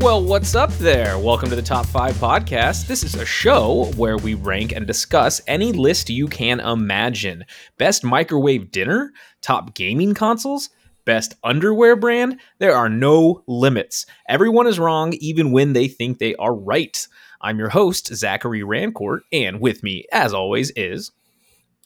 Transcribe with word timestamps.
Well, 0.00 0.22
what's 0.22 0.54
up 0.54 0.70
there? 0.74 1.18
Welcome 1.18 1.50
to 1.50 1.56
the 1.56 1.60
Top 1.60 1.84
5 1.84 2.14
Podcast. 2.14 2.86
This 2.86 3.02
is 3.02 3.16
a 3.16 3.26
show 3.26 3.90
where 3.96 4.16
we 4.16 4.34
rank 4.34 4.70
and 4.70 4.86
discuss 4.86 5.40
any 5.48 5.72
list 5.72 6.08
you 6.08 6.28
can 6.28 6.60
imagine. 6.60 7.44
Best 7.78 8.04
microwave 8.04 8.70
dinner, 8.70 9.12
top 9.42 9.74
gaming 9.74 10.14
consoles, 10.14 10.70
best 11.04 11.34
underwear 11.42 11.96
brand. 11.96 12.38
There 12.60 12.76
are 12.76 12.88
no 12.88 13.42
limits. 13.48 14.06
Everyone 14.28 14.68
is 14.68 14.78
wrong, 14.78 15.14
even 15.14 15.50
when 15.50 15.72
they 15.72 15.88
think 15.88 16.18
they 16.18 16.36
are 16.36 16.54
right. 16.54 17.04
I'm 17.40 17.58
your 17.58 17.70
host, 17.70 18.14
Zachary 18.14 18.62
Rancourt, 18.62 19.22
and 19.32 19.60
with 19.60 19.82
me, 19.82 20.04
as 20.12 20.32
always, 20.32 20.70
is 20.76 21.10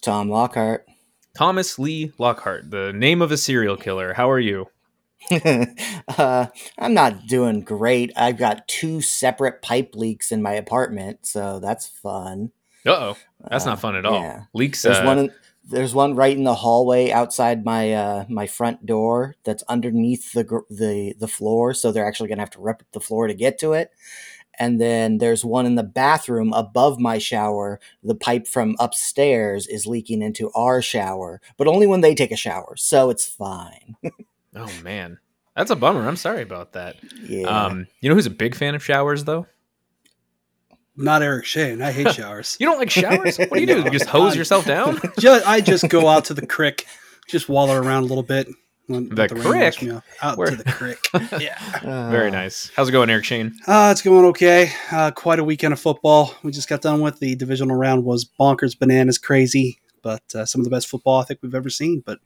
Tom 0.02 0.28
Lockhart. 0.28 0.84
Thomas 1.34 1.78
Lee 1.78 2.12
Lockhart, 2.18 2.70
the 2.70 2.92
name 2.92 3.22
of 3.22 3.32
a 3.32 3.38
serial 3.38 3.78
killer. 3.78 4.12
How 4.12 4.30
are 4.30 4.38
you? 4.38 4.66
uh, 6.18 6.46
I'm 6.78 6.94
not 6.94 7.26
doing 7.26 7.62
great. 7.62 8.12
I've 8.16 8.38
got 8.38 8.68
two 8.68 9.00
separate 9.00 9.62
pipe 9.62 9.94
leaks 9.94 10.32
in 10.32 10.42
my 10.42 10.52
apartment, 10.52 11.26
so 11.26 11.60
that's 11.60 11.86
fun. 11.86 12.52
Uh 12.86 12.90
oh, 12.90 13.16
that's 13.48 13.66
uh, 13.66 13.70
not 13.70 13.80
fun 13.80 13.96
at 13.96 14.04
all. 14.04 14.20
Yeah. 14.20 14.44
Leaks. 14.54 14.82
There's 14.82 14.98
uh, 14.98 15.04
one. 15.04 15.18
In, 15.18 15.32
there's 15.64 15.94
one 15.94 16.16
right 16.16 16.36
in 16.36 16.44
the 16.44 16.54
hallway 16.54 17.10
outside 17.10 17.64
my 17.64 17.92
uh, 17.92 18.24
my 18.28 18.46
front 18.46 18.84
door. 18.84 19.36
That's 19.44 19.62
underneath 19.68 20.32
the 20.32 20.44
the 20.68 21.14
the 21.18 21.28
floor, 21.28 21.74
so 21.74 21.92
they're 21.92 22.06
actually 22.06 22.28
gonna 22.28 22.42
have 22.42 22.50
to 22.50 22.60
rip 22.60 22.82
the 22.92 23.00
floor 23.00 23.26
to 23.28 23.34
get 23.34 23.58
to 23.60 23.72
it. 23.72 23.90
And 24.58 24.80
then 24.80 25.18
there's 25.18 25.44
one 25.44 25.64
in 25.64 25.76
the 25.76 25.82
bathroom 25.82 26.52
above 26.52 26.98
my 26.98 27.18
shower. 27.18 27.80
The 28.02 28.14
pipe 28.14 28.46
from 28.46 28.76
upstairs 28.78 29.66
is 29.66 29.86
leaking 29.86 30.20
into 30.20 30.50
our 30.54 30.82
shower, 30.82 31.40
but 31.56 31.68
only 31.68 31.86
when 31.86 32.02
they 32.02 32.14
take 32.14 32.32
a 32.32 32.36
shower, 32.36 32.74
so 32.76 33.08
it's 33.10 33.26
fine. 33.26 33.96
Oh 34.54 34.70
man, 34.82 35.18
that's 35.56 35.70
a 35.70 35.76
bummer. 35.76 36.06
I'm 36.06 36.16
sorry 36.16 36.42
about 36.42 36.72
that. 36.72 36.96
Yeah. 37.22 37.46
Um, 37.46 37.86
you 38.00 38.08
know 38.08 38.14
who's 38.14 38.26
a 38.26 38.30
big 38.30 38.54
fan 38.54 38.74
of 38.74 38.84
showers 38.84 39.24
though? 39.24 39.46
Not 40.96 41.22
Eric 41.22 41.46
Shane. 41.46 41.80
I 41.80 41.90
hate 41.90 42.12
showers. 42.12 42.56
you 42.60 42.66
don't 42.66 42.78
like 42.78 42.90
showers? 42.90 43.38
What 43.38 43.52
do 43.52 43.60
you 43.60 43.66
do? 43.66 43.80
You 43.80 43.90
just 43.90 44.04
hose 44.08 44.36
yourself 44.36 44.66
down? 44.66 45.00
just, 45.18 45.46
I 45.46 45.60
just 45.60 45.88
go 45.88 46.06
out 46.06 46.26
to 46.26 46.34
the 46.34 46.46
creek, 46.46 46.86
just 47.28 47.48
waller 47.48 47.80
around 47.82 48.04
a 48.04 48.06
little 48.06 48.22
bit. 48.22 48.48
The, 48.88 49.00
the 49.00 49.28
creek? 49.28 50.02
Out 50.20 50.36
Where? 50.36 50.50
to 50.50 50.56
the 50.56 50.64
creek. 50.64 50.98
Yeah. 51.40 51.56
Uh, 51.82 52.10
Very 52.10 52.30
nice. 52.30 52.70
How's 52.76 52.90
it 52.90 52.92
going, 52.92 53.08
Eric 53.08 53.24
Shane? 53.24 53.54
Uh, 53.66 53.88
it's 53.90 54.02
going 54.02 54.26
okay. 54.26 54.70
Uh, 54.90 55.10
quite 55.12 55.38
a 55.38 55.44
weekend 55.44 55.72
of 55.72 55.80
football. 55.80 56.34
We 56.42 56.52
just 56.52 56.68
got 56.68 56.82
done 56.82 57.00
with 57.00 57.18
the 57.18 57.34
divisional 57.36 57.76
round. 57.76 58.04
Was 58.04 58.28
bonkers, 58.38 58.78
bananas, 58.78 59.16
crazy, 59.16 59.78
but 60.02 60.22
uh, 60.34 60.44
some 60.44 60.60
of 60.60 60.64
the 60.64 60.70
best 60.70 60.88
football 60.88 61.20
I 61.20 61.24
think 61.24 61.40
we've 61.42 61.54
ever 61.54 61.70
seen. 61.70 62.02
But 62.04 62.18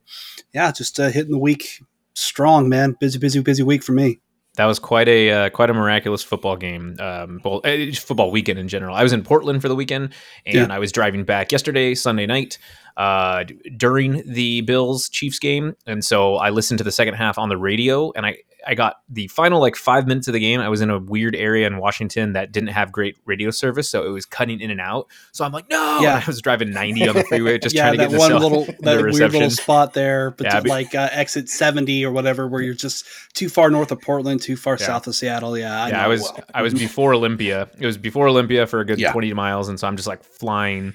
yeah, 0.52 0.72
just 0.72 0.98
uh, 0.98 1.10
hitting 1.10 1.30
the 1.30 1.38
week 1.38 1.82
strong, 2.16 2.68
man. 2.68 2.96
Busy, 2.98 3.18
busy, 3.18 3.40
busy 3.40 3.62
week 3.62 3.84
for 3.84 3.92
me. 3.92 4.20
That 4.56 4.64
was 4.64 4.78
quite 4.78 5.06
a 5.06 5.30
uh, 5.30 5.50
quite 5.50 5.68
a 5.68 5.74
miraculous 5.74 6.22
football 6.22 6.56
game, 6.56 6.96
um, 6.98 7.42
uh, 7.44 7.60
football 7.94 8.30
weekend 8.30 8.58
in 8.58 8.68
general. 8.68 8.96
I 8.96 9.02
was 9.02 9.12
in 9.12 9.22
Portland 9.22 9.60
for 9.60 9.68
the 9.68 9.74
weekend, 9.74 10.14
and 10.46 10.68
yeah. 10.68 10.74
I 10.74 10.78
was 10.78 10.92
driving 10.92 11.24
back 11.24 11.52
yesterday, 11.52 11.94
Sunday 11.94 12.24
night, 12.24 12.56
uh, 12.96 13.44
during 13.76 14.22
the 14.26 14.62
Bills 14.62 15.10
Chiefs 15.10 15.38
game, 15.38 15.74
and 15.86 16.02
so 16.02 16.36
I 16.36 16.48
listened 16.48 16.78
to 16.78 16.84
the 16.84 16.92
second 16.92 17.14
half 17.14 17.36
on 17.36 17.50
the 17.50 17.58
radio, 17.58 18.12
and 18.16 18.24
I 18.24 18.38
I 18.66 18.74
got 18.74 18.96
the 19.08 19.28
final 19.28 19.60
like 19.60 19.76
five 19.76 20.06
minutes 20.06 20.26
of 20.26 20.34
the 20.34 20.40
game. 20.40 20.60
I 20.60 20.68
was 20.68 20.80
in 20.80 20.90
a 20.90 20.98
weird 20.98 21.36
area 21.36 21.66
in 21.66 21.78
Washington 21.78 22.32
that 22.32 22.50
didn't 22.50 22.70
have 22.70 22.90
great 22.90 23.16
radio 23.24 23.50
service, 23.50 23.88
so 23.88 24.04
it 24.04 24.08
was 24.08 24.26
cutting 24.26 24.60
in 24.60 24.70
and 24.70 24.80
out. 24.80 25.06
So 25.32 25.44
I'm 25.44 25.52
like, 25.52 25.70
no. 25.70 26.00
Yeah, 26.00 26.20
I 26.26 26.26
was 26.26 26.42
driving 26.42 26.70
90 26.70 27.08
on 27.08 27.14
the 27.14 27.24
freeway, 27.24 27.58
just 27.58 27.74
yeah, 27.74 27.92
trying 27.92 27.98
to 27.98 28.08
get 28.08 28.18
one 28.18 28.32
little 28.32 28.64
that 28.80 29.00
weird 29.00 29.32
little 29.32 29.50
spot 29.50 29.94
there, 29.94 30.32
but 30.32 30.46
yeah, 30.46 30.60
like 30.64 30.94
uh, 30.94 31.08
exit 31.12 31.48
70 31.48 32.04
or 32.04 32.10
whatever, 32.10 32.48
where 32.48 32.60
you're 32.60 32.74
just 32.74 33.06
too 33.34 33.48
far 33.48 33.70
north 33.70 33.92
of 33.92 34.00
Portland, 34.00 34.42
too 34.42 34.56
far 34.56 34.76
yeah. 34.80 34.86
south 34.86 35.06
of 35.06 35.14
Seattle. 35.14 35.56
Yeah, 35.56 35.84
I 35.84 35.88
yeah, 35.88 36.04
I 36.04 36.08
was 36.08 36.22
well. 36.22 36.40
I 36.52 36.62
was 36.62 36.74
before 36.74 37.14
Olympia. 37.14 37.70
It 37.78 37.86
was 37.86 37.96
before 37.96 38.28
Olympia 38.28 38.66
for 38.66 38.80
a 38.80 38.84
good 38.84 38.98
yeah. 38.98 39.12
20 39.12 39.32
miles, 39.34 39.68
and 39.68 39.78
so 39.78 39.86
I'm 39.86 39.96
just 39.96 40.08
like 40.08 40.24
flying 40.24 40.94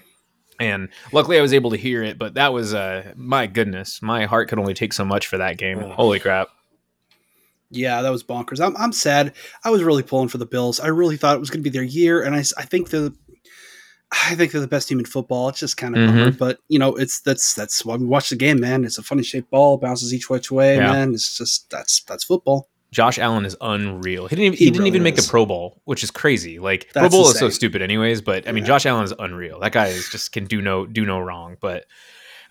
and 0.59 0.89
luckily 1.11 1.39
I 1.39 1.41
was 1.41 1.53
able 1.53 1.71
to 1.71 1.77
hear 1.77 2.03
it. 2.03 2.19
But 2.19 2.35
that 2.35 2.53
was 2.53 2.73
uh, 2.73 3.13
my 3.15 3.47
goodness, 3.47 4.01
my 4.01 4.25
heart 4.25 4.49
could 4.49 4.59
only 4.59 4.73
take 4.73 4.93
so 4.93 5.03
much 5.03 5.27
for 5.27 5.37
that 5.37 5.57
game. 5.57 5.79
Oh. 5.79 5.91
Holy 5.91 6.19
crap! 6.19 6.49
Yeah, 7.71 8.01
that 8.01 8.09
was 8.09 8.23
bonkers. 8.23 8.63
I'm, 8.63 8.75
I'm 8.77 8.91
sad. 8.91 9.33
I 9.63 9.69
was 9.69 9.81
really 9.81 10.03
pulling 10.03 10.27
for 10.27 10.37
the 10.37 10.45
Bills. 10.45 10.79
I 10.79 10.87
really 10.87 11.17
thought 11.17 11.35
it 11.35 11.39
was 11.39 11.49
going 11.49 11.63
to 11.63 11.69
be 11.69 11.75
their 11.75 11.83
year, 11.83 12.21
and 12.21 12.35
I, 12.35 12.39
I 12.57 12.65
think 12.65 12.89
the 12.89 13.15
I 14.11 14.35
think 14.35 14.51
they're 14.51 14.59
the 14.59 14.67
best 14.67 14.89
team 14.89 14.99
in 14.99 15.05
football. 15.05 15.49
It's 15.49 15.59
just 15.59 15.77
kind 15.77 15.95
of 15.95 16.09
mm-hmm. 16.09 16.37
but 16.37 16.59
you 16.67 16.77
know, 16.77 16.95
it's 16.95 17.21
that's 17.21 17.53
that's 17.53 17.85
why 17.85 17.95
we 17.95 18.05
watch 18.05 18.29
the 18.29 18.35
game, 18.35 18.59
man. 18.59 18.83
It's 18.83 18.97
a 18.97 19.03
funny 19.03 19.23
shaped 19.23 19.49
ball, 19.49 19.77
bounces 19.77 20.13
each 20.13 20.29
which 20.29 20.51
way, 20.51 20.75
yeah. 20.75 20.91
man. 20.91 21.13
It's 21.13 21.37
just 21.37 21.69
that's 21.69 22.03
that's 22.03 22.25
football. 22.25 22.67
Josh 22.91 23.17
Allen 23.17 23.45
is 23.45 23.55
unreal. 23.61 24.27
He 24.27 24.35
didn't 24.35 24.47
even, 24.47 24.57
he, 24.57 24.65
he 24.65 24.71
didn't 24.71 24.79
really 24.79 24.89
even 24.89 25.03
make 25.03 25.17
is. 25.17 25.25
the 25.25 25.31
Pro 25.31 25.45
Bowl, 25.45 25.81
which 25.85 26.03
is 26.03 26.11
crazy. 26.11 26.59
Like 26.59 26.91
that's 26.93 27.03
Pro 27.03 27.09
Bowl 27.09 27.19
insane. 27.21 27.35
is 27.35 27.39
so 27.39 27.49
stupid, 27.49 27.81
anyways. 27.81 28.21
But 28.21 28.49
I 28.49 28.51
mean, 28.51 28.63
yeah. 28.63 28.67
Josh 28.67 28.85
Allen 28.85 29.05
is 29.05 29.13
unreal. 29.17 29.61
That 29.61 29.71
guy 29.71 29.87
is 29.87 30.09
just 30.09 30.33
can 30.33 30.43
do 30.43 30.61
no 30.61 30.85
do 30.85 31.05
no 31.05 31.19
wrong. 31.19 31.55
But 31.61 31.85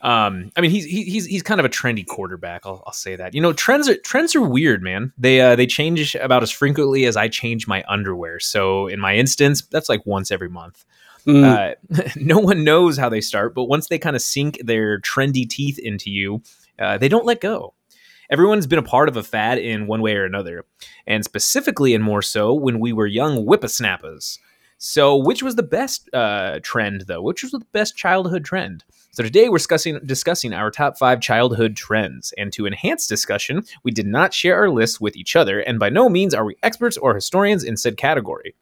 um, 0.03 0.50
I 0.56 0.62
mean, 0.62 0.71
he's 0.71 0.84
he's 0.87 1.27
he's 1.27 1.43
kind 1.43 1.61
of 1.61 1.66
a 1.66 1.69
trendy 1.69 2.06
quarterback. 2.06 2.65
I'll, 2.65 2.83
I'll 2.87 2.93
say 2.93 3.16
that. 3.16 3.34
You 3.34 3.41
know, 3.41 3.53
trends 3.53 3.88
are 3.88 3.97
trends 3.97 4.34
are 4.34 4.41
weird, 4.41 4.83
man. 4.83 5.12
They 5.19 5.41
uh, 5.41 5.56
they 5.56 5.66
change 5.66 6.15
about 6.15 6.43
as 6.43 6.50
frequently 6.50 7.05
as 7.05 7.16
I 7.16 7.28
change 7.28 7.69
my 7.69 7.84
underwear. 7.87 8.41
So 8.41 8.87
in 8.87 8.99
my 8.99 9.15
instance, 9.16 9.62
that's 9.71 9.89
like 9.89 10.06
once 10.06 10.31
every 10.31 10.49
month. 10.49 10.84
Mm. 11.27 11.44
Uh, 11.44 12.03
no 12.16 12.39
one 12.39 12.65
knows 12.65 12.97
how 12.97 13.10
they 13.10 13.21
start, 13.21 13.55
but 13.55 13.65
once 13.65 13.89
they 13.89 13.99
kind 13.99 14.16
of 14.16 14.22
sink 14.22 14.59
their 14.65 15.00
trendy 15.00 15.49
teeth 15.49 15.78
into 15.78 16.10
you, 16.10 16.43
uh, 16.78 16.97
they 16.97 17.09
don't 17.09 17.27
let 17.27 17.43
go. 17.43 17.75
Everyone's 18.31 18.66
been 18.66 18.78
a 18.78 18.83
part 18.83 19.09
of 19.09 19.16
a 19.16 19.22
fad 19.22 19.59
in 19.59 19.87
one 19.87 20.00
way 20.00 20.16
or 20.16 20.25
another, 20.25 20.65
and 21.06 21.25
specifically 21.25 21.94
and 21.94 22.03
more 22.03 22.22
so 22.22 22.55
when 22.55 22.81
we 22.81 22.93
were 22.93 23.06
young 23.06 23.44
whippersnappers. 23.44 24.39
So, 24.82 25.14
which 25.14 25.42
was 25.42 25.56
the 25.56 25.62
best 25.62 26.08
uh, 26.14 26.58
trend, 26.62 27.02
though? 27.02 27.20
Which 27.20 27.42
was 27.42 27.52
the 27.52 27.60
best 27.72 27.98
childhood 27.98 28.46
trend? 28.46 28.82
So 29.12 29.22
today 29.22 29.50
we're 29.50 29.58
discussing 29.58 30.00
discussing 30.06 30.54
our 30.54 30.70
top 30.70 30.96
five 30.96 31.20
childhood 31.20 31.76
trends, 31.76 32.32
and 32.38 32.50
to 32.54 32.66
enhance 32.66 33.06
discussion, 33.06 33.64
we 33.84 33.91
did 33.91 34.06
not 34.06 34.32
share 34.32 34.56
our 34.56 34.70
lists 34.70 34.98
with 34.98 35.16
each 35.16 35.36
other, 35.36 35.60
and 35.60 35.78
by 35.78 35.91
no 35.91 36.08
means 36.08 36.32
are 36.32 36.46
we 36.46 36.56
experts 36.62 36.96
or 36.96 37.14
historians 37.14 37.62
in 37.62 37.76
said 37.76 37.98
category. 37.98 38.54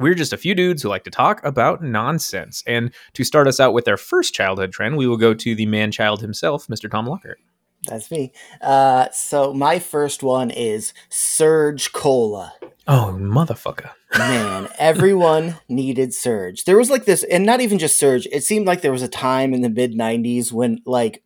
We're 0.00 0.14
just 0.14 0.32
a 0.32 0.36
few 0.36 0.56
dudes 0.56 0.82
who 0.82 0.88
like 0.88 1.04
to 1.04 1.12
talk 1.12 1.44
about 1.44 1.80
nonsense. 1.80 2.64
And 2.66 2.92
to 3.12 3.22
start 3.22 3.46
us 3.46 3.60
out 3.60 3.72
with 3.72 3.86
our 3.86 3.96
first 3.96 4.34
childhood 4.34 4.72
trend, 4.72 4.96
we 4.96 5.06
will 5.06 5.16
go 5.16 5.32
to 5.32 5.54
the 5.54 5.66
man 5.66 5.92
child 5.92 6.22
himself, 6.22 6.66
Mr. 6.66 6.90
Tom 6.90 7.06
Lockhart. 7.06 7.38
That's 7.86 8.10
me. 8.10 8.32
Uh, 8.60 9.10
so 9.12 9.52
my 9.52 9.78
first 9.78 10.24
one 10.24 10.50
is 10.50 10.92
Surge 11.08 11.92
Cola. 11.92 12.54
Oh, 12.88 13.16
motherfucker. 13.16 13.90
Man, 14.18 14.68
everyone 14.78 15.56
needed 15.68 16.12
Surge. 16.12 16.64
There 16.64 16.76
was 16.76 16.90
like 16.90 17.06
this, 17.06 17.22
and 17.24 17.46
not 17.46 17.60
even 17.60 17.78
just 17.78 17.98
Surge. 17.98 18.26
It 18.30 18.44
seemed 18.44 18.66
like 18.66 18.82
there 18.82 18.92
was 18.92 19.02
a 19.02 19.08
time 19.08 19.54
in 19.54 19.62
the 19.62 19.70
mid 19.70 19.94
90s 19.94 20.52
when 20.52 20.82
like 20.84 21.22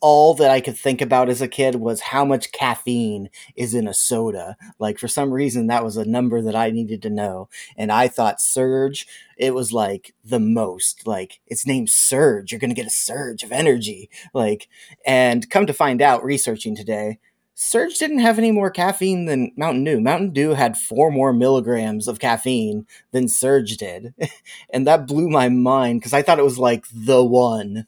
all 0.00 0.34
that 0.34 0.50
I 0.50 0.60
could 0.60 0.76
think 0.76 1.00
about 1.00 1.28
as 1.30 1.40
a 1.40 1.48
kid 1.48 1.76
was 1.76 2.00
how 2.00 2.24
much 2.24 2.52
caffeine 2.52 3.30
is 3.56 3.74
in 3.74 3.88
a 3.88 3.94
soda. 3.94 4.56
Like 4.78 4.98
for 4.98 5.08
some 5.08 5.32
reason 5.32 5.66
that 5.66 5.84
was 5.84 5.96
a 5.96 6.04
number 6.04 6.42
that 6.42 6.54
I 6.54 6.70
needed 6.70 7.00
to 7.02 7.10
know. 7.10 7.48
And 7.76 7.90
I 7.90 8.08
thought 8.08 8.40
surge, 8.40 9.06
it 9.38 9.54
was 9.54 9.72
like 9.72 10.14
the 10.22 10.38
most. 10.38 11.06
Like 11.06 11.40
it's 11.46 11.66
named 11.66 11.90
surge. 11.90 12.52
You're 12.52 12.60
going 12.60 12.70
to 12.70 12.76
get 12.76 12.86
a 12.86 12.90
surge 12.90 13.42
of 13.42 13.52
energy. 13.52 14.10
Like 14.34 14.68
and 15.06 15.48
come 15.48 15.66
to 15.66 15.72
find 15.72 16.02
out 16.02 16.22
researching 16.22 16.76
today, 16.76 17.18
Surge 17.58 17.98
didn't 17.98 18.18
have 18.18 18.38
any 18.38 18.52
more 18.52 18.70
caffeine 18.70 19.24
than 19.24 19.50
Mountain 19.56 19.84
Dew. 19.84 19.98
Mountain 19.98 20.34
Dew 20.34 20.50
had 20.50 20.76
four 20.76 21.10
more 21.10 21.32
milligrams 21.32 22.06
of 22.06 22.18
caffeine 22.18 22.86
than 23.12 23.28
Surge 23.28 23.78
did. 23.78 24.12
and 24.70 24.86
that 24.86 25.06
blew 25.06 25.30
my 25.30 25.48
mind 25.48 26.00
because 26.00 26.12
I 26.12 26.20
thought 26.20 26.38
it 26.38 26.44
was 26.44 26.58
like 26.58 26.84
the 26.92 27.24
one. 27.24 27.86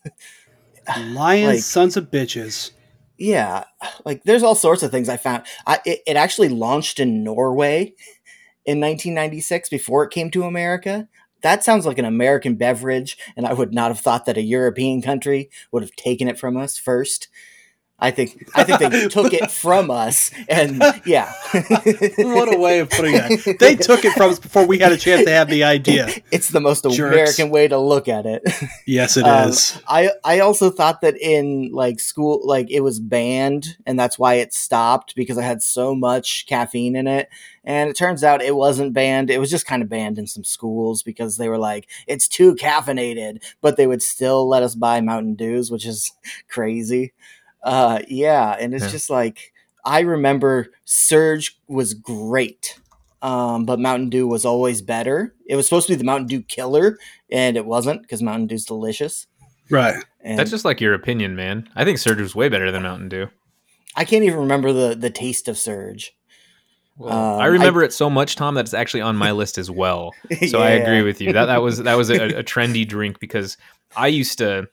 Lions, 0.98 1.46
like, 1.46 1.58
sons 1.60 1.98
of 1.98 2.10
bitches. 2.10 2.70
Yeah, 3.18 3.64
like 4.06 4.22
there's 4.22 4.42
all 4.42 4.54
sorts 4.54 4.82
of 4.82 4.90
things 4.90 5.10
I 5.10 5.18
found. 5.18 5.42
I 5.66 5.80
it, 5.84 6.00
it 6.06 6.16
actually 6.16 6.48
launched 6.48 6.98
in 6.98 7.22
Norway 7.22 7.94
in 8.64 8.80
1996 8.80 9.68
before 9.68 10.02
it 10.02 10.10
came 10.10 10.30
to 10.30 10.44
America. 10.44 11.08
That 11.42 11.62
sounds 11.62 11.84
like 11.84 11.98
an 11.98 12.06
American 12.06 12.54
beverage, 12.54 13.18
and 13.36 13.46
I 13.46 13.52
would 13.52 13.74
not 13.74 13.90
have 13.90 14.00
thought 14.00 14.24
that 14.24 14.38
a 14.38 14.42
European 14.42 15.02
country 15.02 15.50
would 15.72 15.82
have 15.82 15.94
taken 15.94 16.26
it 16.26 16.38
from 16.38 16.56
us 16.56 16.78
first. 16.78 17.28
I 18.00 18.12
think 18.12 18.48
I 18.54 18.62
think 18.62 18.78
they 18.78 19.08
took 19.08 19.32
it 19.32 19.50
from 19.50 19.90
us, 19.90 20.30
and 20.48 20.80
yeah. 21.04 21.32
what 22.18 22.54
a 22.54 22.56
way 22.56 22.78
of 22.78 22.90
putting 22.90 23.14
it! 23.16 23.58
They 23.58 23.74
took 23.76 24.04
it 24.04 24.12
from 24.12 24.30
us 24.30 24.38
before 24.38 24.64
we 24.66 24.78
had 24.78 24.92
a 24.92 24.96
chance 24.96 25.24
to 25.24 25.30
have 25.30 25.48
the 25.48 25.64
idea. 25.64 26.08
It's 26.30 26.48
the 26.48 26.60
most 26.60 26.84
Jerks. 26.84 26.98
American 26.98 27.50
way 27.50 27.66
to 27.66 27.76
look 27.76 28.06
at 28.06 28.24
it. 28.24 28.42
Yes, 28.86 29.16
it 29.16 29.24
um, 29.24 29.48
is. 29.48 29.82
I 29.88 30.10
I 30.22 30.38
also 30.38 30.70
thought 30.70 31.00
that 31.00 31.16
in 31.20 31.72
like 31.72 31.98
school, 31.98 32.40
like 32.44 32.70
it 32.70 32.80
was 32.80 33.00
banned, 33.00 33.76
and 33.84 33.98
that's 33.98 34.16
why 34.16 34.34
it 34.34 34.54
stopped 34.54 35.16
because 35.16 35.36
I 35.36 35.42
had 35.42 35.60
so 35.60 35.92
much 35.92 36.46
caffeine 36.46 36.94
in 36.94 37.08
it. 37.08 37.28
And 37.64 37.90
it 37.90 37.96
turns 37.96 38.24
out 38.24 38.40
it 38.40 38.56
wasn't 38.56 38.94
banned. 38.94 39.28
It 39.28 39.38
was 39.38 39.50
just 39.50 39.66
kind 39.66 39.82
of 39.82 39.90
banned 39.90 40.18
in 40.18 40.26
some 40.26 40.44
schools 40.44 41.02
because 41.02 41.36
they 41.36 41.50
were 41.50 41.58
like, 41.58 41.86
it's 42.06 42.26
too 42.26 42.54
caffeinated, 42.54 43.42
but 43.60 43.76
they 43.76 43.86
would 43.86 44.02
still 44.02 44.48
let 44.48 44.62
us 44.62 44.74
buy 44.74 45.02
Mountain 45.02 45.34
Dews, 45.34 45.70
which 45.70 45.84
is 45.84 46.12
crazy. 46.48 47.12
Uh, 47.62 48.00
yeah, 48.08 48.56
and 48.58 48.74
it's 48.74 48.84
yeah. 48.84 48.90
just 48.90 49.10
like 49.10 49.52
I 49.84 50.00
remember 50.00 50.68
Surge 50.84 51.58
was 51.66 51.94
great 51.94 52.78
um, 53.22 53.64
but 53.64 53.80
Mountain 53.80 54.10
Dew 54.10 54.26
was 54.26 54.44
always 54.44 54.80
better. 54.80 55.34
It 55.46 55.56
was 55.56 55.66
supposed 55.66 55.86
to 55.88 55.92
be 55.94 55.96
the 55.96 56.04
Mountain 56.04 56.28
Dew 56.28 56.42
killer, 56.42 56.98
and 57.30 57.56
it 57.56 57.66
wasn't 57.66 58.02
because 58.02 58.22
Mountain 58.22 58.46
Dew's 58.46 58.64
delicious. 58.64 59.26
Right. 59.70 60.02
And 60.20 60.38
That's 60.38 60.50
just 60.50 60.64
like 60.64 60.80
your 60.80 60.94
opinion, 60.94 61.36
man. 61.36 61.68
I 61.74 61.84
think 61.84 61.98
Surge 61.98 62.20
was 62.20 62.34
way 62.34 62.48
better 62.48 62.70
than 62.70 62.82
Mountain 62.82 63.08
Dew. 63.08 63.28
I 63.96 64.04
can't 64.04 64.24
even 64.24 64.38
remember 64.38 64.72
the 64.72 64.94
the 64.94 65.10
taste 65.10 65.48
of 65.48 65.58
Surge. 65.58 66.14
Well, 66.96 67.12
Um, 67.12 67.40
I 67.40 67.46
remember 67.46 67.82
it 67.82 67.92
so 67.92 68.10
much, 68.10 68.36
Tom, 68.36 68.54
that 68.54 68.64
it's 68.64 68.74
actually 68.74 69.02
on 69.02 69.16
my 69.16 69.32
list 69.32 69.58
as 69.58 69.70
well. 69.70 70.12
So 70.48 70.60
I 70.60 70.70
agree 70.70 71.02
with 71.02 71.20
you. 71.20 71.32
That 71.32 71.46
that 71.46 71.62
was 71.62 71.78
that 71.78 71.96
was 71.96 72.10
a, 72.10 72.38
a 72.38 72.44
trendy 72.44 72.86
drink 72.86 73.18
because 73.18 73.56
I 73.96 74.08
used 74.08 74.38
to. 74.38 74.68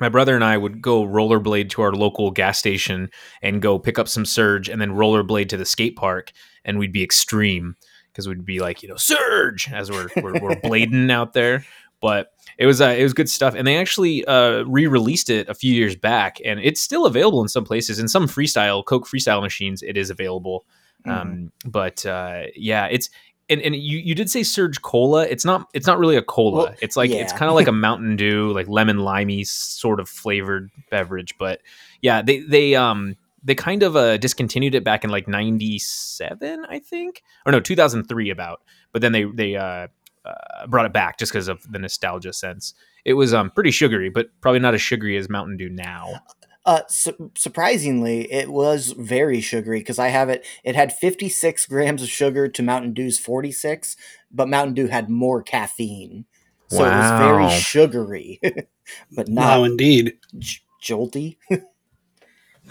My 0.00 0.08
brother 0.08 0.34
and 0.34 0.44
I 0.44 0.56
would 0.56 0.82
go 0.82 1.04
rollerblade 1.04 1.70
to 1.70 1.82
our 1.82 1.92
local 1.92 2.30
gas 2.30 2.58
station 2.58 3.10
and 3.42 3.62
go 3.62 3.78
pick 3.78 3.98
up 3.98 4.08
some 4.08 4.24
Surge, 4.24 4.68
and 4.68 4.80
then 4.80 4.90
rollerblade 4.90 5.48
to 5.50 5.56
the 5.56 5.64
skate 5.64 5.96
park, 5.96 6.32
and 6.64 6.78
we'd 6.78 6.92
be 6.92 7.02
extreme 7.02 7.76
because 8.10 8.28
we'd 8.28 8.44
be 8.44 8.60
like, 8.60 8.82
you 8.82 8.88
know, 8.88 8.96
Surge 8.96 9.70
as 9.72 9.90
we're 9.90 10.08
we're, 10.16 10.40
we're 10.40 10.50
blading 10.64 11.10
out 11.10 11.32
there. 11.32 11.64
But 12.00 12.32
it 12.58 12.66
was 12.66 12.80
uh, 12.80 12.94
it 12.98 13.02
was 13.02 13.14
good 13.14 13.30
stuff, 13.30 13.54
and 13.54 13.66
they 13.66 13.76
actually 13.76 14.24
uh, 14.26 14.62
re-released 14.64 15.30
it 15.30 15.48
a 15.48 15.54
few 15.54 15.72
years 15.72 15.96
back, 15.96 16.38
and 16.44 16.60
it's 16.60 16.80
still 16.80 17.06
available 17.06 17.40
in 17.40 17.48
some 17.48 17.64
places. 17.64 17.98
In 17.98 18.08
some 18.08 18.26
freestyle 18.26 18.84
Coke 18.84 19.06
freestyle 19.06 19.42
machines, 19.42 19.82
it 19.82 19.96
is 19.96 20.10
available. 20.10 20.66
Um, 21.06 21.52
but 21.66 22.04
uh, 22.06 22.44
yeah, 22.56 22.86
it's 22.86 23.10
and, 23.54 23.62
and 23.62 23.76
you, 23.76 23.98
you 23.98 24.14
did 24.14 24.30
say 24.30 24.42
Surge 24.42 24.82
Cola. 24.82 25.24
It's 25.26 25.44
not 25.44 25.68
it's 25.72 25.86
not 25.86 25.98
really 25.98 26.16
a 26.16 26.22
cola. 26.22 26.64
Well, 26.64 26.74
it's 26.80 26.96
like 26.96 27.10
it's 27.10 27.32
kind 27.32 27.48
of 27.48 27.54
like 27.54 27.68
a 27.68 27.72
Mountain 27.86 28.16
Dew, 28.16 28.52
like 28.52 28.68
lemon 28.68 28.98
limey 28.98 29.44
sort 29.44 30.00
of 30.00 30.08
flavored 30.08 30.70
beverage. 30.90 31.34
But 31.38 31.60
yeah, 32.02 32.22
they 32.22 32.40
they 32.40 32.74
um 32.74 33.16
they 33.42 33.54
kind 33.54 33.82
of 33.82 33.94
uh, 33.94 34.16
discontinued 34.16 34.74
it 34.74 34.84
back 34.84 35.04
in 35.04 35.10
like 35.10 35.28
'97, 35.28 36.66
I 36.68 36.78
think, 36.78 37.22
or 37.46 37.52
no, 37.52 37.60
2003 37.60 38.30
about. 38.30 38.62
But 38.92 39.02
then 39.02 39.12
they 39.12 39.24
they 39.24 39.56
uh, 39.56 39.88
uh, 40.24 40.66
brought 40.68 40.86
it 40.86 40.92
back 40.92 41.18
just 41.18 41.32
because 41.32 41.48
of 41.48 41.70
the 41.70 41.78
nostalgia 41.78 42.32
sense. 42.32 42.74
It 43.04 43.14
was 43.14 43.34
um 43.34 43.50
pretty 43.50 43.70
sugary, 43.70 44.08
but 44.08 44.28
probably 44.40 44.60
not 44.60 44.74
as 44.74 44.82
sugary 44.82 45.16
as 45.16 45.28
Mountain 45.28 45.58
Dew 45.58 45.68
now. 45.68 46.20
Uh, 46.66 46.80
su- 46.88 47.30
surprisingly, 47.36 48.30
it 48.32 48.50
was 48.50 48.92
very 48.92 49.40
sugary 49.40 49.80
because 49.80 49.98
I 49.98 50.08
have 50.08 50.28
it. 50.30 50.46
It 50.64 50.74
had 50.74 50.92
56 50.92 51.66
grams 51.68 52.02
of 52.02 52.08
sugar 52.08 52.48
to 52.48 52.62
Mountain 52.62 52.94
Dew's 52.94 53.18
46, 53.18 53.96
but 54.30 54.48
Mountain 54.48 54.74
Dew 54.74 54.86
had 54.86 55.10
more 55.10 55.42
caffeine, 55.42 56.24
so 56.68 56.84
it 56.84 56.88
was 56.96 57.20
very 57.20 57.50
sugary, 57.60 58.40
but 59.12 59.28
No, 59.28 59.42
wow, 59.42 59.64
indeed. 59.64 60.14
j- 60.38 60.60
jolty. 60.82 61.36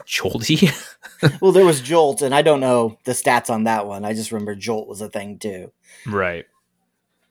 Jolty. 0.08 0.74
well, 1.40 1.52
there 1.52 1.66
was 1.66 1.80
Jolt, 1.80 2.24
and 2.24 2.34
I 2.34 2.42
don't 2.42 2.60
know 2.60 2.98
the 3.06 3.12
stats 3.12 3.52
on 3.52 3.66
that 3.66 3.86
one. 3.86 4.04
I 4.04 4.14
just 4.14 4.32
remember 4.32 4.56
Jolt 4.56 4.88
was 4.88 5.02
a 5.02 5.10
thing 5.10 5.38
too. 5.38 5.72
Right. 6.08 6.46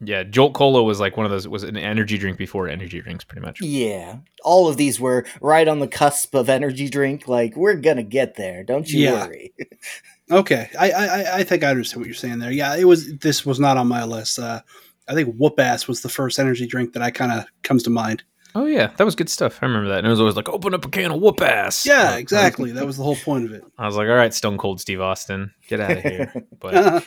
Yeah, 0.05 0.25
Jolt 0.25 0.53
Cola 0.55 0.83
was 0.83 0.99
like 1.01 1.17
one 1.17 1.25
of 1.27 1.31
those 1.33 1.47
was 1.47 1.63
an 1.63 1.77
energy 1.77 2.19
drink 2.19 2.37
before 2.37 2.69
energy 2.69 3.01
drinks, 3.01 3.25
pretty 3.25 3.41
much. 3.47 3.61
Yeah, 3.61 4.17
all 4.43 4.69
of 4.69 4.77
these 4.77 4.99
were 4.99 5.25
right 5.41 5.69
on 5.69 5.79
the 5.79 5.87
cusp 5.89 6.35
of 6.35 6.49
energy 6.49 6.89
drink. 6.89 7.29
Like 7.29 7.55
we're 7.57 7.77
gonna 7.77 8.03
get 8.03 8.35
there, 8.37 8.65
don't 8.65 8.89
you 8.91 9.01
Yeah. 9.01 9.27
worry. 9.27 9.53
Okay, 10.31 10.71
I, 10.79 10.91
I 10.93 11.05
I- 11.05 11.37
I 11.39 11.45
think 11.45 11.63
I 11.63 11.69
understand 11.69 12.01
what 12.01 12.07
you're 12.07 12.15
saying 12.15 12.39
there. 12.39 12.53
Yeah, 12.53 12.75
it 12.77 12.85
was. 12.85 13.19
This 13.19 13.45
was 13.45 13.61
not 13.61 13.77
on 13.77 13.87
my 13.87 14.05
list. 14.05 14.39
Uh, 14.39 14.61
I 15.07 15.15
think 15.15 15.35
Whoop 15.37 15.59
Ass 15.59 15.87
was 15.87 16.01
the 16.01 16.09
first 16.09 16.39
energy 16.39 16.67
drink 16.67 16.95
that 16.95 17.03
I 17.03 17.11
kind 17.11 17.33
of 17.33 17.45
comes 17.63 17.83
to 17.83 17.91
mind. 17.91 18.23
Oh 18.55 18.65
yeah, 18.67 18.93
that 18.97 19.05
was 19.05 19.15
good 19.15 19.29
stuff. 19.29 19.59
I 19.63 19.67
remember 19.67 19.89
that. 19.91 19.99
And 19.99 20.07
it 20.07 20.11
was 20.11 20.21
always 20.21 20.37
like, 20.37 20.49
open 20.49 20.73
up 20.75 20.85
a 20.87 20.89
can 20.89 21.11
of 21.11 21.21
whoop 21.21 21.41
ass. 21.43 21.85
Yeah, 21.85 22.17
exactly. 22.17 22.71
That 22.73 22.87
was 22.87 22.97
the 22.97 23.03
whole 23.03 23.17
point 23.17 23.45
of 23.45 23.53
it. 23.53 23.63
I 23.79 23.87
was 23.87 23.97
like, 23.97 24.09
all 24.09 24.15
right, 24.15 24.33
Stone 24.33 24.59
Cold 24.59 24.81
Steve 24.81 25.01
Austin, 25.01 25.53
get 25.69 25.81
out 25.81 25.99
of 25.99 26.03
here. 26.03 26.33
But 26.61 27.05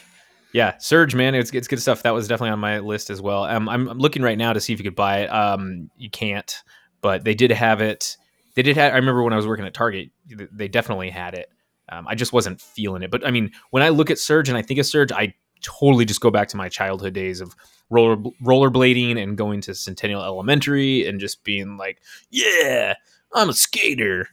yeah, 0.56 0.78
Surge, 0.78 1.14
man, 1.16 1.36
it's, 1.36 1.52
it's 1.54 1.68
good 1.68 1.82
stuff. 1.82 2.04
That 2.04 2.14
was 2.14 2.30
definitely 2.30 2.52
on 2.52 2.60
my 2.60 2.80
list 2.80 3.10
as 3.10 3.22
well. 3.22 3.44
Um, 3.44 3.68
I'm, 3.68 3.90
I'm 3.90 3.98
looking 3.98 4.22
right 4.22 4.38
now 4.38 4.54
to 4.54 4.62
see 4.62 4.72
if 4.72 4.80
you 4.80 4.86
could 4.86 4.96
buy 4.96 5.24
it. 5.24 5.28
Um, 5.28 5.90
you 5.98 6.10
can't, 6.10 6.64
but 7.02 7.26
they 7.26 7.34
did 7.34 7.52
have 7.52 7.82
it. 7.82 8.16
They 8.54 8.62
did 8.62 8.78
have. 8.78 8.94
I 8.94 8.96
remember 8.96 9.22
when 9.22 9.34
I 9.34 9.36
was 9.36 9.46
working 9.46 9.66
at 9.66 9.74
Target, 9.74 10.12
they 10.54 10.70
definitely 10.70 11.10
had 11.10 11.34
it. 11.34 11.50
Um, 11.90 12.08
I 12.08 12.16
just 12.16 12.32
wasn't 12.32 12.62
feeling 12.62 13.04
it. 13.04 13.12
But 13.12 13.28
I 13.28 13.32
mean, 13.32 13.52
when 13.72 13.84
I 13.84 13.90
look 13.90 14.10
at 14.10 14.18
Surge 14.18 14.48
and 14.48 14.58
I 14.58 14.62
think 14.62 14.80
of 14.80 14.86
Surge, 14.86 15.12
I 15.12 15.34
totally 15.62 16.06
just 16.06 16.22
go 16.22 16.32
back 16.32 16.48
to 16.48 16.58
my 16.58 16.70
childhood 16.70 17.12
days 17.12 17.42
of 17.42 17.54
roller 17.90 18.16
rollerblading 18.42 19.22
and 19.22 19.38
going 19.38 19.60
to 19.60 19.76
Centennial 19.76 20.24
Elementary 20.24 21.06
and 21.06 21.20
just 21.20 21.44
being 21.44 21.76
like, 21.76 22.02
"Yeah, 22.30 22.94
I'm 23.34 23.50
a 23.50 23.54
skater," 23.54 24.30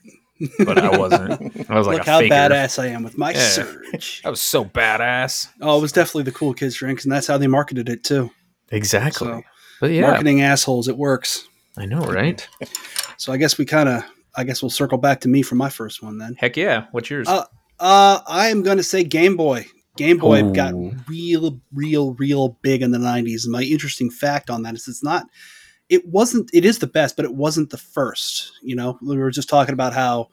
but 0.65 0.77
I 0.77 0.97
wasn't. 0.97 1.31
I 1.69 1.77
was 1.77 1.87
like 1.87 1.97
Look 1.99 2.07
how 2.07 2.19
faker. 2.19 2.33
badass 2.35 2.79
I 2.81 2.87
am 2.87 3.03
with 3.03 3.17
my 3.17 3.31
Yeah. 3.31 3.39
surge. 3.49 4.21
I 4.25 4.29
was 4.29 4.41
so 4.41 4.63
badass. 4.65 5.47
Oh, 5.61 5.77
it 5.77 5.81
was 5.81 5.91
definitely 5.91 6.23
the 6.23 6.31
cool 6.31 6.53
kids 6.53 6.75
drink, 6.75 7.03
and 7.03 7.11
that's 7.11 7.27
how 7.27 7.37
they 7.37 7.47
marketed 7.47 7.89
it 7.89 8.03
too. 8.03 8.31
Exactly. 8.71 9.27
So, 9.27 9.41
but 9.81 9.91
yeah, 9.91 10.01
Marketing 10.01 10.41
assholes, 10.41 10.87
it 10.87 10.97
works. 10.97 11.47
I 11.77 11.85
know, 11.85 12.01
right? 12.01 12.47
So 13.17 13.31
I 13.31 13.37
guess 13.37 13.57
we 13.57 13.65
kind 13.65 13.87
of, 13.87 14.03
I 14.35 14.43
guess 14.43 14.61
we'll 14.61 14.69
circle 14.69 14.97
back 14.97 15.21
to 15.21 15.29
me 15.29 15.43
for 15.43 15.55
my 15.55 15.69
first 15.69 16.01
one 16.03 16.17
then. 16.17 16.35
Heck 16.37 16.57
yeah. 16.57 16.87
What's 16.91 17.09
yours? 17.09 17.27
Uh, 17.29 17.45
Uh, 17.79 18.19
I 18.27 18.49
am 18.49 18.63
going 18.63 18.77
to 18.77 18.83
say 18.83 19.03
Game 19.03 19.37
Boy. 19.37 19.65
Game 19.95 20.17
Boy 20.17 20.43
Ooh. 20.43 20.51
got 20.53 20.73
real, 21.07 21.61
real, 21.71 22.13
real 22.15 22.57
big 22.63 22.81
in 22.81 22.91
the 22.91 22.97
'90s. 22.97 23.43
And 23.43 23.51
my 23.51 23.61
interesting 23.61 24.09
fact 24.09 24.49
on 24.49 24.63
that 24.63 24.73
is 24.75 24.87
it's 24.87 25.03
not. 25.03 25.27
It 25.93 26.07
wasn't. 26.07 26.49
It 26.53 26.65
is 26.65 26.79
the 26.79 26.87
best, 26.87 27.15
but 27.15 27.25
it 27.25 27.35
wasn't 27.35 27.69
the 27.69 27.77
first. 27.77 28.51
You 28.63 28.75
know, 28.75 28.97
we 29.01 29.15
were 29.15 29.31
just 29.31 29.49
talking 29.49 29.73
about 29.73 29.93
how. 29.93 30.29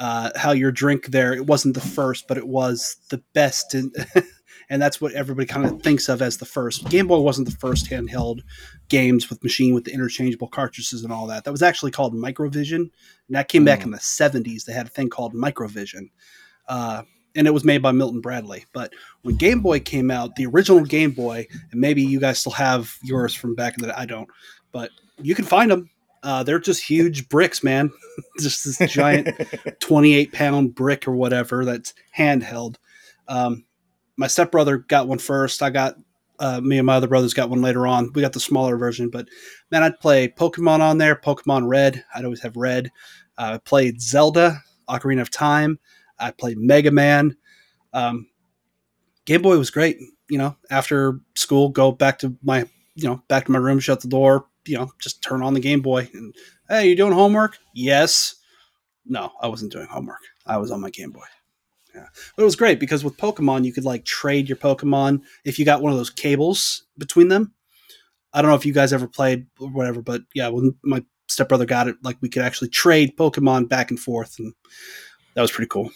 Uh, 0.00 0.30
how 0.34 0.50
your 0.50 0.72
drink 0.72 1.06
there 1.06 1.32
it 1.32 1.46
wasn't 1.46 1.72
the 1.72 1.80
first 1.80 2.26
but 2.26 2.36
it 2.36 2.48
was 2.48 2.96
the 3.10 3.22
best 3.32 3.74
and 3.74 3.94
and 4.68 4.82
that's 4.82 5.00
what 5.00 5.12
everybody 5.12 5.46
kind 5.46 5.64
of 5.64 5.80
thinks 5.82 6.08
of 6.08 6.20
as 6.20 6.36
the 6.38 6.44
first 6.44 6.88
game 6.88 7.06
boy 7.06 7.20
wasn't 7.20 7.48
the 7.48 7.56
first 7.58 7.88
handheld 7.88 8.40
games 8.88 9.30
with 9.30 9.42
machine 9.44 9.72
with 9.72 9.84
the 9.84 9.92
interchangeable 9.92 10.48
cartridges 10.48 11.04
and 11.04 11.12
all 11.12 11.28
that 11.28 11.44
that 11.44 11.52
was 11.52 11.62
actually 11.62 11.92
called 11.92 12.12
microvision 12.12 12.78
and 12.78 12.90
that 13.30 13.46
came 13.46 13.64
back 13.64 13.84
in 13.84 13.92
the 13.92 13.98
70s 13.98 14.64
they 14.64 14.72
had 14.72 14.86
a 14.86 14.90
thing 14.90 15.08
called 15.08 15.32
microvision 15.32 16.10
uh, 16.68 17.02
and 17.36 17.46
it 17.46 17.54
was 17.54 17.64
made 17.64 17.80
by 17.80 17.92
milton 17.92 18.20
bradley 18.20 18.64
but 18.72 18.92
when 19.22 19.36
game 19.36 19.60
boy 19.60 19.78
came 19.78 20.10
out 20.10 20.34
the 20.34 20.46
original 20.46 20.84
game 20.84 21.12
boy 21.12 21.46
and 21.70 21.80
maybe 21.80 22.02
you 22.02 22.18
guys 22.18 22.40
still 22.40 22.50
have 22.50 22.96
yours 23.04 23.32
from 23.32 23.54
back 23.54 23.78
in 23.78 23.82
the 23.82 23.88
day 23.88 23.94
i 23.96 24.04
don't 24.04 24.28
but 24.74 24.90
you 25.22 25.34
can 25.34 25.46
find 25.46 25.70
them 25.70 25.88
uh, 26.24 26.42
they're 26.42 26.58
just 26.58 26.82
huge 26.82 27.28
bricks 27.28 27.62
man 27.62 27.90
just 28.40 28.64
this 28.64 28.92
giant 28.92 29.28
28 29.80 30.32
pound 30.32 30.74
brick 30.74 31.06
or 31.06 31.12
whatever 31.12 31.64
that's 31.64 31.94
handheld. 32.16 32.76
Um, 33.28 33.64
my 34.16 34.26
stepbrother 34.26 34.78
got 34.78 35.08
one 35.08 35.18
first. 35.18 35.62
I 35.62 35.70
got, 35.70 35.96
uh, 36.38 36.60
me 36.60 36.78
and 36.78 36.86
my 36.86 36.94
other 36.94 37.08
brothers 37.08 37.34
got 37.34 37.50
one 37.50 37.62
later 37.62 37.86
on. 37.86 38.12
We 38.14 38.22
got 38.22 38.32
the 38.32 38.40
smaller 38.40 38.76
version, 38.76 39.10
but 39.10 39.28
man, 39.70 39.82
I'd 39.82 40.00
play 40.00 40.28
Pokemon 40.28 40.80
on 40.80 40.98
there, 40.98 41.16
Pokemon 41.16 41.68
Red. 41.68 42.04
I'd 42.14 42.24
always 42.24 42.42
have 42.42 42.56
Red. 42.56 42.90
Uh, 43.38 43.52
I 43.54 43.58
played 43.58 44.00
Zelda, 44.00 44.62
Ocarina 44.88 45.20
of 45.20 45.30
Time. 45.30 45.78
I 46.18 46.30
played 46.30 46.58
Mega 46.58 46.90
Man. 46.90 47.36
Um, 47.92 48.28
Game 49.24 49.42
Boy 49.42 49.58
was 49.58 49.70
great. 49.70 49.98
You 50.28 50.38
know, 50.38 50.56
after 50.70 51.20
school, 51.34 51.68
go 51.68 51.92
back 51.92 52.18
to 52.20 52.36
my, 52.42 52.66
you 52.94 53.08
know, 53.08 53.22
back 53.28 53.46
to 53.46 53.52
my 53.52 53.58
room, 53.58 53.78
shut 53.78 54.00
the 54.00 54.08
door, 54.08 54.46
you 54.66 54.76
know, 54.76 54.90
just 55.00 55.22
turn 55.22 55.42
on 55.42 55.54
the 55.54 55.60
Game 55.60 55.80
Boy 55.80 56.08
and, 56.12 56.34
hey, 56.68 56.88
you 56.88 56.96
doing 56.96 57.12
homework? 57.12 57.58
Yes. 57.74 58.36
No, 59.06 59.32
I 59.40 59.48
wasn't 59.48 59.72
doing 59.72 59.86
homework. 59.86 60.20
I 60.46 60.56
was 60.56 60.70
on 60.70 60.80
my 60.80 60.90
Game 60.90 61.10
Boy. 61.10 61.24
Yeah. 61.94 62.06
But 62.36 62.42
it 62.42 62.46
was 62.46 62.56
great 62.56 62.80
because 62.80 63.04
with 63.04 63.16
Pokemon, 63.16 63.64
you 63.64 63.72
could 63.72 63.84
like 63.84 64.04
trade 64.04 64.48
your 64.48 64.56
Pokemon 64.56 65.22
if 65.44 65.58
you 65.58 65.64
got 65.64 65.82
one 65.82 65.92
of 65.92 65.98
those 65.98 66.10
cables 66.10 66.84
between 66.98 67.28
them. 67.28 67.52
I 68.32 68.42
don't 68.42 68.50
know 68.50 68.56
if 68.56 68.66
you 68.66 68.72
guys 68.72 68.92
ever 68.92 69.06
played 69.06 69.46
or 69.60 69.68
whatever, 69.68 70.02
but 70.02 70.22
yeah, 70.34 70.48
when 70.48 70.74
my 70.82 71.04
stepbrother 71.28 71.66
got 71.66 71.86
it, 71.86 71.96
like 72.02 72.16
we 72.20 72.28
could 72.28 72.42
actually 72.42 72.68
trade 72.68 73.16
Pokemon 73.16 73.68
back 73.68 73.90
and 73.90 74.00
forth, 74.00 74.36
and 74.38 74.52
that 75.34 75.42
was 75.42 75.52
pretty 75.52 75.68
cool. 75.68 75.90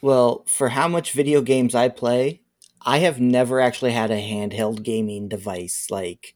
Well, 0.00 0.44
for 0.46 0.70
how 0.70 0.88
much 0.88 1.12
video 1.12 1.42
games 1.42 1.74
I 1.74 1.88
play, 1.88 2.40
I 2.80 2.98
have 2.98 3.20
never 3.20 3.60
actually 3.60 3.92
had 3.92 4.10
a 4.10 4.16
handheld 4.16 4.82
gaming 4.82 5.28
device. 5.28 5.88
Like, 5.90 6.34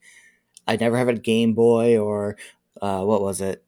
I 0.66 0.76
never 0.76 0.96
had 0.98 1.08
a 1.08 1.14
Game 1.14 1.54
Boy 1.54 1.96
or 1.98 2.36
uh, 2.82 3.02
what 3.02 3.20
was 3.22 3.40
it? 3.40 3.64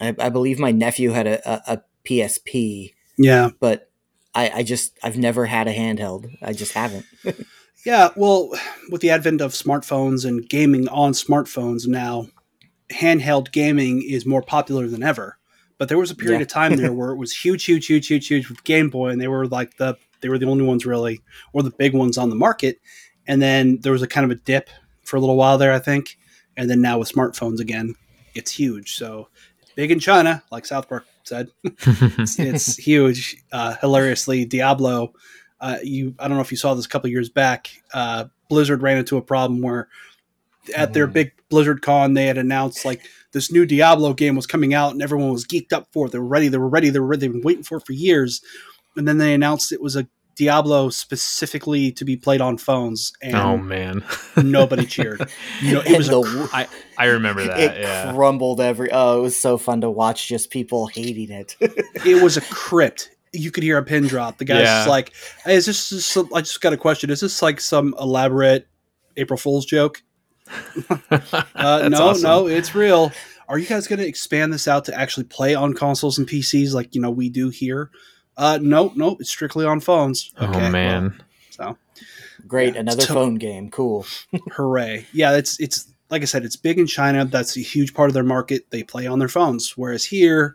I, 0.00 0.14
I 0.18 0.28
believe 0.28 0.58
my 0.58 0.70
nephew 0.70 1.10
had 1.10 1.26
a, 1.26 1.50
a, 1.50 1.74
a 1.74 1.82
PSP, 2.04 2.94
Yeah. 3.18 3.50
but 3.60 3.90
I, 4.34 4.50
I 4.56 4.62
just 4.62 4.96
I've 5.02 5.18
never 5.18 5.46
had 5.46 5.66
a 5.68 5.74
handheld. 5.74 6.30
I 6.42 6.52
just 6.52 6.72
haven't. 6.72 7.06
Yeah, 7.86 8.08
well, 8.16 8.50
with 8.90 9.02
the 9.02 9.10
advent 9.10 9.40
of 9.40 9.52
smartphones 9.52 10.26
and 10.26 10.46
gaming 10.48 10.88
on 10.88 11.12
smartphones 11.12 11.86
now, 11.86 12.26
handheld 12.90 13.52
gaming 13.52 14.02
is 14.02 14.26
more 14.26 14.42
popular 14.42 14.88
than 14.88 15.02
ever. 15.04 15.38
But 15.78 15.88
there 15.88 15.96
was 15.96 16.10
a 16.10 16.16
period 16.16 16.38
Yeah. 16.38 16.42
of 16.42 16.48
time 16.48 16.76
there 16.76 16.92
where 16.98 17.10
it 17.10 17.16
was 17.16 17.32
huge, 17.32 17.64
huge, 17.64 17.86
huge, 17.86 18.08
huge, 18.08 18.26
huge 18.26 18.48
with 18.48 18.64
Game 18.64 18.90
Boy, 18.90 19.10
and 19.10 19.20
they 19.20 19.28
were 19.28 19.46
like 19.46 19.76
the 19.76 19.96
they 20.20 20.28
were 20.28 20.38
the 20.38 20.46
only 20.50 20.64
ones 20.64 20.84
really, 20.84 21.20
or 21.52 21.62
the 21.62 21.70
big 21.70 21.94
ones 21.94 22.18
on 22.18 22.30
the 22.30 22.34
market. 22.36 22.80
And 23.28 23.40
then 23.40 23.78
there 23.82 23.92
was 23.92 24.02
a 24.02 24.08
kind 24.08 24.24
of 24.24 24.32
a 24.36 24.40
dip 24.40 24.68
for 25.04 25.16
a 25.16 25.20
little 25.20 25.36
while 25.36 25.56
there, 25.56 25.72
I 25.72 25.78
think. 25.78 26.17
And 26.58 26.68
then 26.68 26.82
now 26.82 26.98
with 26.98 27.10
smartphones 27.10 27.60
again, 27.60 27.94
it's 28.34 28.50
huge. 28.50 28.96
So 28.96 29.28
big 29.76 29.90
in 29.90 30.00
China, 30.00 30.42
like 30.50 30.66
South 30.66 30.88
Park 30.88 31.06
said, 31.24 31.48
it's, 31.64 32.38
it's 32.38 32.76
huge. 32.76 33.42
Uh, 33.50 33.76
hilariously, 33.80 34.44
Diablo 34.44 35.14
uh, 35.60 35.78
you 35.82 36.14
I 36.18 36.28
don't 36.28 36.36
know 36.36 36.42
if 36.42 36.50
you 36.50 36.56
saw 36.56 36.74
this 36.74 36.86
a 36.86 36.88
couple 36.88 37.10
years 37.10 37.28
back. 37.28 37.70
Uh, 37.92 38.26
Blizzard 38.48 38.82
ran 38.82 38.98
into 38.98 39.16
a 39.16 39.22
problem 39.22 39.60
where 39.60 39.88
at 40.76 40.92
their 40.92 41.08
mm. 41.08 41.12
big 41.12 41.32
Blizzard 41.48 41.82
Con 41.82 42.14
they 42.14 42.26
had 42.26 42.38
announced 42.38 42.84
like 42.84 43.02
this 43.32 43.50
new 43.50 43.66
Diablo 43.66 44.12
game 44.14 44.36
was 44.36 44.46
coming 44.46 44.74
out 44.74 44.92
and 44.92 45.02
everyone 45.02 45.32
was 45.32 45.46
geeked 45.46 45.72
up 45.72 45.88
for 45.92 46.06
it. 46.06 46.12
They 46.12 46.18
were 46.18 46.26
ready. 46.26 46.48
They 46.48 46.58
were 46.58 46.68
ready. 46.68 46.90
They 46.90 47.00
were 47.00 47.06
ready. 47.06 47.20
They've 47.20 47.32
been 47.32 47.42
waiting 47.42 47.64
for 47.64 47.78
it 47.78 47.86
for 47.86 47.92
years, 47.92 48.40
and 48.96 49.08
then 49.08 49.18
they 49.18 49.34
announced 49.34 49.72
it 49.72 49.82
was 49.82 49.96
a 49.96 50.06
Diablo 50.38 50.88
specifically 50.88 51.90
to 51.90 52.04
be 52.04 52.16
played 52.16 52.40
on 52.40 52.58
phones. 52.58 53.12
And 53.20 53.34
oh 53.34 53.58
man, 53.58 54.04
nobody 54.36 54.86
cheered. 54.86 55.28
You 55.60 55.74
know, 55.74 55.82
it 55.84 55.98
was. 55.98 56.06
The, 56.06 56.20
a, 56.20 56.48
I 56.56 56.68
I 56.96 57.06
remember 57.06 57.44
that. 57.46 57.58
It 57.58 57.80
yeah. 57.80 58.12
crumbled 58.12 58.60
every. 58.60 58.90
Oh, 58.92 59.18
it 59.18 59.22
was 59.22 59.36
so 59.36 59.58
fun 59.58 59.80
to 59.80 59.90
watch. 59.90 60.28
Just 60.28 60.50
people 60.50 60.86
hating 60.86 61.32
it. 61.32 61.56
it 61.60 62.22
was 62.22 62.36
a 62.36 62.40
crypt. 62.52 63.10
You 63.32 63.50
could 63.50 63.64
hear 63.64 63.78
a 63.78 63.84
pin 63.84 64.06
drop. 64.06 64.38
The 64.38 64.44
guy's 64.44 64.62
yeah. 64.62 64.86
like, 64.86 65.12
hey, 65.44 65.56
"Is 65.56 65.66
this 65.66 65.90
just?" 65.90 66.08
Some, 66.08 66.32
I 66.32 66.40
just 66.40 66.60
got 66.60 66.72
a 66.72 66.78
question. 66.78 67.10
Is 67.10 67.20
this 67.20 67.42
like 67.42 67.60
some 67.60 67.94
elaborate 68.00 68.68
April 69.16 69.38
Fool's 69.38 69.66
joke? 69.66 70.02
uh, 71.10 71.88
no, 71.90 72.10
awesome. 72.10 72.22
no, 72.22 72.46
it's 72.46 72.76
real. 72.76 73.12
Are 73.48 73.58
you 73.58 73.66
guys 73.66 73.88
going 73.88 73.98
to 73.98 74.06
expand 74.06 74.52
this 74.52 74.68
out 74.68 74.84
to 74.84 74.94
actually 74.94 75.24
play 75.24 75.54
on 75.54 75.74
consoles 75.74 76.16
and 76.16 76.28
PCs 76.28 76.74
like 76.74 76.94
you 76.94 77.00
know 77.00 77.10
we 77.10 77.28
do 77.28 77.48
here? 77.48 77.90
Uh, 78.38 78.58
nope, 78.62 78.92
nope. 78.94 79.20
It's 79.20 79.30
strictly 79.30 79.66
on 79.66 79.80
phones. 79.80 80.32
Oh, 80.38 80.46
okay, 80.46 80.68
oh 80.68 80.70
man. 80.70 81.14
Well, 81.58 81.76
so 81.76 81.78
great, 82.46 82.74
yeah, 82.74 82.80
another 82.80 83.04
phone 83.04 83.34
game. 83.34 83.68
Cool. 83.68 84.06
hooray! 84.52 85.06
Yeah, 85.12 85.36
it's 85.36 85.58
it's 85.58 85.92
like 86.08 86.22
I 86.22 86.24
said, 86.24 86.44
it's 86.44 86.56
big 86.56 86.78
in 86.78 86.86
China. 86.86 87.24
That's 87.24 87.56
a 87.56 87.60
huge 87.60 87.94
part 87.94 88.08
of 88.08 88.14
their 88.14 88.22
market. 88.22 88.70
They 88.70 88.84
play 88.84 89.08
on 89.08 89.18
their 89.18 89.28
phones, 89.28 89.76
whereas 89.76 90.04
here, 90.04 90.54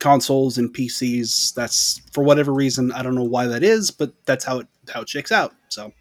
consoles 0.00 0.58
and 0.58 0.74
PCs. 0.74 1.54
That's 1.54 2.02
for 2.12 2.24
whatever 2.24 2.52
reason. 2.52 2.90
I 2.90 3.04
don't 3.04 3.14
know 3.14 3.22
why 3.22 3.46
that 3.46 3.62
is, 3.62 3.92
but 3.92 4.12
that's 4.26 4.44
how 4.44 4.58
it 4.58 4.66
how 4.92 5.02
it 5.02 5.08
shakes 5.08 5.30
out. 5.30 5.54
So, 5.68 5.92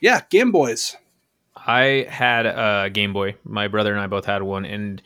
yeah, 0.00 0.20
Game 0.28 0.52
Boys. 0.52 0.96
I 1.56 2.06
had 2.10 2.44
a 2.44 2.90
Game 2.92 3.14
Boy. 3.14 3.36
My 3.44 3.68
brother 3.68 3.92
and 3.92 4.00
I 4.00 4.06
both 4.06 4.26
had 4.26 4.42
one, 4.42 4.66
and 4.66 5.00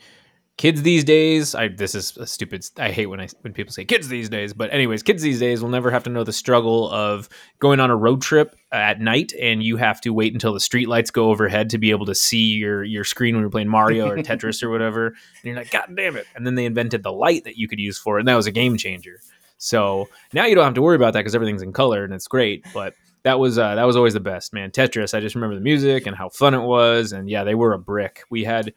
kids 0.57 0.81
these 0.81 1.03
days 1.03 1.55
i 1.55 1.67
this 1.67 1.93
is 1.95 2.17
a 2.17 2.25
stupid 2.25 2.65
i 2.77 2.91
hate 2.91 3.05
when 3.05 3.19
i 3.19 3.27
when 3.41 3.53
people 3.53 3.71
say 3.71 3.85
kids 3.85 4.07
these 4.07 4.27
days 4.27 4.53
but 4.53 4.73
anyways 4.73 5.03
kids 5.03 5.21
these 5.21 5.39
days 5.39 5.61
will 5.61 5.69
never 5.69 5.91
have 5.91 6.03
to 6.03 6.09
know 6.09 6.23
the 6.23 6.33
struggle 6.33 6.89
of 6.89 7.29
going 7.59 7.79
on 7.79 7.91
a 7.91 7.95
road 7.95 8.21
trip 8.21 8.55
at 8.71 8.99
night 8.99 9.31
and 9.39 9.63
you 9.63 9.77
have 9.77 10.01
to 10.01 10.09
wait 10.09 10.33
until 10.33 10.53
the 10.53 10.59
street 10.59 10.87
lights 10.87 11.09
go 11.09 11.29
overhead 11.29 11.69
to 11.69 11.77
be 11.77 11.91
able 11.91 12.05
to 12.05 12.15
see 12.15 12.53
your 12.55 12.83
your 12.83 13.03
screen 13.03 13.35
when 13.35 13.41
you're 13.41 13.49
playing 13.49 13.67
mario 13.67 14.09
or 14.09 14.17
tetris 14.23 14.61
or 14.61 14.69
whatever. 14.69 15.07
And 15.07 15.15
you're 15.43 15.55
like 15.55 15.71
god 15.71 15.93
damn 15.95 16.17
it. 16.17 16.27
And 16.35 16.45
then 16.45 16.55
they 16.55 16.65
invented 16.65 17.03
the 17.03 17.13
light 17.13 17.45
that 17.45 17.57
you 17.57 17.67
could 17.67 17.79
use 17.79 17.97
for 17.97 18.17
it 18.17 18.21
and 18.21 18.27
that 18.27 18.35
was 18.35 18.47
a 18.47 18.51
game 18.51 18.77
changer. 18.77 19.19
So 19.57 20.09
now 20.33 20.45
you 20.45 20.55
don't 20.55 20.65
have 20.65 20.73
to 20.75 20.81
worry 20.81 20.95
about 20.95 21.13
that 21.13 21.21
because 21.21 21.35
everything's 21.35 21.61
in 21.61 21.73
color 21.73 22.03
and 22.03 22.13
it's 22.13 22.27
great 22.27 22.65
but 22.73 22.93
that 23.23 23.39
was 23.39 23.57
uh, 23.57 23.75
that 23.75 23.83
was 23.83 23.95
always 23.95 24.13
the 24.13 24.19
best 24.19 24.53
man. 24.53 24.71
Tetris 24.71 25.13
i 25.13 25.19
just 25.19 25.35
remember 25.35 25.55
the 25.55 25.61
music 25.61 26.05
and 26.05 26.15
how 26.15 26.29
fun 26.29 26.53
it 26.53 26.61
was 26.61 27.13
and 27.13 27.29
yeah 27.29 27.43
they 27.43 27.55
were 27.55 27.73
a 27.73 27.79
brick. 27.79 28.23
We 28.29 28.43
had 28.43 28.73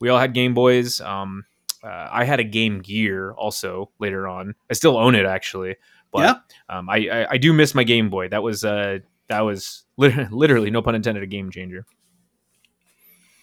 we 0.00 0.08
all 0.08 0.18
had 0.18 0.34
Game 0.34 0.54
Boys. 0.54 1.00
Um, 1.00 1.44
uh, 1.82 2.08
I 2.10 2.24
had 2.24 2.40
a 2.40 2.44
Game 2.44 2.80
Gear 2.80 3.32
also 3.32 3.90
later 3.98 4.26
on. 4.26 4.54
I 4.70 4.74
still 4.74 4.96
own 4.96 5.14
it 5.14 5.26
actually, 5.26 5.76
but 6.12 6.20
yeah. 6.20 6.34
um, 6.76 6.88
I, 6.88 7.08
I, 7.08 7.26
I 7.32 7.38
do 7.38 7.52
miss 7.52 7.74
my 7.74 7.84
Game 7.84 8.10
Boy. 8.10 8.28
That 8.28 8.42
was 8.42 8.64
uh 8.64 8.98
that 9.28 9.40
was 9.40 9.84
literally, 9.96 10.28
literally 10.32 10.70
no 10.70 10.82
pun 10.82 10.94
intended 10.94 11.22
a 11.22 11.26
game 11.26 11.50
changer. 11.50 11.84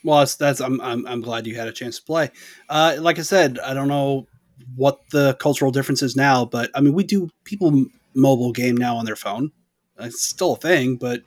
Well, 0.03 0.19
that's, 0.19 0.35
that's 0.35 0.61
I'm, 0.61 0.81
I'm 0.81 1.05
I'm 1.05 1.21
glad 1.21 1.45
you 1.45 1.55
had 1.55 1.67
a 1.67 1.71
chance 1.71 1.99
to 1.99 2.05
play. 2.05 2.31
Uh, 2.69 2.97
like 2.99 3.19
I 3.19 3.23
said, 3.23 3.59
I 3.59 3.73
don't 3.73 3.87
know 3.87 4.27
what 4.75 4.99
the 5.11 5.35
cultural 5.35 5.71
difference 5.71 6.01
is 6.01 6.15
now, 6.15 6.45
but 6.45 6.71
I 6.73 6.81
mean, 6.81 6.93
we 6.93 7.03
do 7.03 7.29
people 7.43 7.85
mobile 8.15 8.51
game 8.51 8.75
now 8.75 8.95
on 8.97 9.05
their 9.05 9.15
phone. 9.15 9.51
It's 9.99 10.27
still 10.27 10.53
a 10.53 10.57
thing, 10.57 10.95
but 10.95 11.21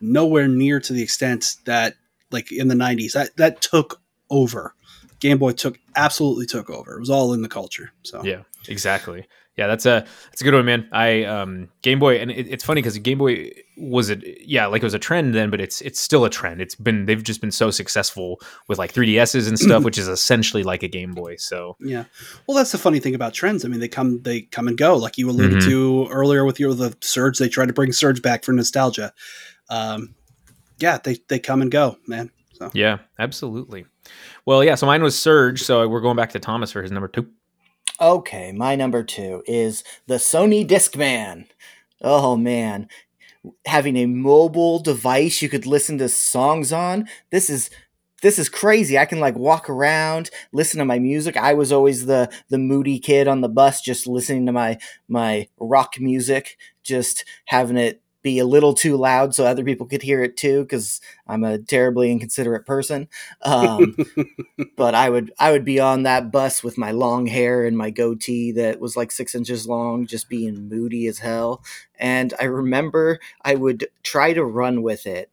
nowhere 0.00 0.48
near 0.48 0.80
to 0.80 0.92
the 0.92 1.02
extent 1.02 1.56
that 1.64 1.94
like 2.30 2.50
in 2.50 2.68
the 2.68 2.74
90s 2.74 3.12
that 3.12 3.36
that 3.36 3.60
took 3.60 4.01
over. 4.32 4.74
Game 5.20 5.38
Boy 5.38 5.52
took 5.52 5.78
absolutely 5.94 6.46
took 6.46 6.68
over. 6.68 6.96
It 6.96 7.00
was 7.00 7.10
all 7.10 7.32
in 7.32 7.42
the 7.42 7.48
culture. 7.48 7.92
So 8.02 8.24
yeah, 8.24 8.42
exactly. 8.68 9.28
Yeah, 9.56 9.66
that's 9.66 9.84
a 9.84 10.06
that's 10.24 10.40
a 10.40 10.44
good 10.44 10.54
one, 10.54 10.64
man. 10.64 10.88
I 10.90 11.24
um 11.24 11.68
Game 11.82 11.98
Boy, 11.98 12.16
and 12.16 12.30
it, 12.30 12.48
it's 12.48 12.64
funny 12.64 12.80
because 12.80 12.96
Game 12.98 13.18
Boy 13.18 13.50
was 13.76 14.08
it 14.08 14.24
yeah 14.40 14.66
like 14.66 14.82
it 14.82 14.86
was 14.86 14.94
a 14.94 14.98
trend 14.98 15.34
then, 15.34 15.50
but 15.50 15.60
it's 15.60 15.82
it's 15.82 16.00
still 16.00 16.24
a 16.24 16.30
trend. 16.30 16.62
It's 16.62 16.74
been 16.74 17.04
they've 17.04 17.22
just 17.22 17.42
been 17.42 17.50
so 17.50 17.70
successful 17.70 18.40
with 18.66 18.78
like 18.78 18.94
3DSs 18.94 19.46
and 19.46 19.58
stuff, 19.58 19.84
which 19.84 19.98
is 19.98 20.08
essentially 20.08 20.62
like 20.62 20.82
a 20.82 20.88
Game 20.88 21.12
Boy. 21.12 21.36
So 21.36 21.76
yeah, 21.80 22.04
well, 22.48 22.56
that's 22.56 22.72
the 22.72 22.78
funny 22.78 22.98
thing 22.98 23.14
about 23.14 23.34
trends. 23.34 23.64
I 23.64 23.68
mean, 23.68 23.78
they 23.78 23.88
come 23.88 24.22
they 24.22 24.40
come 24.40 24.66
and 24.68 24.78
go. 24.78 24.96
Like 24.96 25.18
you 25.18 25.28
alluded 25.28 25.58
mm-hmm. 25.58 25.68
to 25.68 26.08
earlier 26.10 26.46
with 26.46 26.58
your 26.58 26.72
the 26.72 26.96
Surge, 27.02 27.38
they 27.38 27.50
tried 27.50 27.66
to 27.66 27.74
bring 27.74 27.92
Surge 27.92 28.22
back 28.22 28.44
for 28.44 28.52
nostalgia. 28.52 29.12
Um, 29.68 30.14
yeah, 30.78 30.96
they 30.96 31.18
they 31.28 31.38
come 31.38 31.60
and 31.60 31.70
go, 31.70 31.98
man. 32.06 32.30
So 32.54 32.70
yeah, 32.72 32.98
absolutely. 33.18 33.84
Well, 34.44 34.64
yeah. 34.64 34.74
So 34.74 34.86
mine 34.86 35.02
was 35.02 35.18
Surge. 35.18 35.62
So 35.62 35.88
we're 35.88 36.00
going 36.00 36.16
back 36.16 36.30
to 36.30 36.38
Thomas 36.38 36.72
for 36.72 36.82
his 36.82 36.90
number 36.90 37.08
two. 37.08 37.28
Okay, 38.00 38.52
my 38.52 38.74
number 38.74 39.04
two 39.04 39.42
is 39.46 39.84
the 40.06 40.16
Sony 40.16 40.66
Discman. 40.66 41.46
Oh 42.00 42.36
man, 42.36 42.88
having 43.66 43.96
a 43.96 44.06
mobile 44.06 44.80
device 44.80 45.40
you 45.40 45.48
could 45.48 45.66
listen 45.66 45.98
to 45.98 46.08
songs 46.08 46.72
on. 46.72 47.08
This 47.30 47.48
is 47.48 47.70
this 48.22 48.38
is 48.38 48.48
crazy. 48.48 48.98
I 48.98 49.04
can 49.04 49.20
like 49.20 49.36
walk 49.36 49.70
around, 49.70 50.30
listen 50.52 50.78
to 50.78 50.84
my 50.84 50.98
music. 50.98 51.36
I 51.36 51.54
was 51.54 51.70
always 51.70 52.06
the 52.06 52.28
the 52.48 52.58
moody 52.58 52.98
kid 52.98 53.28
on 53.28 53.40
the 53.40 53.48
bus 53.48 53.80
just 53.80 54.08
listening 54.08 54.46
to 54.46 54.52
my 54.52 54.78
my 55.08 55.48
rock 55.58 56.00
music, 56.00 56.58
just 56.82 57.24
having 57.44 57.76
it 57.76 58.01
be 58.22 58.38
a 58.38 58.46
little 58.46 58.74
too 58.74 58.96
loud 58.96 59.34
so 59.34 59.44
other 59.44 59.64
people 59.64 59.86
could 59.86 60.02
hear 60.02 60.22
it 60.22 60.36
too 60.36 60.62
because 60.62 61.00
i'm 61.26 61.44
a 61.44 61.58
terribly 61.58 62.10
inconsiderate 62.10 62.66
person. 62.66 63.08
Um, 63.42 63.96
but 64.76 64.94
i 64.94 65.10
would 65.10 65.32
i 65.38 65.52
would 65.52 65.64
be 65.64 65.80
on 65.80 66.04
that 66.04 66.30
bus 66.30 66.62
with 66.62 66.78
my 66.78 66.90
long 66.90 67.26
hair 67.26 67.64
and 67.64 67.76
my 67.76 67.90
goatee 67.90 68.52
that 68.52 68.80
was 68.80 68.96
like 68.96 69.10
six 69.10 69.34
inches 69.34 69.66
long 69.66 70.06
just 70.06 70.28
being 70.28 70.68
moody 70.68 71.06
as 71.06 71.18
hell. 71.18 71.62
And 71.98 72.34
i 72.40 72.44
remember 72.44 73.18
i 73.42 73.54
would 73.54 73.88
try 74.02 74.32
to 74.32 74.44
run 74.44 74.82
with 74.82 75.06
it. 75.06 75.30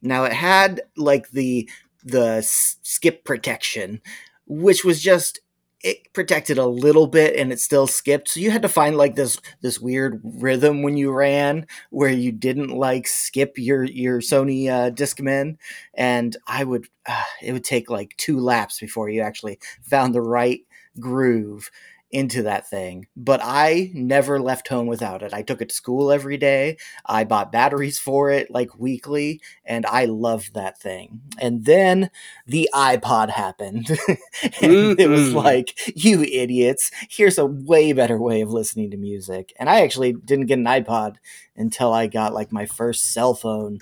Now 0.00 0.24
it 0.24 0.32
had 0.32 0.82
like 0.96 1.30
the 1.30 1.68
the 2.04 2.42
skip 2.42 3.24
protection 3.24 4.00
which 4.46 4.84
was 4.84 5.00
just 5.00 5.40
it 5.82 6.12
protected 6.12 6.58
a 6.58 6.66
little 6.66 7.06
bit 7.08 7.34
and 7.36 7.52
it 7.52 7.60
still 7.60 7.86
skipped. 7.86 8.28
So 8.28 8.40
you 8.40 8.50
had 8.50 8.62
to 8.62 8.68
find 8.68 8.96
like 8.96 9.16
this 9.16 9.40
this 9.62 9.80
weird 9.80 10.20
rhythm 10.22 10.82
when 10.82 10.96
you 10.96 11.10
ran 11.12 11.66
where 11.90 12.10
you 12.10 12.30
didn't 12.32 12.70
like 12.70 13.06
skip 13.06 13.54
your 13.58 13.84
your 13.84 14.20
sony 14.20 14.68
uh, 14.68 14.90
discman 14.90 15.56
and 15.94 16.36
i 16.46 16.64
would 16.64 16.86
uh, 17.06 17.22
it 17.42 17.52
would 17.52 17.64
take 17.64 17.90
like 17.90 18.14
two 18.16 18.38
laps 18.38 18.78
before 18.80 19.08
you 19.08 19.20
actually 19.20 19.58
found 19.82 20.14
the 20.14 20.20
right 20.20 20.60
groove 21.00 21.70
into 22.12 22.42
that 22.42 22.68
thing, 22.68 23.06
but 23.16 23.40
I 23.42 23.90
never 23.94 24.38
left 24.38 24.68
home 24.68 24.86
without 24.86 25.22
it. 25.22 25.32
I 25.32 25.40
took 25.42 25.62
it 25.62 25.70
to 25.70 25.74
school 25.74 26.12
every 26.12 26.36
day. 26.36 26.76
I 27.06 27.24
bought 27.24 27.50
batteries 27.50 27.98
for 27.98 28.30
it 28.30 28.50
like 28.50 28.78
weekly, 28.78 29.40
and 29.64 29.86
I 29.86 30.04
loved 30.04 30.54
that 30.54 30.78
thing. 30.78 31.22
And 31.40 31.64
then 31.64 32.10
the 32.46 32.68
iPod 32.74 33.30
happened. 33.30 33.88
and 34.08 34.18
mm-hmm. 34.52 35.00
it 35.00 35.08
was 35.08 35.28
mm-hmm. 35.28 35.38
like, 35.38 35.96
you 35.96 36.22
idiots, 36.22 36.90
here's 37.08 37.38
a 37.38 37.46
way 37.46 37.92
better 37.94 38.20
way 38.20 38.42
of 38.42 38.52
listening 38.52 38.90
to 38.90 38.98
music. 38.98 39.54
And 39.58 39.70
I 39.70 39.80
actually 39.80 40.12
didn't 40.12 40.46
get 40.46 40.58
an 40.58 40.66
iPod 40.66 41.16
until 41.56 41.92
I 41.92 42.08
got 42.08 42.34
like 42.34 42.52
my 42.52 42.66
first 42.66 43.12
cell 43.12 43.34
phone 43.34 43.78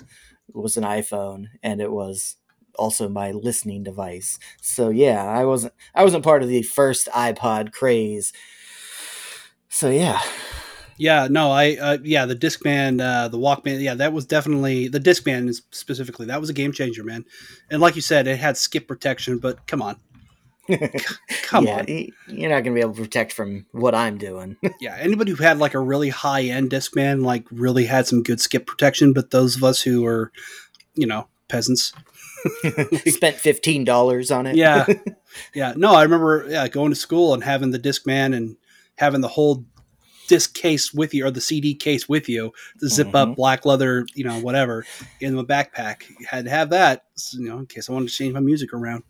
it 0.53 0.59
was 0.59 0.75
an 0.75 0.83
iPhone, 0.83 1.47
and 1.63 1.79
it 1.79 1.91
was 1.91 2.35
also 2.75 3.09
my 3.09 3.31
listening 3.31 3.83
device. 3.83 4.39
So 4.61 4.89
yeah, 4.89 5.23
I 5.25 5.45
wasn't 5.45 5.73
I 5.95 6.03
wasn't 6.03 6.23
part 6.23 6.43
of 6.43 6.49
the 6.49 6.63
first 6.63 7.07
iPod 7.07 7.71
craze. 7.71 8.33
So 9.69 9.89
yeah. 9.89 10.21
Yeah, 10.97 11.27
no, 11.31 11.49
I 11.49 11.77
uh, 11.77 11.97
yeah, 12.03 12.27
the 12.27 12.35
Discman, 12.35 13.01
uh, 13.01 13.27
the 13.27 13.37
Walkman, 13.39 13.81
yeah, 13.81 13.95
that 13.95 14.13
was 14.13 14.27
definitely 14.27 14.87
the 14.87 14.99
Discman 14.99 15.51
specifically. 15.71 16.27
That 16.27 16.39
was 16.39 16.51
a 16.51 16.53
game 16.53 16.71
changer, 16.73 17.03
man. 17.03 17.25
And 17.71 17.81
like 17.81 17.95
you 17.95 18.03
said, 18.03 18.27
it 18.27 18.37
had 18.37 18.55
skip 18.55 18.87
protection, 18.87 19.39
but 19.39 19.65
come 19.65 19.81
on, 19.81 19.95
come 21.43 21.65
yeah, 21.65 21.79
on, 21.79 21.87
you're 22.27 22.49
not 22.49 22.63
gonna 22.63 22.75
be 22.75 22.81
able 22.81 22.93
to 22.93 23.01
protect 23.01 23.33
from 23.33 23.65
what 23.71 23.95
I'm 23.95 24.17
doing. 24.17 24.57
yeah, 24.79 24.95
anybody 24.99 25.31
who 25.31 25.41
had 25.41 25.57
like 25.57 25.73
a 25.73 25.79
really 25.79 26.09
high 26.09 26.43
end 26.43 26.69
Discman, 26.69 27.23
like 27.23 27.45
really 27.51 27.85
had 27.85 28.05
some 28.05 28.21
good 28.21 28.39
skip 28.39 28.67
protection, 28.67 29.13
but 29.13 29.31
those 29.31 29.55
of 29.55 29.63
us 29.63 29.81
who 29.81 30.05
are, 30.05 30.31
you 30.93 31.07
know, 31.07 31.27
peasants, 31.47 31.93
Spent 33.05 33.35
fifteen 33.37 33.83
dollars 33.83 34.31
on 34.31 34.47
it. 34.47 34.55
yeah, 34.55 34.85
yeah. 35.53 35.73
No, 35.75 35.93
I 35.93 36.03
remember 36.03 36.47
yeah 36.49 36.67
going 36.67 36.91
to 36.91 36.95
school 36.95 37.33
and 37.33 37.43
having 37.43 37.71
the 37.71 37.77
disc 37.77 38.05
man 38.05 38.33
and 38.33 38.57
having 38.95 39.21
the 39.21 39.27
whole 39.27 39.65
disc 40.27 40.53
case 40.53 40.93
with 40.93 41.13
you 41.13 41.25
or 41.25 41.31
the 41.31 41.41
CD 41.41 41.75
case 41.75 42.07
with 42.07 42.29
you, 42.29 42.53
the 42.79 42.87
zip 42.87 43.07
mm-hmm. 43.07 43.31
up 43.31 43.35
black 43.35 43.65
leather, 43.65 44.05
you 44.15 44.23
know, 44.23 44.39
whatever 44.39 44.85
in 45.19 45.35
my 45.35 45.43
backpack. 45.43 46.09
You 46.09 46.25
had 46.25 46.45
to 46.45 46.51
have 46.51 46.69
that, 46.69 47.03
you 47.33 47.49
know, 47.49 47.59
in 47.59 47.65
case 47.65 47.89
I 47.89 47.93
wanted 47.93 48.09
to 48.09 48.15
change 48.15 48.33
my 48.33 48.39
music 48.39 48.73
around. 48.73 49.03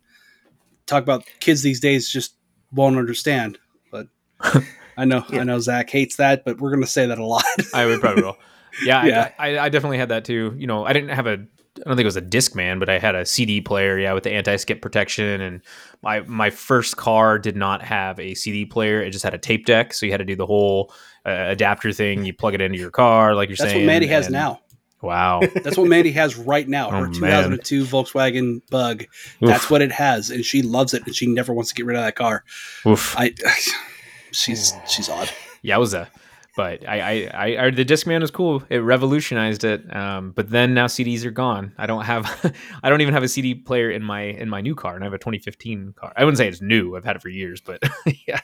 Talk 0.88 1.04
about 1.04 1.24
kids 1.40 1.62
these 1.62 1.80
days 1.80 2.10
just 2.10 2.36
won't 2.72 2.98
understand, 2.98 3.60
but 3.92 4.08
I 4.98 5.06
know 5.06 5.24
yeah. 5.30 5.42
I 5.42 5.44
know 5.44 5.60
Zach 5.60 5.90
hates 5.90 6.16
that, 6.16 6.44
but 6.44 6.60
we're 6.60 6.72
gonna 6.72 6.88
say 6.88 7.06
that 7.06 7.20
a 7.20 7.26
lot. 7.26 7.44
I 7.74 7.86
would 7.86 8.02
probably 8.02 8.24
will. 8.24 8.38
yeah, 8.84 9.06
yeah. 9.06 9.32
I, 9.38 9.60
I, 9.60 9.70
definitely 9.70 9.98
had 9.98 10.10
that 10.10 10.26
too. 10.26 10.56
You 10.58 10.68
know, 10.68 10.86
I 10.86 10.94
didn't 10.94 11.10
have 11.10 11.28
a, 11.28 11.46
I 11.84 11.90
don't 11.90 11.98
think 11.98 12.04
it 12.04 12.08
was 12.08 12.18
a 12.18 12.22
Discman, 12.22 12.80
but 12.80 12.90
I 12.90 13.00
had 13.00 13.16
a 13.16 13.26
CD 13.26 13.60
player, 13.60 13.98
yeah, 13.98 14.14
with 14.14 14.24
the 14.24 14.32
anti-skip 14.32 14.82
protection. 14.82 15.42
And 15.42 15.62
my 16.04 16.22
my 16.22 16.50
first 16.50 16.98
car 16.98 17.40
did 17.40 17.56
not 17.56 17.82
have 17.82 18.20
a 18.20 18.36
CD 18.36 18.66
player; 18.66 19.02
it 19.02 19.12
just 19.12 19.24
had 19.24 19.34
a 19.34 19.40
tape 19.40 19.66
deck. 19.66 19.94
So 19.94 20.06
you 20.06 20.12
had 20.12 20.20
to 20.20 20.26
do 20.26 20.36
the 20.36 20.46
whole 20.46 20.94
uh, 21.26 21.46
adapter 21.48 21.92
thing. 21.92 22.24
You 22.26 22.34
plug 22.34 22.54
it 22.54 22.62
into 22.62 22.78
your 22.78 22.92
car, 22.92 23.36
like 23.36 23.50
you're 23.50 23.56
That's 23.58 23.72
saying. 23.72 23.86
That's 23.88 23.88
what 23.88 23.94
Mandy 23.94 24.08
has 24.08 24.30
now. 24.30 24.62
Wow, 25.02 25.42
that's 25.64 25.80
what 25.80 25.88
Mandy 25.88 26.12
has 26.12 26.36
right 26.38 26.68
now. 26.68 26.92
Her 26.92 27.08
oh, 27.08 27.12
2002 27.12 27.80
man. 27.80 27.86
Volkswagen 27.88 28.62
Bug. 28.70 29.06
That's 29.40 29.64
Oof. 29.64 29.72
what 29.72 29.82
it 29.82 29.92
has, 29.92 30.30
and 30.30 30.46
she 30.46 30.62
loves 30.62 30.94
it, 30.94 31.02
and 31.08 31.16
she 31.16 31.26
never 31.26 31.54
wants 31.54 31.70
to 31.72 31.76
get 31.76 31.88
rid 31.88 31.98
of 31.98 32.04
that 32.04 32.16
car. 32.16 32.44
Oof. 32.86 33.16
I, 33.18 33.34
she's 34.32 34.74
she's 34.88 35.10
odd. 35.10 35.32
Yowza 35.66 36.08
but 36.56 36.88
I, 36.88 37.30
I, 37.34 37.66
I, 37.66 37.70
the 37.72 37.86
Discman 37.86 38.22
was 38.22 38.32
cool. 38.32 38.64
It 38.70 38.80
revolutionized 38.80 39.64
it. 39.64 39.96
Um, 39.96 40.32
but 40.32 40.50
then 40.50 40.74
now 40.74 40.88
CDs 40.88 41.24
are 41.26 41.32
gone. 41.32 41.74
I 41.78 41.86
don't 41.86 42.04
have, 42.04 42.54
I 42.84 42.90
don't 42.90 43.02
even 43.02 43.14
have 43.14 43.24
a 43.24 43.28
CD 43.28 43.56
player 43.56 43.90
in 43.90 44.04
my 44.04 44.22
in 44.22 44.50
my 44.50 44.62
new 44.62 44.76
car, 44.76 44.96
and 44.96 45.04
I 45.04 45.08
have 45.08 45.14
a 45.14 45.18
2015 45.18 45.94
car. 45.98 46.14
I 46.16 46.24
wouldn't 46.24 46.38
say 46.38 46.48
it's 46.48 46.62
new. 46.62 46.96
I've 46.96 47.06
had 47.06 47.16
it 47.16 47.22
for 47.22 47.30
years, 47.30 47.62
but 47.62 47.82
yeah. 48.28 48.42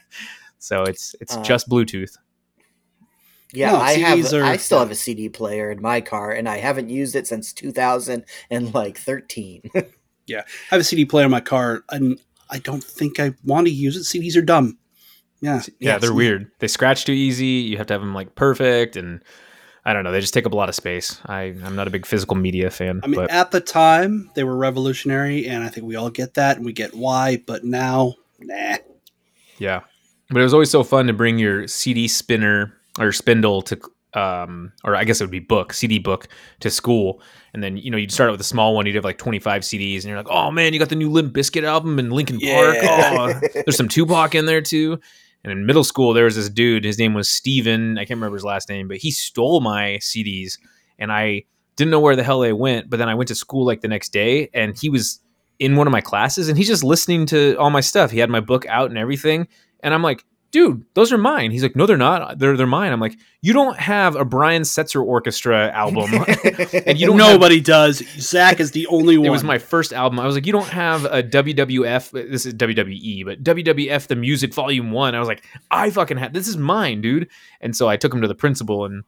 So 0.59 0.83
it's 0.83 1.15
it's 1.19 1.35
uh, 1.35 1.43
just 1.43 1.69
Bluetooth. 1.69 2.17
Yeah, 3.53 3.71
no, 3.71 3.77
I 3.77 3.93
have. 3.93 4.33
Are, 4.33 4.43
I 4.43 4.57
still 4.57 4.79
have 4.79 4.91
a 4.91 4.95
CD 4.95 5.29
player 5.29 5.71
in 5.71 5.81
my 5.81 6.01
car, 6.01 6.31
and 6.31 6.49
I 6.49 6.57
haven't 6.57 6.89
used 6.89 7.15
it 7.15 7.27
since 7.27 7.53
2000 7.53 8.25
and 8.49 8.73
like 8.73 8.97
13. 8.97 9.63
yeah, 10.27 10.41
I 10.41 10.75
have 10.75 10.81
a 10.81 10.83
CD 10.83 11.05
player 11.05 11.25
in 11.25 11.31
my 11.31 11.39
car, 11.39 11.83
and 11.89 12.19
I 12.49 12.59
don't 12.59 12.83
think 12.83 13.19
I 13.19 13.33
want 13.43 13.67
to 13.67 13.73
use 13.73 13.95
it. 13.95 14.01
CDs 14.01 14.35
are 14.35 14.41
dumb. 14.41 14.77
Yeah, 15.41 15.61
yeah, 15.79 15.91
yeah 15.91 15.97
they're 15.97 16.13
weird. 16.13 16.51
They 16.59 16.67
scratch 16.67 17.05
too 17.05 17.11
easy. 17.11 17.45
You 17.45 17.77
have 17.77 17.87
to 17.87 17.93
have 17.93 18.01
them 18.01 18.13
like 18.13 18.35
perfect, 18.35 18.95
and 18.95 19.23
I 19.85 19.93
don't 19.93 20.03
know. 20.03 20.11
They 20.11 20.21
just 20.21 20.33
take 20.33 20.45
up 20.45 20.53
a 20.53 20.55
lot 20.55 20.69
of 20.69 20.75
space. 20.75 21.19
I 21.25 21.55
I'm 21.63 21.75
not 21.75 21.87
a 21.87 21.91
big 21.91 22.05
physical 22.05 22.35
media 22.35 22.69
fan. 22.69 23.01
I 23.03 23.07
mean, 23.07 23.15
but. 23.15 23.29
at 23.29 23.51
the 23.51 23.61
time 23.61 24.31
they 24.35 24.43
were 24.43 24.55
revolutionary, 24.55 25.47
and 25.47 25.63
I 25.63 25.69
think 25.69 25.85
we 25.85 25.95
all 25.95 26.09
get 26.09 26.35
that, 26.35 26.57
and 26.57 26.65
we 26.65 26.73
get 26.73 26.95
why. 26.95 27.41
But 27.45 27.63
now, 27.63 28.15
nah. 28.39 28.77
Yeah, 29.59 29.81
but 30.29 30.39
it 30.39 30.43
was 30.43 30.53
always 30.53 30.71
so 30.71 30.83
fun 30.83 31.07
to 31.07 31.13
bring 31.13 31.37
your 31.39 31.67
CD 31.67 32.07
spinner 32.07 32.73
or 32.99 33.11
spindle 33.11 33.61
to 33.63 33.79
um, 34.13 34.71
or 34.83 34.95
I 34.95 35.03
guess 35.03 35.21
it 35.21 35.23
would 35.23 35.31
be 35.31 35.39
book, 35.39 35.73
CD 35.73 35.99
book 35.99 36.27
to 36.61 36.69
school. 36.69 37.21
And 37.53 37.63
then, 37.63 37.77
you 37.77 37.91
know, 37.91 37.97
you'd 37.97 38.11
start 38.11 38.29
out 38.29 38.31
with 38.31 38.41
a 38.41 38.45
small 38.45 38.75
one, 38.75 38.85
you'd 38.85 38.95
have 38.95 39.03
like 39.03 39.17
25 39.17 39.61
CDs, 39.61 39.97
and 39.97 40.05
you're 40.05 40.17
like, 40.17 40.29
oh 40.29 40.51
man, 40.51 40.73
you 40.73 40.79
got 40.79 40.89
the 40.89 40.95
new 40.95 41.09
Limp 41.09 41.33
Bizkit 41.33 41.63
album 41.63 41.99
and 41.99 42.11
Linkin 42.11 42.39
yeah. 42.39 42.55
Park. 42.55 42.77
Oh, 42.83 43.47
there's 43.53 43.77
some 43.77 43.87
Tupac 43.87 44.35
in 44.35 44.45
there 44.45 44.61
too. 44.61 44.99
And 45.43 45.51
in 45.51 45.65
middle 45.65 45.83
school, 45.83 46.13
there 46.13 46.25
was 46.25 46.35
this 46.35 46.49
dude. 46.49 46.83
His 46.83 46.99
name 46.99 47.13
was 47.13 47.29
Steven. 47.29 47.97
I 47.97 48.01
can't 48.01 48.17
remember 48.17 48.35
his 48.35 48.43
last 48.43 48.69
name, 48.69 48.87
but 48.87 48.97
he 48.97 49.11
stole 49.11 49.61
my 49.61 49.97
CDs, 50.01 50.57
and 50.99 51.11
I 51.11 51.43
didn't 51.75 51.91
know 51.91 51.99
where 51.99 52.15
the 52.15 52.23
hell 52.23 52.39
they 52.39 52.53
went. 52.53 52.89
But 52.89 52.97
then 52.97 53.09
I 53.09 53.15
went 53.15 53.27
to 53.29 53.35
school 53.35 53.65
like 53.65 53.81
the 53.81 53.87
next 53.87 54.09
day, 54.09 54.49
and 54.53 54.77
he 54.77 54.89
was 54.89 55.21
in 55.59 55.75
one 55.75 55.87
of 55.87 55.91
my 55.91 56.01
classes, 56.01 56.49
and 56.49 56.57
he's 56.57 56.67
just 56.67 56.83
listening 56.83 57.25
to 57.27 57.55
all 57.55 57.69
my 57.69 57.81
stuff. 57.81 58.11
He 58.11 58.19
had 58.19 58.29
my 58.29 58.39
book 58.39 58.65
out 58.67 58.89
and 58.89 58.97
everything, 58.97 59.47
and 59.81 59.93
I'm 59.93 60.03
like, 60.03 60.23
dude, 60.51 60.85
those 60.93 61.11
are 61.11 61.17
mine. 61.17 61.51
He's 61.51 61.63
like, 61.63 61.75
no, 61.75 61.85
they're 61.85 61.97
not. 61.97 62.39
They're 62.39 62.55
they're 62.55 62.67
mine. 62.67 62.91
I'm 62.91 62.99
like, 62.99 63.17
you 63.41 63.53
don't 63.53 63.77
have 63.77 64.15
a 64.15 64.25
Brian 64.25 64.63
Setzer 64.63 65.03
Orchestra 65.03 65.69
album, 65.71 66.13
and 66.85 66.99
you 66.99 67.07
don't. 67.07 67.17
Nobody 67.17 67.57
have, 67.57 67.65
does. 67.65 68.03
Zach 68.19 68.59
is 68.59 68.71
the 68.71 68.87
only 68.87 69.17
one. 69.17 69.27
It 69.27 69.31
was 69.31 69.43
my 69.43 69.57
first 69.57 69.91
album. 69.91 70.19
I 70.19 70.25
was 70.25 70.35
like, 70.35 70.45
you 70.45 70.53
don't 70.53 70.69
have 70.69 71.03
a 71.05 71.21
WWF. 71.21 72.11
This 72.11 72.45
is 72.45 72.53
WWE, 72.53 73.25
but 73.25 73.43
WWF 73.43 74.07
the 74.07 74.15
Music 74.15 74.53
Volume 74.53 74.91
One. 74.91 75.15
I 75.15 75.19
was 75.19 75.27
like, 75.27 75.43
I 75.69 75.89
fucking 75.89 76.17
have. 76.17 76.33
This 76.33 76.47
is 76.47 76.55
mine, 76.55 77.01
dude. 77.01 77.29
And 77.59 77.75
so 77.75 77.89
I 77.89 77.97
took 77.97 78.13
him 78.13 78.21
to 78.21 78.27
the 78.27 78.35
principal 78.35 78.85
and. 78.85 79.03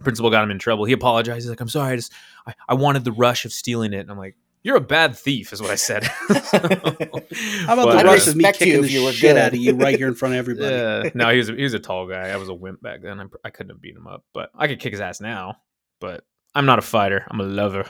Principal 0.00 0.28
got 0.28 0.44
him 0.44 0.50
in 0.50 0.58
trouble. 0.58 0.84
He 0.84 0.92
apologized. 0.92 1.44
He's 1.44 1.48
like, 1.48 1.58
"I'm 1.58 1.70
sorry. 1.70 1.94
I 1.94 1.96
just 1.96 2.12
I, 2.46 2.52
I 2.68 2.74
wanted 2.74 3.04
the 3.04 3.12
rush 3.12 3.46
of 3.46 3.52
stealing 3.54 3.94
it." 3.94 4.00
And 4.00 4.10
I'm 4.10 4.18
like, 4.18 4.36
you're 4.66 4.76
a 4.76 4.80
bad 4.80 5.16
thief, 5.16 5.52
is 5.52 5.62
what 5.62 5.70
I 5.70 5.76
said. 5.76 6.02
How 6.28 6.28
about 6.28 7.86
but, 7.86 7.98
the 7.98 8.04
rush 8.04 8.26
of 8.26 8.34
me 8.34 8.42
kicking 8.50 8.82
the 8.82 8.88
shit 8.88 9.20
good. 9.20 9.36
out 9.36 9.52
of 9.52 9.58
you 9.60 9.74
right 9.74 9.96
here 9.96 10.08
in 10.08 10.16
front 10.16 10.34
of 10.34 10.38
everybody? 10.40 10.74
Yeah. 10.74 11.10
No, 11.14 11.30
he 11.30 11.38
was 11.38 11.48
a, 11.48 11.54
he 11.54 11.62
was 11.62 11.74
a 11.74 11.78
tall 11.78 12.08
guy. 12.08 12.30
I 12.30 12.36
was 12.36 12.48
a 12.48 12.54
wimp 12.54 12.82
back 12.82 13.00
then. 13.00 13.20
I, 13.20 13.26
I 13.44 13.50
couldn't 13.50 13.70
have 13.70 13.80
beat 13.80 13.94
him 13.94 14.08
up, 14.08 14.24
but 14.34 14.50
I 14.56 14.66
could 14.66 14.80
kick 14.80 14.90
his 14.90 15.00
ass 15.00 15.20
now. 15.20 15.58
But 16.00 16.24
I'm 16.52 16.66
not 16.66 16.80
a 16.80 16.82
fighter. 16.82 17.24
I'm 17.30 17.38
a 17.38 17.44
lover, 17.44 17.86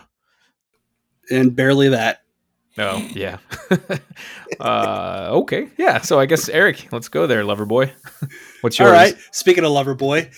and 1.30 1.56
barely 1.56 1.88
that. 1.88 2.20
Oh 2.76 2.98
yeah. 3.14 3.38
uh, 4.60 5.28
okay, 5.30 5.70
yeah. 5.78 6.02
So 6.02 6.20
I 6.20 6.26
guess 6.26 6.50
Eric, 6.50 6.88
let's 6.92 7.08
go 7.08 7.26
there, 7.26 7.42
lover 7.42 7.64
boy. 7.64 7.90
What's 8.60 8.78
yours? 8.78 8.88
All 8.88 8.92
right. 8.92 9.16
Speaking 9.32 9.64
of 9.64 9.70
lover 9.70 9.94
boy, 9.94 10.30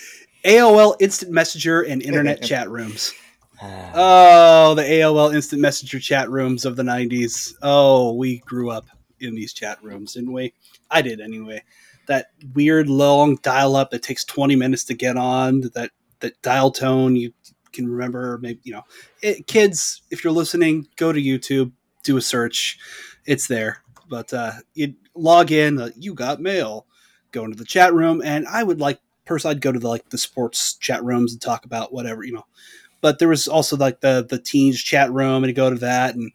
AOL 0.44 0.94
Instant 1.01 1.33
Messenger 1.33 1.83
and 1.83 2.01
Internet 2.01 2.44
chat 2.44 2.70
rooms. 2.70 3.12
Oh, 3.94 4.75
the 4.75 4.83
AOL 4.83 5.35
Instant 5.35 5.61
Messenger 5.61 5.99
chat 5.99 6.31
rooms 6.31 6.64
of 6.64 6.77
the 6.77 6.83
90s. 6.83 7.55
Oh, 7.62 8.12
we 8.12 8.38
grew 8.40 8.71
up 8.71 8.87
in 9.21 9.35
these 9.35 9.53
chat 9.53 9.83
rooms, 9.83 10.14
didn't 10.14 10.33
we? 10.33 10.53
I 10.90 11.03
did 11.03 11.21
anyway. 11.21 11.64
That 12.07 12.27
weird 12.55 12.88
long 12.88 13.37
dial 13.42 13.77
up 13.77 13.90
that 13.90 14.03
takes 14.03 14.25
20 14.25 14.55
minutes 14.57 14.85
to 14.85 14.94
get 14.94 15.16
on, 15.16 15.62
that 15.75 15.90
that 16.21 16.40
dial 16.42 16.71
tone 16.71 17.16
you 17.16 17.33
can 17.73 17.88
remember 17.88 18.38
maybe, 18.40 18.61
you 18.62 18.73
know. 18.73 18.83
It, 19.23 19.47
kids, 19.47 20.03
if 20.11 20.23
you're 20.23 20.33
listening, 20.33 20.87
go 20.97 21.12
to 21.12 21.21
YouTube, 21.21 21.73
do 22.03 22.16
a 22.16 22.23
search. 22.23 22.79
It's 23.27 23.49
there. 23.49 23.83
But 24.09 24.33
uh 24.33 24.53
you 24.75 24.94
log 25.14 25.51
in, 25.51 25.81
uh, 25.81 25.90
you 25.97 26.14
got 26.14 26.40
mail, 26.40 26.87
go 27.33 27.44
into 27.44 27.57
the 27.57 27.64
chat 27.64 27.92
room 27.92 28.23
and 28.25 28.47
I 28.47 28.62
would 28.62 28.81
like 28.81 29.01
personally 29.25 29.57
I'd 29.57 29.62
go 29.62 29.73
to 29.73 29.79
the 29.79 29.88
like 29.88 30.09
the 30.11 30.18
sports 30.18 30.77
chat 30.77 31.03
rooms 31.03 31.33
and 31.33 31.42
talk 31.42 31.64
about 31.64 31.92
whatever, 31.92 32.23
you 32.23 32.35
know 32.35 32.44
but 33.01 33.19
there 33.19 33.29
was 33.29 33.49
also 33.49 33.77
like 33.77 34.01
the 34.01 34.27
the 34.29 34.39
teens 34.39 34.81
chat 34.83 35.13
room 35.13 35.45
and 35.45 35.55
go 35.55 35.71
to 35.71 35.77
that 35.77 36.15
and 36.15 36.35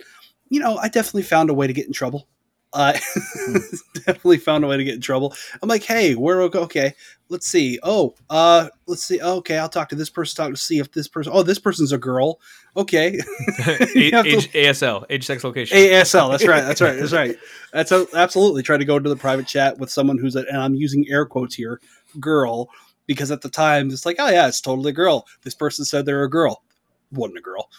you 0.49 0.59
know 0.59 0.77
i 0.77 0.87
definitely 0.87 1.23
found 1.23 1.49
a 1.49 1.53
way 1.53 1.67
to 1.67 1.73
get 1.73 1.87
in 1.87 1.93
trouble. 1.93 2.27
Uh, 2.75 2.97
hmm. 3.13 3.57
definitely 3.93 4.39
found 4.39 4.63
a 4.63 4.67
way 4.67 4.75
to 4.75 4.83
get 4.83 4.95
in 4.95 5.01
trouble. 5.01 5.31
I'm 5.61 5.69
like 5.69 5.83
hey 5.83 6.15
we're 6.15 6.41
okay 6.41 6.95
let's 7.29 7.47
see. 7.47 7.79
Oh 7.83 8.15
uh 8.29 8.69
let's 8.87 9.03
see. 9.03 9.21
Okay 9.21 9.57
i'll 9.59 9.69
talk 9.69 9.89
to 9.89 9.95
this 9.95 10.09
person 10.09 10.35
talk 10.35 10.51
to 10.53 10.57
see 10.59 10.79
if 10.79 10.91
this 10.91 11.07
person 11.07 11.31
oh 11.35 11.43
this 11.43 11.59
person's 11.59 11.91
a 11.91 11.99
girl. 11.99 12.39
Okay. 12.75 13.19
Age, 13.95 14.51
asl 14.53 15.05
age 15.09 15.25
sex 15.25 15.43
location. 15.43 15.77
Asl 15.77 16.31
that's 16.31 16.47
right 16.47 16.61
that's 16.61 16.81
right 16.81 16.97
that's 16.97 17.13
right. 17.13 17.35
That's 17.73 17.91
a, 17.91 18.07
absolutely 18.15 18.63
try 18.63 18.77
to 18.77 18.85
go 18.85 18.97
into 18.97 19.09
the 19.09 19.15
private 19.15 19.45
chat 19.45 19.77
with 19.77 19.91
someone 19.91 20.17
who's 20.17 20.35
a, 20.35 20.45
and 20.47 20.57
i'm 20.57 20.75
using 20.75 21.05
air 21.09 21.25
quotes 21.25 21.55
here 21.55 21.79
girl 22.19 22.69
because 23.05 23.31
at 23.31 23.41
the 23.41 23.49
time 23.49 23.89
it's 23.89 24.05
like, 24.05 24.17
oh 24.19 24.29
yeah, 24.29 24.47
it's 24.47 24.61
totally 24.61 24.91
a 24.91 24.93
girl. 24.93 25.25
This 25.43 25.55
person 25.55 25.85
said 25.85 26.05
they're 26.05 26.23
a 26.23 26.29
girl, 26.29 26.63
wasn't 27.11 27.39
a 27.39 27.41
girl, 27.41 27.69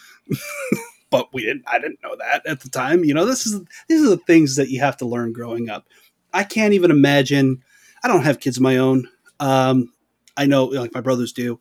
but 1.10 1.32
we 1.32 1.42
didn't. 1.42 1.64
I 1.66 1.78
didn't 1.78 2.02
know 2.02 2.16
that 2.16 2.46
at 2.46 2.60
the 2.60 2.70
time. 2.70 3.04
You 3.04 3.14
know, 3.14 3.24
this 3.24 3.46
is 3.46 3.60
these 3.88 4.04
are 4.04 4.10
the 4.10 4.16
things 4.18 4.56
that 4.56 4.70
you 4.70 4.80
have 4.80 4.96
to 4.98 5.06
learn 5.06 5.32
growing 5.32 5.68
up. 5.68 5.86
I 6.32 6.44
can't 6.44 6.74
even 6.74 6.90
imagine. 6.90 7.62
I 8.02 8.08
don't 8.08 8.24
have 8.24 8.40
kids 8.40 8.56
of 8.56 8.62
my 8.62 8.76
own. 8.76 9.08
Um, 9.40 9.92
I 10.36 10.46
know, 10.46 10.64
like 10.64 10.94
my 10.94 11.00
brothers 11.00 11.32
do. 11.32 11.58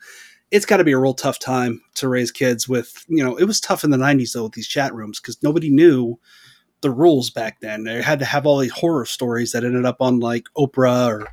It's 0.51 0.65
got 0.65 0.77
to 0.77 0.83
be 0.83 0.91
a 0.91 0.99
real 0.99 1.15
tough 1.15 1.39
time 1.39 1.81
to 1.95 2.07
raise 2.07 2.31
kids 2.31 2.67
with. 2.67 3.05
You 3.07 3.23
know, 3.23 3.35
it 3.35 3.45
was 3.45 3.59
tough 3.59 3.83
in 3.83 3.91
the 3.91 3.97
'90s 3.97 4.33
though 4.33 4.43
with 4.43 4.53
these 4.53 4.67
chat 4.67 4.93
rooms 4.93 5.19
because 5.19 5.41
nobody 5.43 5.69
knew 5.69 6.19
the 6.81 6.91
rules 6.91 7.29
back 7.29 7.59
then. 7.61 7.83
They 7.85 8.01
had 8.01 8.19
to 8.19 8.25
have 8.25 8.45
all 8.45 8.59
these 8.59 8.71
horror 8.71 9.05
stories 9.05 9.51
that 9.51 9.63
ended 9.63 9.85
up 9.85 10.01
on 10.01 10.19
like 10.19 10.45
Oprah 10.57 11.07
or 11.07 11.27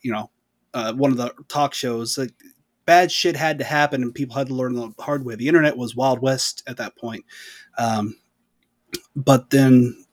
you 0.00 0.12
know 0.12 0.30
uh, 0.74 0.92
one 0.92 1.10
of 1.10 1.16
the 1.16 1.32
talk 1.48 1.74
shows. 1.74 2.18
Like, 2.18 2.32
bad 2.84 3.12
shit 3.12 3.36
had 3.36 3.58
to 3.58 3.64
happen, 3.64 4.02
and 4.02 4.14
people 4.14 4.36
had 4.36 4.48
to 4.48 4.54
learn 4.54 4.74
the 4.74 4.92
hard 4.98 5.24
way. 5.24 5.34
The 5.34 5.48
internet 5.48 5.76
was 5.76 5.96
wild 5.96 6.20
west 6.20 6.62
at 6.66 6.76
that 6.78 6.96
point. 6.96 7.24
Um, 7.78 8.16
but 9.14 9.50
then, 9.50 10.04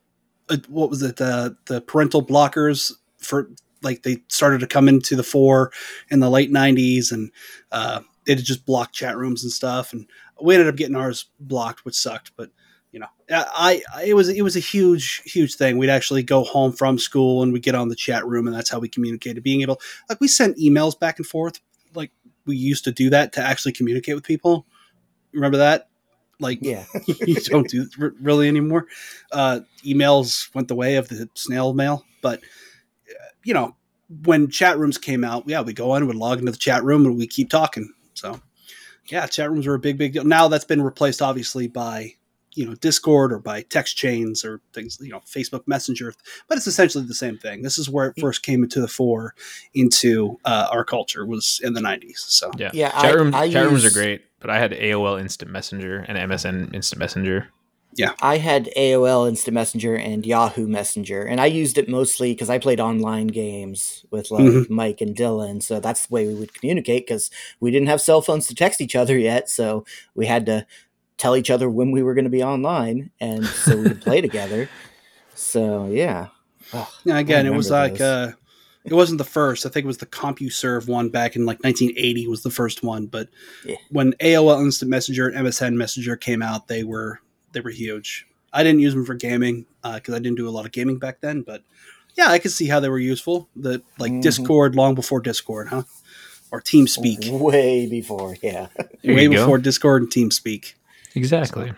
uh, 0.48 0.58
what 0.68 0.90
was 0.90 1.02
it? 1.02 1.16
The 1.16 1.56
the 1.66 1.80
parental 1.80 2.24
blockers 2.24 2.92
for 3.18 3.50
like 3.82 4.02
they 4.02 4.22
started 4.28 4.60
to 4.60 4.66
come 4.66 4.88
into 4.88 5.16
the 5.16 5.22
fore 5.22 5.72
in 6.10 6.20
the 6.20 6.30
late 6.30 6.52
'90s, 6.52 7.12
and 7.12 7.30
uh, 7.72 8.00
it 8.26 8.36
just 8.36 8.66
blocked 8.66 8.94
chat 8.94 9.16
rooms 9.16 9.42
and 9.42 9.52
stuff. 9.52 9.92
And 9.92 10.06
we 10.40 10.54
ended 10.54 10.68
up 10.68 10.76
getting 10.76 10.96
ours 10.96 11.26
blocked, 11.38 11.84
which 11.84 11.94
sucked. 11.94 12.32
But 12.36 12.50
you 12.92 12.98
know, 12.98 13.06
I, 13.30 13.82
I 13.94 14.04
it 14.04 14.14
was 14.14 14.28
it 14.28 14.42
was 14.42 14.56
a 14.56 14.60
huge 14.60 15.22
huge 15.24 15.54
thing. 15.54 15.78
We'd 15.78 15.90
actually 15.90 16.22
go 16.22 16.42
home 16.42 16.72
from 16.72 16.98
school 16.98 17.42
and 17.42 17.52
we 17.52 17.60
get 17.60 17.74
on 17.74 17.88
the 17.88 17.94
chat 17.94 18.26
room, 18.26 18.46
and 18.46 18.56
that's 18.56 18.70
how 18.70 18.80
we 18.80 18.88
communicated. 18.88 19.42
Being 19.42 19.62
able, 19.62 19.80
like, 20.08 20.20
we 20.20 20.28
sent 20.28 20.58
emails 20.58 20.98
back 20.98 21.18
and 21.18 21.26
forth, 21.26 21.60
like 21.94 22.10
we 22.46 22.56
used 22.56 22.84
to 22.84 22.92
do 22.92 23.10
that 23.10 23.32
to 23.34 23.42
actually 23.42 23.72
communicate 23.72 24.14
with 24.16 24.24
people. 24.24 24.66
Remember 25.32 25.58
that? 25.58 25.88
Like, 26.40 26.58
yeah, 26.62 26.84
you 27.06 27.36
don't 27.36 27.68
do 27.68 27.88
really 28.20 28.48
anymore. 28.48 28.86
Uh, 29.30 29.60
emails 29.84 30.52
went 30.54 30.68
the 30.68 30.74
way 30.74 30.96
of 30.96 31.08
the 31.08 31.28
snail 31.34 31.72
mail, 31.74 32.04
but 32.22 32.40
uh, 32.40 33.28
you 33.44 33.54
know, 33.54 33.76
when 34.24 34.48
chat 34.48 34.78
rooms 34.78 34.98
came 34.98 35.22
out, 35.22 35.44
yeah, 35.46 35.60
we 35.60 35.72
go 35.72 35.92
on, 35.92 36.08
we 36.08 36.14
log 36.14 36.40
into 36.40 36.50
the 36.50 36.58
chat 36.58 36.82
room, 36.82 37.06
and 37.06 37.16
we 37.16 37.28
keep 37.28 37.50
talking. 37.50 37.92
So, 38.14 38.40
yeah, 39.06 39.26
chat 39.26 39.48
rooms 39.48 39.66
were 39.68 39.74
a 39.74 39.78
big, 39.78 39.96
big 39.96 40.14
deal. 40.14 40.24
Now 40.24 40.48
that's 40.48 40.64
been 40.64 40.82
replaced, 40.82 41.22
obviously, 41.22 41.68
by 41.68 42.16
you 42.54 42.66
know 42.66 42.74
Discord 42.74 43.32
or 43.32 43.38
by 43.38 43.62
text 43.62 43.96
chains 43.96 44.44
or 44.44 44.60
things 44.72 44.98
you 45.00 45.10
know 45.10 45.20
Facebook 45.20 45.66
Messenger, 45.66 46.14
but 46.48 46.56
it's 46.56 46.66
essentially 46.66 47.04
the 47.04 47.14
same 47.14 47.38
thing. 47.38 47.62
This 47.62 47.78
is 47.78 47.88
where 47.88 48.08
it 48.08 48.20
first 48.20 48.42
came 48.42 48.62
into 48.62 48.80
the 48.80 48.88
fore 48.88 49.34
into 49.74 50.38
uh, 50.44 50.68
our 50.70 50.84
culture 50.84 51.26
was 51.26 51.60
in 51.62 51.74
the 51.74 51.80
'90s. 51.80 52.18
So 52.18 52.50
yeah, 52.56 52.70
yeah, 52.72 52.90
chat, 53.00 53.14
room, 53.14 53.34
I, 53.34 53.40
I 53.40 53.50
chat 53.50 53.62
use... 53.64 53.72
rooms 53.72 53.84
are 53.84 53.98
great, 53.98 54.22
but 54.40 54.50
I 54.50 54.58
had 54.58 54.72
AOL 54.72 55.20
Instant 55.20 55.50
Messenger 55.50 56.04
and 56.08 56.18
MSN 56.18 56.74
Instant 56.74 56.98
Messenger. 56.98 57.48
Yeah. 57.96 58.12
I 58.22 58.38
had 58.38 58.70
AOL 58.76 59.28
Instant 59.28 59.54
Messenger 59.54 59.96
and 59.96 60.24
Yahoo 60.24 60.68
Messenger, 60.68 61.24
and 61.24 61.40
I 61.40 61.46
used 61.46 61.76
it 61.76 61.88
mostly 61.88 62.32
because 62.32 62.48
I 62.48 62.58
played 62.58 62.78
online 62.78 63.26
games 63.26 64.04
with 64.10 64.30
like 64.30 64.44
mm-hmm. 64.44 64.72
Mike 64.72 65.00
and 65.00 65.16
Dylan. 65.16 65.62
So 65.62 65.80
that's 65.80 66.06
the 66.06 66.14
way 66.14 66.26
we 66.26 66.34
would 66.34 66.54
communicate 66.54 67.06
because 67.06 67.30
we 67.58 67.70
didn't 67.70 67.88
have 67.88 68.00
cell 68.00 68.22
phones 68.22 68.46
to 68.46 68.54
text 68.54 68.80
each 68.80 68.94
other 68.94 69.18
yet. 69.18 69.50
So 69.50 69.84
we 70.14 70.26
had 70.26 70.46
to 70.46 70.66
tell 71.20 71.36
each 71.36 71.50
other 71.50 71.68
when 71.68 71.90
we 71.90 72.02
were 72.02 72.14
going 72.14 72.24
to 72.24 72.30
be 72.30 72.42
online, 72.42 73.10
and 73.20 73.44
so 73.44 73.76
we 73.76 73.88
could 73.88 74.00
play 74.00 74.20
together. 74.28 74.68
So 75.34 75.86
yeah. 75.86 76.28
Oh, 76.72 76.90
yeah. 77.04 77.18
Again, 77.18 77.46
it 77.46 77.52
was 77.52 77.70
like 77.70 78.00
uh, 78.00 78.32
it 78.84 78.94
wasn't 78.94 79.18
the 79.18 79.24
first. 79.24 79.66
I 79.66 79.68
think 79.68 79.84
it 79.84 79.86
was 79.86 79.98
the 79.98 80.06
CompuServe 80.06 80.88
one 80.88 81.10
back 81.10 81.36
in 81.36 81.44
like 81.44 81.62
1980 81.62 82.26
was 82.26 82.42
the 82.42 82.50
first 82.50 82.82
one. 82.82 83.06
But 83.06 83.28
yeah. 83.64 83.76
when 83.90 84.12
AOL 84.14 84.60
Instant 84.62 84.90
Messenger 84.90 85.28
and 85.28 85.46
MSN 85.46 85.74
Messenger 85.74 86.16
came 86.16 86.42
out, 86.42 86.68
they 86.68 86.84
were 86.84 87.20
they 87.52 87.60
were 87.60 87.70
huge. 87.70 88.26
I 88.52 88.64
didn't 88.64 88.80
use 88.80 88.94
them 88.94 89.04
for 89.04 89.14
gaming 89.14 89.66
because 89.82 90.14
uh, 90.14 90.16
I 90.16 90.20
didn't 90.20 90.36
do 90.38 90.48
a 90.48 90.50
lot 90.50 90.64
of 90.64 90.72
gaming 90.72 90.98
back 90.98 91.20
then, 91.20 91.42
but 91.42 91.62
yeah, 92.16 92.28
I 92.28 92.38
could 92.38 92.50
see 92.50 92.66
how 92.66 92.80
they 92.80 92.88
were 92.88 92.98
useful. 92.98 93.48
The 93.54 93.82
like 93.98 94.10
mm-hmm. 94.10 94.20
Discord 94.20 94.74
long 94.74 94.94
before 94.94 95.20
Discord, 95.20 95.68
huh? 95.68 95.82
Or 96.50 96.60
TeamSpeak. 96.60 97.30
Way 97.30 97.86
before, 97.86 98.36
yeah. 98.42 98.68
Way 99.04 99.28
before 99.28 99.58
go. 99.58 99.62
Discord 99.62 100.02
and 100.02 100.10
TeamSpeak. 100.10 100.74
Exactly. 101.14 101.68
So, 101.68 101.74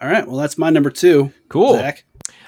all 0.00 0.08
right. 0.08 0.26
Well, 0.26 0.36
that's 0.36 0.58
my 0.58 0.70
number 0.70 0.90
two. 0.90 1.32
Cool. 1.48 1.74
Zach. 1.74 2.04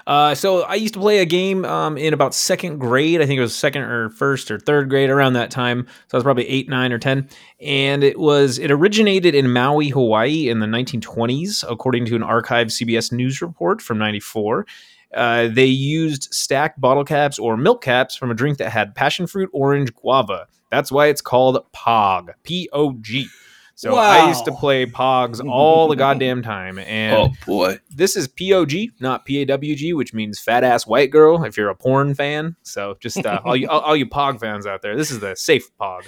Uh, 0.07 0.37
so 0.37 0.63
I 0.63 0.77
used 0.77 0.95
to 0.95 1.01
play 1.01 1.19
a 1.19 1.25
game 1.25 1.65
um, 1.65 1.99
in 1.99 2.15
about 2.15 2.33
second 2.33 2.79
grade. 2.79 3.21
I 3.21 3.27
think 3.27 3.39
it 3.39 3.43
was 3.43 3.57
second 3.57 3.83
or 3.83 4.09
first 4.11 4.53
or 4.53 4.59
third 4.59 4.89
grade 4.89 5.11
around 5.11 5.33
that 5.33 5.51
time. 5.51 5.87
So 6.09 6.17
I 6.17 6.17
was 6.19 6.23
probably 6.23 6.49
eight, 6.49 6.69
nine, 6.69 6.93
or 6.93 6.99
ten. 6.99 7.29
And 7.61 8.05
it 8.05 8.19
was 8.19 8.59
it 8.59 8.71
originated 8.71 9.35
in 9.35 9.53
Maui, 9.53 9.89
Hawaii, 9.89 10.49
in 10.49 10.61
the 10.61 10.67
1920s, 10.67 11.65
according 11.69 12.05
to 12.07 12.17
an 12.17 12.23
archived 12.23 12.71
CBS 12.71 13.11
News 13.11 13.43
report 13.43 13.83
from 13.83 13.99
'94. 13.99 14.67
Uh, 15.13 15.49
they 15.49 15.67
used 15.67 16.33
stacked 16.33 16.81
bottle 16.81 17.05
caps 17.05 17.39
or 17.39 17.57
milk 17.57 17.83
caps 17.83 18.15
from 18.15 18.31
a 18.31 18.35
drink 18.35 18.59
that 18.59 18.71
had 18.71 18.95
passion 18.95 19.27
fruit, 19.27 19.51
orange, 19.53 19.93
guava. 19.95 20.47
That's 20.71 20.93
why 20.93 21.07
it's 21.07 21.21
called 21.21 21.65
POG. 21.73 22.33
P 22.45 22.69
O 22.73 22.93
G. 23.01 23.29
So 23.77 23.95
wow. 23.95 24.01
I 24.01 24.29
used 24.29 24.47
to 24.47 24.53
play 24.53 24.87
Pogs 24.87 25.47
all 25.47 25.87
the 25.87 25.97
goddamn 25.97 26.43
time. 26.43 26.79
And 26.87 27.17
oh 27.17 27.33
boy, 27.45 27.79
this 27.91 28.17
is 28.17 28.27
POG, 28.29 28.73
not 29.01 29.27
PAWG, 29.27 29.95
which 29.95 30.15
means 30.15 30.39
fat 30.39 30.65
ass 30.65 30.87
white 30.87 31.11
girl. 31.11 31.45
If 31.45 31.57
you're 31.57 31.69
a 31.69 31.75
porn 31.75 32.15
fan, 32.15 32.57
so 32.63 32.97
just 33.01 33.25
uh, 33.25 33.41
all 33.45 33.57
you 33.57 33.69
all, 33.69 33.81
all, 33.81 33.97
you 33.97 34.07
Pog 34.07 34.41
fans 34.41 34.67
out 34.67 34.83
there, 34.83 34.97
this 34.97 35.11
is 35.11 35.21
the 35.21 35.35
safe 35.35 35.69
Pog. 35.79 36.05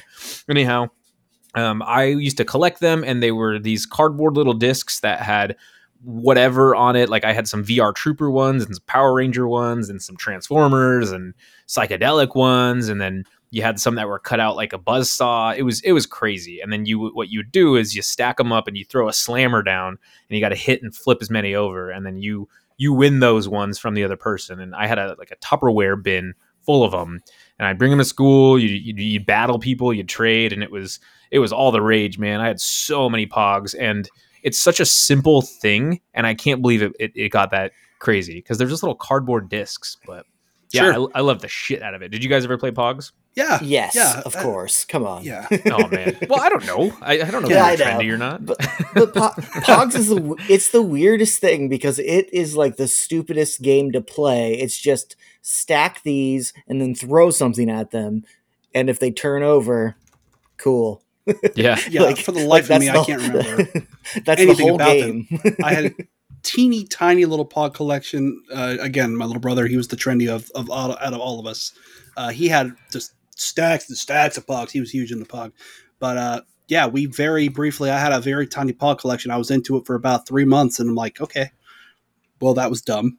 Anyhow, 0.48 0.88
um, 1.54 1.82
I 1.82 2.04
used 2.04 2.36
to 2.38 2.44
collect 2.44 2.80
them, 2.80 3.04
and 3.04 3.22
they 3.22 3.32
were 3.32 3.58
these 3.58 3.86
cardboard 3.86 4.34
little 4.34 4.54
discs 4.54 5.00
that 5.00 5.20
had 5.20 5.56
whatever 6.02 6.74
on 6.74 6.96
it. 6.96 7.08
Like 7.08 7.24
I 7.24 7.32
had 7.32 7.48
some 7.48 7.64
VR 7.64 7.94
Trooper 7.94 8.30
ones 8.30 8.64
and 8.64 8.74
some 8.74 8.84
Power 8.86 9.14
Ranger 9.14 9.48
ones 9.48 9.90
and 9.90 10.00
some 10.00 10.16
Transformers 10.16 11.10
and 11.10 11.34
psychedelic 11.66 12.34
ones, 12.34 12.88
and 12.88 13.00
then 13.00 13.24
you 13.50 13.62
had 13.62 13.80
some 13.80 13.94
that 13.94 14.08
were 14.08 14.18
cut 14.18 14.40
out 14.40 14.56
like 14.56 14.72
a 14.72 14.78
buzz 14.78 15.10
saw. 15.10 15.52
It 15.52 15.62
was 15.62 15.80
it 15.82 15.92
was 15.92 16.06
crazy. 16.06 16.60
And 16.60 16.72
then 16.72 16.86
you 16.86 17.08
what 17.08 17.30
you 17.30 17.42
do 17.42 17.76
is 17.76 17.94
you 17.94 18.02
stack 18.02 18.36
them 18.36 18.52
up 18.52 18.68
and 18.68 18.76
you 18.76 18.84
throw 18.84 19.08
a 19.08 19.12
slammer 19.12 19.62
down 19.62 19.88
and 20.28 20.36
you 20.36 20.40
got 20.40 20.50
to 20.50 20.54
hit 20.54 20.82
and 20.82 20.94
flip 20.94 21.18
as 21.20 21.30
many 21.30 21.54
over 21.54 21.90
and 21.90 22.04
then 22.04 22.18
you 22.18 22.48
you 22.76 22.92
win 22.92 23.20
those 23.20 23.48
ones 23.48 23.78
from 23.78 23.94
the 23.94 24.04
other 24.04 24.16
person. 24.16 24.60
And 24.60 24.74
I 24.74 24.86
had 24.86 24.98
a 24.98 25.16
like 25.18 25.30
a 25.30 25.36
Tupperware 25.36 26.02
bin 26.02 26.34
full 26.62 26.84
of 26.84 26.92
them 26.92 27.22
and 27.58 27.66
I'd 27.66 27.78
bring 27.78 27.90
them 27.90 27.98
to 27.98 28.04
school. 28.04 28.58
You 28.58 28.68
you 28.68 28.94
you 28.94 29.20
battle 29.20 29.58
people, 29.58 29.92
you 29.94 30.04
trade, 30.04 30.52
and 30.52 30.62
it 30.62 30.70
was 30.70 31.00
it 31.30 31.38
was 31.38 31.52
all 31.52 31.72
the 31.72 31.82
rage, 31.82 32.18
man. 32.18 32.40
I 32.40 32.46
had 32.46 32.60
so 32.60 33.08
many 33.08 33.26
pogs 33.26 33.74
and 33.78 34.08
it's 34.42 34.58
such 34.58 34.78
a 34.78 34.84
simple 34.84 35.42
thing 35.42 36.00
and 36.14 36.26
I 36.26 36.34
can't 36.34 36.60
believe 36.60 36.82
it 36.82 36.92
it, 37.00 37.12
it 37.14 37.28
got 37.30 37.50
that 37.52 37.72
crazy 37.98 38.34
because 38.34 38.58
they're 38.58 38.68
just 38.68 38.82
little 38.82 38.94
cardboard 38.94 39.48
discs, 39.48 39.96
but 40.06 40.26
yeah, 40.70 40.92
sure. 40.92 41.08
I, 41.14 41.18
I 41.18 41.20
love 41.20 41.40
the 41.40 41.48
shit 41.48 41.82
out 41.82 41.94
of 41.94 42.02
it. 42.02 42.10
Did 42.10 42.22
you 42.22 42.30
guys 42.30 42.44
ever 42.44 42.58
play 42.58 42.70
Pogs? 42.70 43.12
Yeah. 43.34 43.58
Yes. 43.62 43.94
Yeah. 43.94 44.22
Of 44.24 44.36
course. 44.36 44.84
Come 44.84 45.06
on. 45.06 45.24
Yeah. 45.24 45.46
oh 45.66 45.88
man. 45.88 46.16
Well, 46.28 46.40
I 46.40 46.48
don't 46.48 46.66
know. 46.66 46.92
I, 47.00 47.20
I 47.20 47.30
don't 47.30 47.42
know 47.42 47.48
yeah, 47.48 47.70
if 47.70 47.80
it's 47.80 47.88
trendy 47.88 48.12
or 48.12 48.18
not. 48.18 48.44
But, 48.44 48.58
but 48.94 49.14
po- 49.14 49.40
Pogs 49.60 49.94
is 49.94 50.08
the 50.08 50.36
it's 50.48 50.70
the 50.70 50.82
weirdest 50.82 51.40
thing 51.40 51.68
because 51.68 51.98
it 51.98 52.32
is 52.32 52.56
like 52.56 52.76
the 52.76 52.88
stupidest 52.88 53.62
game 53.62 53.92
to 53.92 54.00
play. 54.00 54.54
It's 54.54 54.78
just 54.78 55.16
stack 55.40 56.02
these 56.02 56.52
and 56.66 56.80
then 56.80 56.94
throw 56.94 57.30
something 57.30 57.70
at 57.70 57.90
them, 57.90 58.24
and 58.74 58.90
if 58.90 58.98
they 58.98 59.10
turn 59.10 59.42
over, 59.42 59.96
cool. 60.56 61.02
Yeah. 61.54 61.78
yeah. 61.90 62.02
like, 62.02 62.18
for 62.18 62.32
the 62.32 62.46
life 62.46 62.70
like 62.70 62.76
of 62.76 62.80
me, 62.80 62.90
the, 62.90 62.98
I 62.98 63.04
can't 63.04 63.22
remember. 63.22 63.86
that's 64.24 64.40
the 64.40 64.54
whole 64.54 64.78
game. 64.78 65.28
I 65.62 65.74
had 65.74 65.94
teeny 66.48 66.84
tiny 66.84 67.26
little 67.26 67.46
pog 67.46 67.74
collection. 67.74 68.42
Uh, 68.50 68.78
again, 68.80 69.14
my 69.14 69.26
little 69.26 69.40
brother, 69.40 69.66
he 69.66 69.76
was 69.76 69.88
the 69.88 69.96
trendy 69.96 70.28
of, 70.34 70.50
of 70.54 70.70
all, 70.70 70.92
out 70.92 71.12
of 71.12 71.20
all 71.20 71.38
of 71.38 71.46
us. 71.46 71.72
Uh, 72.16 72.30
he 72.30 72.48
had 72.48 72.72
just 72.90 73.12
stacks 73.36 73.86
and 73.90 73.98
stacks 73.98 74.38
of 74.38 74.46
pogs. 74.46 74.70
He 74.70 74.80
was 74.80 74.90
huge 74.90 75.12
in 75.12 75.20
the 75.20 75.26
pog. 75.26 75.52
But 75.98 76.16
uh, 76.16 76.40
yeah, 76.66 76.86
we 76.86 77.04
very 77.04 77.48
briefly, 77.48 77.90
I 77.90 77.98
had 77.98 78.12
a 78.12 78.20
very 78.20 78.46
tiny 78.46 78.72
pog 78.72 78.98
collection. 78.98 79.30
I 79.30 79.36
was 79.36 79.50
into 79.50 79.76
it 79.76 79.84
for 79.84 79.94
about 79.94 80.26
three 80.26 80.46
months, 80.46 80.80
and 80.80 80.88
I'm 80.88 80.96
like, 80.96 81.20
okay, 81.20 81.50
well, 82.40 82.54
that 82.54 82.70
was 82.70 82.80
dumb. 82.80 83.18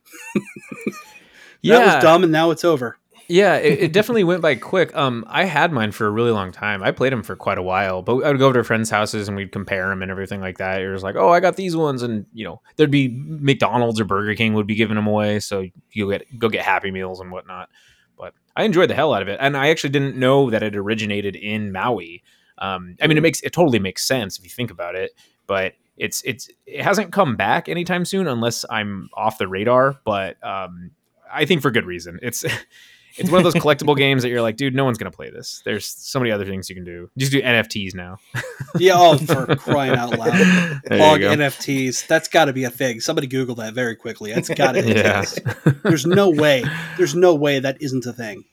yeah, 1.61 1.77
that 1.77 1.85
was 1.85 2.03
dumb, 2.03 2.23
and 2.23 2.31
now 2.31 2.49
it's 2.49 2.65
over. 2.65 2.97
Yeah, 3.31 3.57
it, 3.57 3.79
it, 3.79 3.93
definitely 3.93 4.23
went 4.23 4.41
by 4.41 4.55
quick. 4.55 4.95
Um, 4.95 5.23
I 5.27 5.45
had 5.45 5.71
mine 5.71 5.91
for 5.91 6.07
a 6.07 6.09
really 6.09 6.31
long 6.31 6.51
time. 6.51 6.81
I 6.81 6.89
played 6.89 7.13
them 7.13 7.21
for 7.21 7.35
quite 7.35 7.59
a 7.59 7.61
while, 7.61 8.01
but 8.01 8.23
I 8.23 8.29
would 8.29 8.39
go 8.39 8.47
over 8.47 8.57
to 8.57 8.63
friends' 8.63 8.89
houses 8.89 9.27
and 9.27 9.37
we'd 9.37 9.51
compare 9.51 9.87
them 9.89 10.01
and 10.01 10.09
everything 10.09 10.41
like 10.41 10.57
that. 10.57 10.81
It 10.81 10.89
was 10.89 11.03
like, 11.03 11.15
oh, 11.15 11.29
I 11.29 11.39
got 11.39 11.55
these 11.55 11.75
ones, 11.75 12.01
and 12.01 12.25
you 12.33 12.43
know, 12.43 12.59
there'd 12.75 12.89
be 12.89 13.09
McDonald's 13.23 13.99
or 13.99 14.05
Burger 14.05 14.33
King 14.33 14.55
would 14.55 14.65
be 14.65 14.73
giving 14.73 14.95
them 14.95 15.05
away, 15.05 15.39
so 15.39 15.63
you 15.91 16.09
get 16.09 16.39
go 16.39 16.49
get 16.49 16.65
Happy 16.65 16.89
Meals 16.89 17.19
and 17.19 17.31
whatnot. 17.31 17.69
But 18.17 18.33
I 18.55 18.63
enjoyed 18.63 18.89
the 18.89 18.95
hell 18.95 19.13
out 19.13 19.21
of 19.21 19.27
it, 19.27 19.37
and 19.39 19.55
I 19.55 19.69
actually 19.69 19.91
didn't 19.91 20.15
know 20.15 20.49
that 20.49 20.63
it 20.63 20.75
originated 20.75 21.35
in 21.35 21.71
Maui. 21.71 22.23
Um, 22.57 22.95
I 22.99 23.05
mean, 23.05 23.19
it 23.19 23.21
makes 23.21 23.41
it 23.41 23.53
totally 23.53 23.77
makes 23.77 24.07
sense 24.07 24.39
if 24.39 24.43
you 24.43 24.49
think 24.49 24.71
about 24.71 24.95
it, 24.95 25.11
but 25.45 25.73
it's 25.97 26.23
it's 26.25 26.49
it 26.65 26.81
hasn't 26.81 27.11
come 27.11 27.35
back 27.35 27.69
anytime 27.69 28.05
soon 28.05 28.27
unless 28.27 28.65
I'm 28.71 29.07
off 29.13 29.37
the 29.37 29.47
radar. 29.47 29.99
But 30.03 30.43
um, 30.43 30.91
I 31.31 31.45
think 31.45 31.61
for 31.61 31.69
good 31.69 31.85
reason. 31.85 32.17
It's 32.23 32.43
it's 33.17 33.30
one 33.30 33.43
of 33.43 33.43
those 33.43 33.54
collectible 33.63 33.98
games 33.98 34.24
that 34.24 34.30
you're 34.30 34.41
like, 34.41 34.58
dude, 34.58 34.76
no 34.76 34.86
one's 34.86 34.98
gonna 34.98 35.12
play 35.12 35.30
this. 35.30 35.62
There's 35.65 35.86
so 35.86 36.19
many 36.19 36.32
other 36.32 36.45
things 36.45 36.69
you 36.69 36.76
can 36.76 36.86
do. 36.86 37.10
Just 37.17 37.32
do 37.32 37.41
NFTs 37.41 37.95
now. 37.95 38.17
yeah, 38.78 38.93
oh, 38.95 39.17
for 39.17 39.56
crying 39.56 39.98
out 39.98 40.17
loud, 40.17 40.30
log 40.91 41.22
NFTs. 41.22 42.08
That's 42.08 42.28
got 42.28 42.45
to 42.45 42.54
be 42.54 42.63
a 42.63 42.69
thing. 42.69 43.00
Somebody 43.00 43.28
Google 43.28 43.56
that 43.56 43.74
very 43.74 43.95
quickly. 43.95 44.34
That's 44.34 44.50
got 44.50 44.74
to 44.74 44.84
be. 44.84 44.89
yeah. 44.89 45.26
There's 45.84 46.06
no 46.06 46.30
way. 46.30 46.63
There's 46.98 47.15
no 47.15 47.36
way 47.36 47.60
that 47.60 47.82
isn't 47.82 48.06
a 48.06 48.13
thing. 48.13 48.45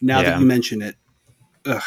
Now 0.00 0.20
yeah. 0.20 0.30
that 0.30 0.40
you 0.40 0.46
mention 0.46 0.82
it, 0.82 0.96
ugh, 1.66 1.82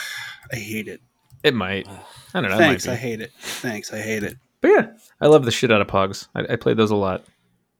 I 0.52 0.56
hate 0.56 0.88
it. 0.88 1.02
It 1.44 1.54
might. 1.54 1.88
I 2.34 2.42
don't 2.42 2.50
know. 2.50 2.58
Thanks. 2.58 2.88
I 2.88 2.96
hate 2.96 3.22
it. 3.22 3.32
Thanks. 3.40 3.94
I 3.94 4.00
hate 4.00 4.24
it. 4.24 4.38
But 4.62 4.68
yeah, 4.70 4.88
I 5.22 5.28
love 5.28 5.46
the 5.46 5.52
shit 5.52 5.72
out 5.72 5.82
of 5.82 5.88
Pogs. 5.88 6.28
I, 6.36 6.54
I 6.54 6.56
played 6.56 6.78
those 6.78 6.92
a 6.92 6.96
lot. 6.96 7.24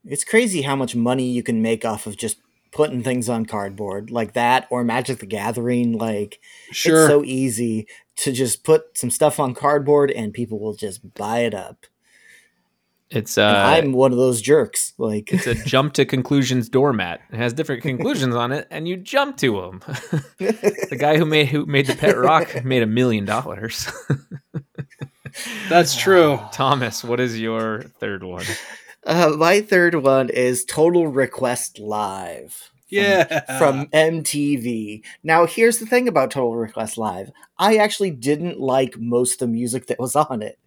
It's 0.06 0.24
crazy 0.24 0.62
how 0.62 0.76
much 0.76 0.96
money 0.96 1.30
you 1.30 1.44
can 1.44 1.62
make 1.62 1.84
off 1.84 2.08
of 2.08 2.16
just 2.18 2.38
putting 2.78 3.02
things 3.02 3.28
on 3.28 3.44
cardboard 3.44 4.12
like 4.12 4.34
that 4.34 4.68
or 4.70 4.84
Magic 4.84 5.18
the 5.18 5.26
Gathering. 5.26 5.98
Like 5.98 6.40
sure. 6.72 7.00
it's 7.00 7.08
so 7.10 7.24
easy 7.24 7.88
to 8.18 8.32
just 8.32 8.64
put 8.64 8.96
some 8.96 9.10
stuff 9.10 9.40
on 9.40 9.56
cardboard 9.56 10.12
and 10.12 10.32
people 10.32 10.60
will 10.60 10.76
just 10.76 11.16
buy 11.16 11.40
it 11.40 11.56
up. 11.56 11.88
It's 13.10 13.36
uh, 13.36 13.64
I'm 13.66 13.94
one 13.94 14.12
of 14.12 14.20
those 14.20 14.42
jerks. 14.42 14.94
Like 15.00 15.34
it's 15.34 15.48
a 15.48 15.56
jump 15.66 15.94
to 15.94 16.06
conclusions 16.06 16.70
doormat. 16.70 17.22
It 17.32 17.38
has 17.38 17.52
different 17.52 17.82
conclusions 17.92 18.36
on 18.36 18.52
it, 18.52 18.68
and 18.70 18.88
you 18.88 18.98
jump 18.98 19.38
to 19.38 19.60
them. 19.60 19.80
the 20.38 20.98
guy 21.00 21.18
who 21.18 21.26
made 21.26 21.48
who 21.48 21.66
made 21.66 21.88
the 21.88 21.96
pet 21.96 22.18
rock 22.18 22.64
made 22.64 22.84
a 22.84 22.88
million 22.88 23.26
dollars. 23.26 23.90
That's 25.70 25.96
true. 25.96 26.40
Thomas, 26.52 27.04
what 27.04 27.20
is 27.20 27.40
your 27.40 27.82
third 27.82 28.24
one? 28.24 28.46
Uh, 29.08 29.34
my 29.38 29.62
third 29.62 29.96
one 29.96 30.30
is 30.30 30.66
Total 30.66 31.08
Request 31.08 31.80
Live. 31.80 32.72
Yeah. 32.90 33.58
From, 33.58 33.88
MTV. 33.88 35.02
Now, 35.24 35.46
here's 35.46 35.80
the 35.80 35.86
thing 35.86 36.10
about 36.10 36.32
Total 36.32 36.56
Request 36.56 36.98
Live. 36.98 37.32
I 37.58 37.78
actually 37.78 38.12
didn't 38.12 38.60
like 38.60 38.98
most 38.98 39.34
of 39.34 39.40
the 39.40 39.48
music 39.48 39.88
that 39.88 40.00
was 40.00 40.16
on 40.16 40.42
it, 40.42 40.60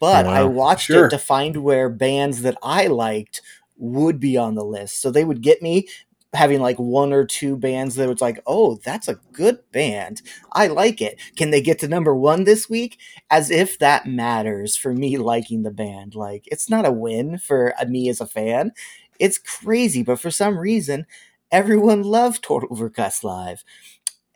but 0.00 0.26
wow. 0.26 0.32
I 0.32 0.42
watched 0.42 0.86
sure. 0.86 1.06
it 1.06 1.10
to 1.10 1.18
find 1.18 1.58
where 1.58 1.88
bands 1.88 2.42
that 2.42 2.58
I 2.60 2.88
liked 2.88 3.40
would 3.78 4.18
be 4.18 4.36
on 4.36 4.56
the 4.56 4.64
list. 4.64 5.00
So 5.00 5.10
they 5.10 5.24
would 5.24 5.40
get 5.40 5.62
me 5.62 5.88
having 6.36 6.60
like 6.60 6.78
one 6.78 7.12
or 7.12 7.24
two 7.26 7.56
bands 7.56 7.96
that 7.96 8.08
was 8.08 8.20
like, 8.20 8.40
oh, 8.46 8.76
that's 8.84 9.08
a 9.08 9.20
good 9.32 9.58
band. 9.72 10.22
I 10.52 10.68
like 10.68 11.02
it. 11.02 11.20
Can 11.36 11.50
they 11.50 11.60
get 11.60 11.80
to 11.80 11.88
number 11.88 12.14
one 12.14 12.44
this 12.44 12.68
week? 12.70 12.98
As 13.30 13.50
if 13.50 13.78
that 13.80 14.06
matters 14.06 14.76
for 14.76 14.92
me 14.94 15.18
liking 15.18 15.62
the 15.62 15.70
band. 15.72 16.14
Like, 16.14 16.44
it's 16.46 16.70
not 16.70 16.86
a 16.86 16.92
win 16.92 17.38
for 17.38 17.74
uh, 17.80 17.86
me 17.86 18.08
as 18.08 18.20
a 18.20 18.26
fan. 18.26 18.72
It's 19.18 19.38
crazy, 19.38 20.02
but 20.02 20.20
for 20.20 20.30
some 20.30 20.58
reason, 20.58 21.06
everyone 21.50 22.02
loved 22.04 22.42
Total 22.44 22.68
Request 22.76 23.24
Live. 23.24 23.64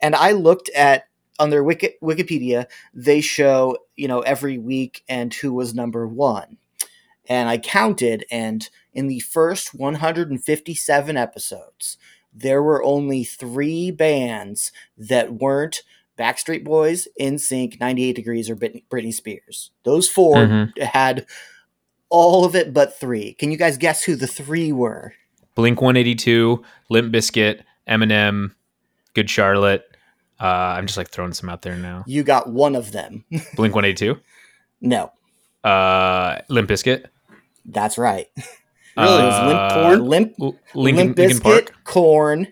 And 0.00 0.14
I 0.14 0.32
looked 0.32 0.68
at 0.70 1.04
on 1.38 1.50
their 1.50 1.64
Wiki- 1.64 1.94
Wikipedia, 2.02 2.66
they 2.92 3.20
show, 3.22 3.78
you 3.96 4.08
know, 4.08 4.20
every 4.20 4.58
week 4.58 5.02
and 5.08 5.32
who 5.32 5.54
was 5.54 5.74
number 5.74 6.06
one. 6.06 6.58
And 7.28 7.48
I 7.48 7.58
counted, 7.58 8.24
and 8.30 8.68
in 8.92 9.07
the 9.07 9.20
first 9.20 9.74
157 9.74 11.16
episodes, 11.16 11.96
there 12.33 12.62
were 12.62 12.83
only 12.83 13.24
three 13.24 13.90
bands 13.90 14.72
that 14.96 15.35
weren't 15.35 15.83
Backstreet 16.18 16.64
Boys, 16.64 17.09
NSYNC, 17.18 17.81
98 17.81 18.12
Degrees, 18.14 18.50
or 18.50 18.57
Britney 18.57 19.14
Spears. 19.14 19.70
Those 19.85 20.09
4 20.09 20.37
mm-hmm. 20.37 20.83
had 20.83 21.26
all 22.11 22.44
of 22.44 22.55
it 22.55 22.74
but 22.74 22.98
three. 22.98 23.35
Can 23.35 23.50
you 23.50 23.57
guys 23.57 23.79
guess 23.79 24.03
who 24.03 24.16
the 24.16 24.26
three 24.26 24.70
were? 24.72 25.14
Blink 25.55 25.81
182, 25.81 26.62
Limp 26.90 27.12
Bizkit, 27.12 27.62
Eminem, 27.88 28.53
Good 29.14 29.31
Charlotte. 29.31 29.85
Uh, 30.40 30.74
I'm 30.76 30.87
just 30.87 30.96
like 30.96 31.11
throwing 31.11 31.33
some 31.33 31.48
out 31.48 31.62
there 31.62 31.76
now. 31.76 32.05
You 32.07 32.22
got 32.22 32.50
one 32.50 32.74
of 32.74 32.92
them. 32.92 33.24
Blink 33.57 33.74
182? 33.74 34.18
No. 34.83 35.12
Uh, 35.62 36.38
Limp 36.48 36.70
Bizkit? 36.70 37.05
That's 37.66 37.98
right. 37.98 38.29
Really? 38.96 39.09
Uh, 39.09 39.22
it 39.22 39.26
was 39.26 39.46
Limp 39.46 39.72
Korn? 39.72 40.09
Limp, 40.09 40.57
Lincoln, 40.74 41.14
Limp 41.14 41.16
Bizkit, 41.16 41.70
Korn. 41.85 42.48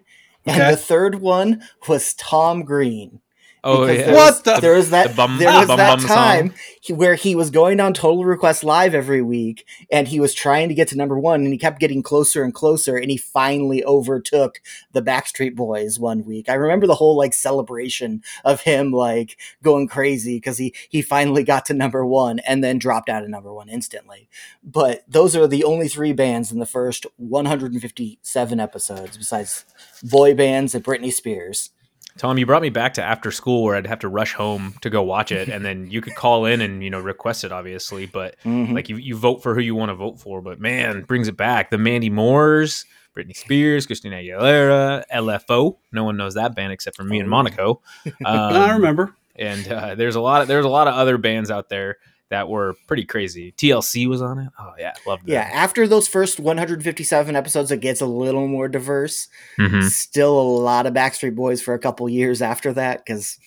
And 0.46 0.62
okay. 0.62 0.70
the 0.70 0.76
third 0.76 1.16
one 1.16 1.62
was 1.88 2.14
Tom 2.14 2.62
Green. 2.62 3.20
Oh 3.68 3.86
yeah. 3.86 4.12
What 4.14 4.44
the? 4.44 4.60
There 4.60 4.74
was 4.74 4.90
that. 4.90 5.08
The 5.08 5.14
bum, 5.14 5.36
there 5.38 5.52
was 5.52 5.66
bum, 5.66 5.76
that 5.76 5.98
bum 5.98 6.06
time 6.08 6.54
he, 6.80 6.92
where 6.94 7.14
he 7.16 7.34
was 7.34 7.50
going 7.50 7.80
on 7.80 7.92
Total 7.92 8.24
Request 8.24 8.64
Live 8.64 8.94
every 8.94 9.20
week, 9.20 9.66
and 9.92 10.08
he 10.08 10.20
was 10.20 10.32
trying 10.32 10.68
to 10.68 10.74
get 10.74 10.88
to 10.88 10.96
number 10.96 11.18
one, 11.18 11.42
and 11.42 11.52
he 11.52 11.58
kept 11.58 11.78
getting 11.78 12.02
closer 12.02 12.42
and 12.42 12.54
closer, 12.54 12.96
and 12.96 13.10
he 13.10 13.18
finally 13.18 13.84
overtook 13.84 14.60
the 14.92 15.02
Backstreet 15.02 15.54
Boys 15.54 16.00
one 16.00 16.24
week. 16.24 16.48
I 16.48 16.54
remember 16.54 16.86
the 16.86 16.94
whole 16.94 17.16
like 17.16 17.34
celebration 17.34 18.22
of 18.42 18.62
him 18.62 18.90
like 18.90 19.38
going 19.62 19.86
crazy 19.86 20.36
because 20.36 20.56
he 20.56 20.74
he 20.88 21.02
finally 21.02 21.44
got 21.44 21.66
to 21.66 21.74
number 21.74 22.06
one 22.06 22.38
and 22.40 22.64
then 22.64 22.78
dropped 22.78 23.10
out 23.10 23.22
of 23.22 23.28
number 23.28 23.52
one 23.52 23.68
instantly. 23.68 24.28
But 24.64 25.04
those 25.06 25.36
are 25.36 25.46
the 25.46 25.64
only 25.64 25.88
three 25.88 26.14
bands 26.14 26.50
in 26.50 26.58
the 26.58 26.66
first 26.66 27.04
157 27.16 28.60
episodes, 28.60 29.18
besides 29.18 29.66
boy 30.02 30.34
bands 30.34 30.74
and 30.74 30.82
Britney 30.82 31.12
Spears. 31.12 31.70
Tom, 32.18 32.36
you 32.36 32.46
brought 32.46 32.62
me 32.62 32.68
back 32.68 32.94
to 32.94 33.02
after 33.02 33.30
school 33.30 33.62
where 33.62 33.76
I'd 33.76 33.86
have 33.86 34.00
to 34.00 34.08
rush 34.08 34.34
home 34.34 34.74
to 34.82 34.90
go 34.90 35.02
watch 35.02 35.32
it, 35.32 35.48
and 35.48 35.64
then 35.64 35.90
you 35.90 36.00
could 36.00 36.16
call 36.16 36.44
in 36.44 36.60
and 36.60 36.82
you 36.82 36.90
know 36.90 37.00
request 37.00 37.44
it, 37.44 37.52
obviously. 37.52 38.06
But 38.06 38.36
mm-hmm. 38.44 38.74
like 38.74 38.88
you, 38.88 38.96
you 38.96 39.16
vote 39.16 39.42
for 39.42 39.54
who 39.54 39.60
you 39.60 39.74
want 39.74 39.90
to 39.90 39.94
vote 39.94 40.18
for. 40.18 40.42
But 40.42 40.60
man, 40.60 41.02
brings 41.02 41.28
it 41.28 41.36
back. 41.36 41.70
The 41.70 41.78
Mandy 41.78 42.10
Moores, 42.10 42.84
Britney 43.16 43.36
Spears, 43.36 43.86
Christina 43.86 44.16
Aguilera, 44.16 45.04
LFO. 45.14 45.78
No 45.92 46.04
one 46.04 46.16
knows 46.16 46.34
that 46.34 46.54
band 46.54 46.72
except 46.72 46.96
for 46.96 47.04
me 47.04 47.18
and 47.18 47.28
oh, 47.28 47.30
Monaco. 47.30 47.82
Um, 48.06 48.14
I 48.24 48.72
remember. 48.72 49.14
And 49.36 49.66
uh, 49.68 49.94
there's 49.94 50.16
a 50.16 50.20
lot 50.20 50.42
of 50.42 50.48
there's 50.48 50.64
a 50.64 50.68
lot 50.68 50.88
of 50.88 50.94
other 50.94 51.18
bands 51.18 51.50
out 51.50 51.68
there 51.68 51.98
that 52.30 52.48
were 52.48 52.74
pretty 52.86 53.04
crazy. 53.04 53.52
TLC 53.52 54.06
was 54.06 54.20
on 54.20 54.38
it. 54.38 54.48
Oh 54.58 54.72
yeah, 54.78 54.94
loved 55.06 55.26
that. 55.26 55.32
Yeah, 55.32 55.50
after 55.52 55.88
those 55.88 56.08
first 56.08 56.38
157 56.38 57.34
episodes, 57.34 57.70
it 57.70 57.80
gets 57.80 58.00
a 58.00 58.06
little 58.06 58.46
more 58.46 58.68
diverse. 58.68 59.28
Mm-hmm. 59.58 59.88
Still 59.88 60.38
a 60.38 60.42
lot 60.42 60.86
of 60.86 60.94
Backstreet 60.94 61.34
Boys 61.34 61.62
for 61.62 61.74
a 61.74 61.78
couple 61.78 62.08
years 62.08 62.42
after 62.42 62.72
that 62.74 63.04
because 63.04 63.38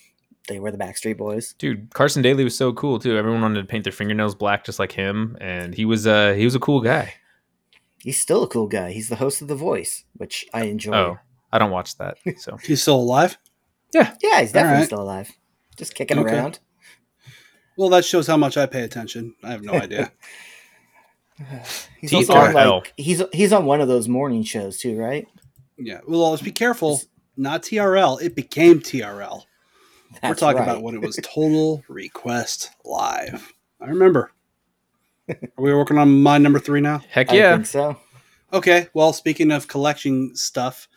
they 0.48 0.60
were 0.60 0.72
the 0.72 0.78
Backstreet 0.78 1.18
Boys. 1.18 1.54
Dude, 1.54 1.94
Carson 1.94 2.22
Daly 2.22 2.44
was 2.44 2.58
so 2.58 2.74
cool 2.74 3.00
too. 3.00 3.16
Everyone 3.18 3.42
wanted 3.42 3.62
to 3.62 3.68
paint 3.68 3.84
their 3.84 3.94
fingernails 3.94 4.36
black 4.36 4.66
just 4.66 4.80
like 4.80 4.92
him, 4.92 5.38
and 5.40 5.74
he 5.74 5.86
was 5.86 6.08
uh 6.08 6.34
he 6.34 6.46
was 6.46 6.56
a 6.56 6.60
cool 6.60 6.82
guy. 6.82 7.14
He's 8.00 8.20
still 8.20 8.44
a 8.44 8.48
cool 8.48 8.68
guy. 8.68 8.92
He's 8.92 9.10
the 9.10 9.16
host 9.16 9.44
of 9.44 9.48
The 9.48 9.56
Voice, 9.56 10.06
which 10.14 10.46
I 10.54 10.64
enjoy. 10.64 10.94
Oh, 10.94 11.18
I 11.52 11.60
don't 11.60 11.70
watch 11.70 11.98
that. 11.98 12.18
So 12.38 12.58
he's 12.58 12.82
still 12.82 12.96
alive. 12.96 13.38
Yeah, 13.94 14.16
yeah, 14.24 14.42
he's 14.42 14.52
definitely 14.52 14.80
right. 14.80 14.86
still 14.86 15.02
alive. 15.02 15.32
Just 15.78 15.94
kicking 15.94 16.18
okay. 16.18 16.36
around. 16.36 16.60
Well, 17.82 17.90
that 17.90 18.06
shows 18.06 18.28
how 18.28 18.38
much 18.38 18.58
I 18.58 18.68
pay 18.68 18.84
attention. 18.84 19.34
I 19.44 19.50
have 19.50 19.64
no 19.64 19.74
idea. 19.74 20.12
he's 22.00 22.14
also 22.14 22.36
on 22.36 22.54
like 22.54 22.94
he's 22.96 23.24
he's 23.34 23.52
on 23.52 23.66
one 23.66 23.82
of 23.82 23.88
those 23.88 24.08
morning 24.08 24.44
shows 24.44 24.78
too, 24.78 24.96
right? 24.96 25.28
Yeah. 25.80 26.02
Well, 26.08 26.30
let's 26.30 26.44
be 26.44 26.52
careful. 26.52 27.02
Not 27.38 27.64
TRL. 27.64 28.22
It 28.22 28.36
became 28.36 28.82
TRL. 28.82 29.46
That's 30.22 30.22
We're 30.22 30.36
talking 30.36 30.60
right. 30.60 30.70
about 30.70 30.84
when 30.84 30.94
it 30.94 31.02
was 31.02 31.20
Total 31.24 31.84
Request 31.88 32.70
Live. 32.86 33.52
I 33.82 33.86
remember. 33.88 34.32
Are 35.30 35.36
we 35.58 35.74
working 35.74 35.98
on 35.98 36.22
my 36.22 36.38
number 36.38 36.60
three 36.60 36.82
now? 36.82 37.02
Heck 37.10 37.32
yeah. 37.32 37.50
I 37.50 37.54
think 37.54 37.66
so. 37.66 37.98
Okay. 38.54 38.90
Well, 38.94 39.12
speaking 39.12 39.50
of 39.50 39.68
collecting 39.68 40.36
stuff, 40.36 40.88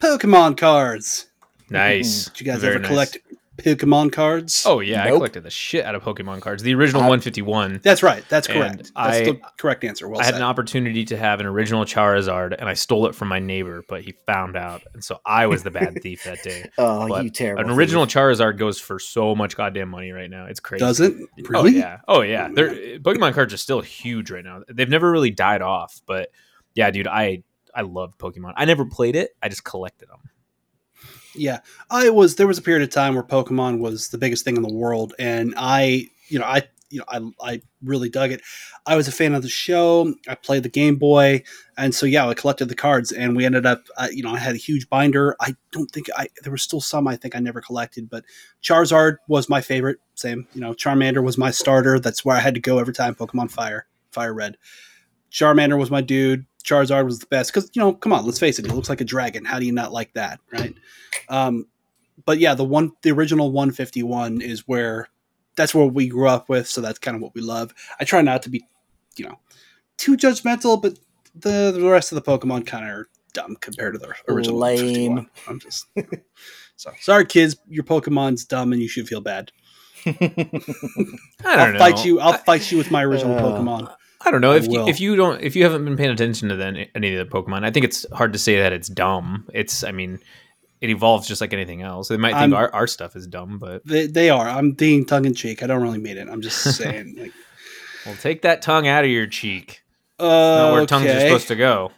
Pokemon 0.00 0.56
cards. 0.56 1.26
Nice. 1.68 2.22
Mm-hmm. 2.22 2.32
Did 2.32 2.40
you 2.40 2.46
guys 2.50 2.60
Very 2.62 2.76
ever 2.76 2.86
collect 2.86 3.18
Pokemon 3.62 4.12
cards? 4.12 4.64
Oh 4.66 4.80
yeah, 4.80 5.04
nope. 5.04 5.06
I 5.06 5.10
collected 5.16 5.42
the 5.42 5.50
shit 5.50 5.84
out 5.84 5.94
of 5.94 6.02
Pokemon 6.02 6.40
cards. 6.40 6.62
The 6.62 6.74
original 6.74 7.02
151. 7.02 7.80
That's 7.82 8.02
right. 8.02 8.24
That's 8.28 8.46
correct. 8.46 8.78
That's 8.78 8.92
I, 8.96 9.24
the 9.24 9.40
correct 9.58 9.84
answer. 9.84 10.08
Well 10.08 10.20
I 10.20 10.24
said. 10.24 10.34
had 10.34 10.40
an 10.40 10.46
opportunity 10.46 11.04
to 11.06 11.16
have 11.16 11.40
an 11.40 11.46
original 11.46 11.84
Charizard, 11.84 12.54
and 12.58 12.68
I 12.68 12.74
stole 12.74 13.06
it 13.06 13.14
from 13.14 13.28
my 13.28 13.38
neighbor, 13.38 13.84
but 13.88 14.02
he 14.02 14.14
found 14.26 14.56
out, 14.56 14.82
and 14.94 15.02
so 15.04 15.20
I 15.24 15.46
was 15.46 15.62
the 15.62 15.70
bad 15.70 15.98
thief 16.02 16.24
that 16.24 16.42
day. 16.42 16.70
oh, 16.78 17.08
but 17.08 17.24
you 17.24 17.30
terrible! 17.30 17.64
An 17.64 17.70
original 17.70 18.04
thief. 18.04 18.14
Charizard 18.14 18.58
goes 18.58 18.80
for 18.80 18.98
so 18.98 19.34
much 19.34 19.56
goddamn 19.56 19.88
money 19.88 20.12
right 20.12 20.30
now. 20.30 20.46
It's 20.46 20.60
crazy. 20.60 20.80
Does 20.80 21.00
it? 21.00 21.14
Oh, 21.18 21.42
really? 21.48 21.76
Oh 21.76 21.78
yeah. 21.78 21.98
Oh 22.08 22.20
yeah. 22.22 22.48
They're, 22.52 22.98
Pokemon 22.98 23.34
cards 23.34 23.54
are 23.54 23.58
still 23.58 23.80
huge 23.80 24.30
right 24.30 24.44
now. 24.44 24.62
They've 24.68 24.88
never 24.88 25.10
really 25.10 25.30
died 25.30 25.62
off, 25.62 26.00
but 26.06 26.30
yeah, 26.74 26.90
dude, 26.90 27.06
I 27.06 27.42
I 27.74 27.82
love 27.82 28.16
Pokemon. 28.18 28.54
I 28.56 28.64
never 28.64 28.84
played 28.84 29.16
it. 29.16 29.30
I 29.42 29.48
just 29.48 29.64
collected 29.64 30.08
them. 30.08 30.30
Yeah, 31.34 31.60
I 31.90 32.10
was. 32.10 32.36
There 32.36 32.46
was 32.46 32.58
a 32.58 32.62
period 32.62 32.82
of 32.82 32.90
time 32.90 33.14
where 33.14 33.22
Pokemon 33.22 33.78
was 33.78 34.08
the 34.08 34.18
biggest 34.18 34.44
thing 34.44 34.56
in 34.56 34.62
the 34.62 34.72
world, 34.72 35.14
and 35.18 35.54
I, 35.56 36.08
you 36.28 36.38
know, 36.40 36.44
I, 36.44 36.62
you 36.90 36.98
know, 36.98 37.04
I, 37.08 37.52
I 37.52 37.62
really 37.84 38.08
dug 38.08 38.32
it. 38.32 38.42
I 38.84 38.96
was 38.96 39.06
a 39.06 39.12
fan 39.12 39.34
of 39.34 39.42
the 39.42 39.48
show. 39.48 40.12
I 40.26 40.34
played 40.34 40.64
the 40.64 40.68
Game 40.68 40.96
Boy, 40.96 41.44
and 41.76 41.94
so 41.94 42.04
yeah, 42.04 42.26
I 42.26 42.34
collected 42.34 42.68
the 42.68 42.74
cards, 42.74 43.12
and 43.12 43.36
we 43.36 43.44
ended 43.44 43.64
up, 43.64 43.84
uh, 43.96 44.08
you 44.10 44.24
know, 44.24 44.34
I 44.34 44.38
had 44.38 44.56
a 44.56 44.58
huge 44.58 44.88
binder. 44.88 45.36
I 45.40 45.54
don't 45.70 45.90
think 45.90 46.08
I 46.16 46.28
there 46.42 46.50
were 46.50 46.58
still 46.58 46.80
some 46.80 47.06
I 47.06 47.14
think 47.14 47.36
I 47.36 47.38
never 47.38 47.60
collected, 47.60 48.10
but 48.10 48.24
Charizard 48.60 49.18
was 49.28 49.48
my 49.48 49.60
favorite. 49.60 49.98
Same, 50.16 50.48
you 50.52 50.60
know, 50.60 50.74
Charmander 50.74 51.22
was 51.22 51.38
my 51.38 51.52
starter. 51.52 52.00
That's 52.00 52.24
where 52.24 52.36
I 52.36 52.40
had 52.40 52.54
to 52.54 52.60
go 52.60 52.80
every 52.80 52.94
time. 52.94 53.14
Pokemon 53.14 53.52
Fire, 53.52 53.86
Fire 54.10 54.34
Red. 54.34 54.56
Charmander 55.30 55.78
was 55.78 55.92
my 55.92 56.00
dude. 56.00 56.44
Charizard 56.62 57.04
was 57.04 57.18
the 57.18 57.26
best 57.26 57.52
because 57.52 57.70
you 57.74 57.80
know, 57.80 57.92
come 57.92 58.12
on, 58.12 58.24
let's 58.24 58.38
face 58.38 58.58
it, 58.58 58.66
it 58.66 58.74
looks 58.74 58.88
like 58.88 59.00
a 59.00 59.04
dragon. 59.04 59.44
How 59.44 59.58
do 59.58 59.66
you 59.66 59.72
not 59.72 59.92
like 59.92 60.12
that, 60.14 60.40
right? 60.52 60.74
Um, 61.28 61.66
but 62.24 62.38
yeah, 62.38 62.54
the 62.54 62.64
one, 62.64 62.92
the 63.02 63.10
original 63.10 63.50
151 63.50 64.40
is 64.42 64.66
where 64.68 65.08
that's 65.56 65.74
what 65.74 65.94
we 65.94 66.08
grew 66.08 66.28
up 66.28 66.48
with, 66.48 66.68
so 66.68 66.80
that's 66.80 66.98
kind 66.98 67.14
of 67.14 67.22
what 67.22 67.34
we 67.34 67.40
love. 67.40 67.74
I 67.98 68.04
try 68.04 68.22
not 68.22 68.42
to 68.42 68.50
be, 68.50 68.64
you 69.16 69.26
know, 69.26 69.38
too 69.96 70.16
judgmental, 70.16 70.80
but 70.80 70.98
the 71.34 71.72
the 71.72 71.88
rest 71.88 72.12
of 72.12 72.16
the 72.16 72.22
Pokemon 72.22 72.66
kind 72.66 72.84
of 72.84 72.90
are 72.90 73.08
dumb 73.32 73.56
compared 73.60 73.94
to 73.94 73.98
the 73.98 74.12
original. 74.28 74.58
Lame. 74.58 75.28
I'm 75.48 75.60
just 75.60 75.86
so 76.76 76.90
sorry, 77.00 77.26
kids. 77.26 77.56
Your 77.68 77.84
Pokemon's 77.84 78.44
dumb, 78.44 78.72
and 78.72 78.82
you 78.82 78.88
should 78.88 79.08
feel 79.08 79.20
bad. 79.20 79.52
I 80.06 80.12
will 81.44 81.72
know. 81.72 81.78
fight 81.78 82.04
you. 82.04 82.20
I'll 82.20 82.38
fight 82.38 82.70
you 82.72 82.78
with 82.78 82.90
my 82.90 83.04
original 83.04 83.36
uh, 83.36 83.42
Pokemon. 83.42 83.94
I 84.22 84.30
don't 84.30 84.40
know 84.40 84.52
I 84.52 84.56
if 84.56 84.66
you, 84.66 84.86
if 84.86 85.00
you 85.00 85.16
don't 85.16 85.40
if 85.42 85.56
you 85.56 85.64
haven't 85.64 85.84
been 85.84 85.96
paying 85.96 86.10
attention 86.10 86.50
to 86.50 86.56
then 86.56 86.86
any 86.94 87.14
of 87.14 87.26
the 87.26 87.34
Pokemon. 87.34 87.64
I 87.64 87.70
think 87.70 87.84
it's 87.84 88.04
hard 88.12 88.32
to 88.34 88.38
say 88.38 88.58
that 88.58 88.72
it's 88.72 88.88
dumb. 88.88 89.48
It's 89.54 89.82
I 89.82 89.92
mean, 89.92 90.18
it 90.80 90.90
evolves 90.90 91.26
just 91.26 91.40
like 91.40 91.52
anything 91.52 91.82
else. 91.82 92.08
They 92.08 92.16
might 92.16 92.38
think 92.38 92.54
our, 92.54 92.72
our 92.74 92.86
stuff 92.86 93.16
is 93.16 93.26
dumb, 93.26 93.58
but 93.58 93.84
they, 93.86 94.06
they 94.06 94.30
are. 94.30 94.48
I'm 94.48 94.72
being 94.72 95.04
tongue 95.04 95.24
in 95.24 95.34
cheek. 95.34 95.62
I 95.62 95.66
don't 95.66 95.82
really 95.82 95.98
mean 95.98 96.18
it. 96.18 96.28
I'm 96.28 96.42
just 96.42 96.62
saying. 96.76 97.16
like, 97.18 97.32
well, 98.06 98.16
take 98.16 98.42
that 98.42 98.62
tongue 98.62 98.86
out 98.86 99.04
of 99.04 99.10
your 99.10 99.26
cheek. 99.26 99.82
Uh, 100.18 100.24
not 100.26 100.72
where 100.72 100.80
okay. 100.82 100.86
tongues 100.86 101.06
are 101.06 101.20
supposed 101.20 101.48
to 101.48 101.56
go. 101.56 101.92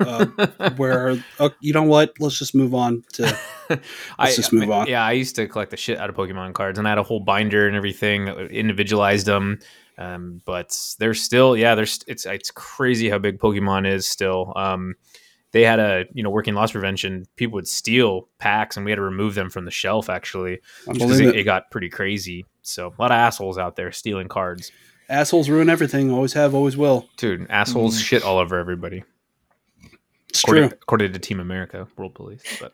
uh, 0.00 0.70
where 0.76 1.22
oh, 1.38 1.50
you 1.60 1.72
know 1.72 1.84
what? 1.84 2.14
Let's 2.18 2.36
just 2.36 2.54
move 2.54 2.74
on 2.74 3.04
to. 3.12 3.22
Let's 3.68 3.82
I, 4.18 4.32
just 4.32 4.52
move 4.52 4.70
on. 4.70 4.88
Yeah, 4.88 5.04
I 5.04 5.12
used 5.12 5.36
to 5.36 5.46
collect 5.46 5.70
the 5.70 5.76
shit 5.76 5.96
out 5.96 6.10
of 6.10 6.16
Pokemon 6.16 6.54
cards, 6.54 6.80
and 6.80 6.88
I 6.88 6.90
had 6.90 6.98
a 6.98 7.04
whole 7.04 7.20
binder 7.20 7.68
and 7.68 7.76
everything 7.76 8.24
that 8.24 8.50
individualized 8.50 9.26
them. 9.26 9.60
Um, 10.00 10.40
but 10.46 10.76
there's 10.98 11.22
still, 11.22 11.56
yeah, 11.56 11.74
there's 11.74 12.00
it's 12.08 12.24
it's 12.24 12.50
crazy 12.50 13.10
how 13.10 13.18
big 13.18 13.38
Pokemon 13.38 13.86
is 13.86 14.06
still. 14.06 14.54
Um, 14.56 14.94
they 15.52 15.62
had 15.62 15.78
a 15.78 16.06
you 16.12 16.22
know 16.22 16.30
working 16.30 16.54
loss 16.54 16.72
prevention. 16.72 17.26
People 17.36 17.56
would 17.56 17.68
steal 17.68 18.28
packs, 18.38 18.76
and 18.76 18.84
we 18.84 18.92
had 18.92 18.96
to 18.96 19.02
remove 19.02 19.34
them 19.34 19.50
from 19.50 19.66
the 19.66 19.70
shelf 19.70 20.08
actually 20.08 20.60
because 20.90 21.20
it, 21.20 21.36
it 21.36 21.44
got 21.44 21.70
pretty 21.70 21.90
crazy. 21.90 22.46
So 22.62 22.88
a 22.88 23.02
lot 23.02 23.10
of 23.10 23.16
assholes 23.16 23.58
out 23.58 23.76
there 23.76 23.92
stealing 23.92 24.28
cards. 24.28 24.72
Assholes 25.10 25.50
ruin 25.50 25.68
everything. 25.68 26.10
Always 26.10 26.32
have, 26.32 26.54
always 26.54 26.76
will. 26.76 27.08
Dude, 27.16 27.46
assholes 27.50 27.98
mm. 27.98 28.04
shit 28.04 28.22
all 28.22 28.38
over 28.38 28.58
everybody. 28.58 29.04
It's 30.30 30.42
according, 30.42 30.68
true. 30.68 30.78
according 30.80 31.12
to 31.12 31.18
Team 31.18 31.40
America, 31.40 31.88
World 31.96 32.14
Police. 32.14 32.42
But 32.60 32.72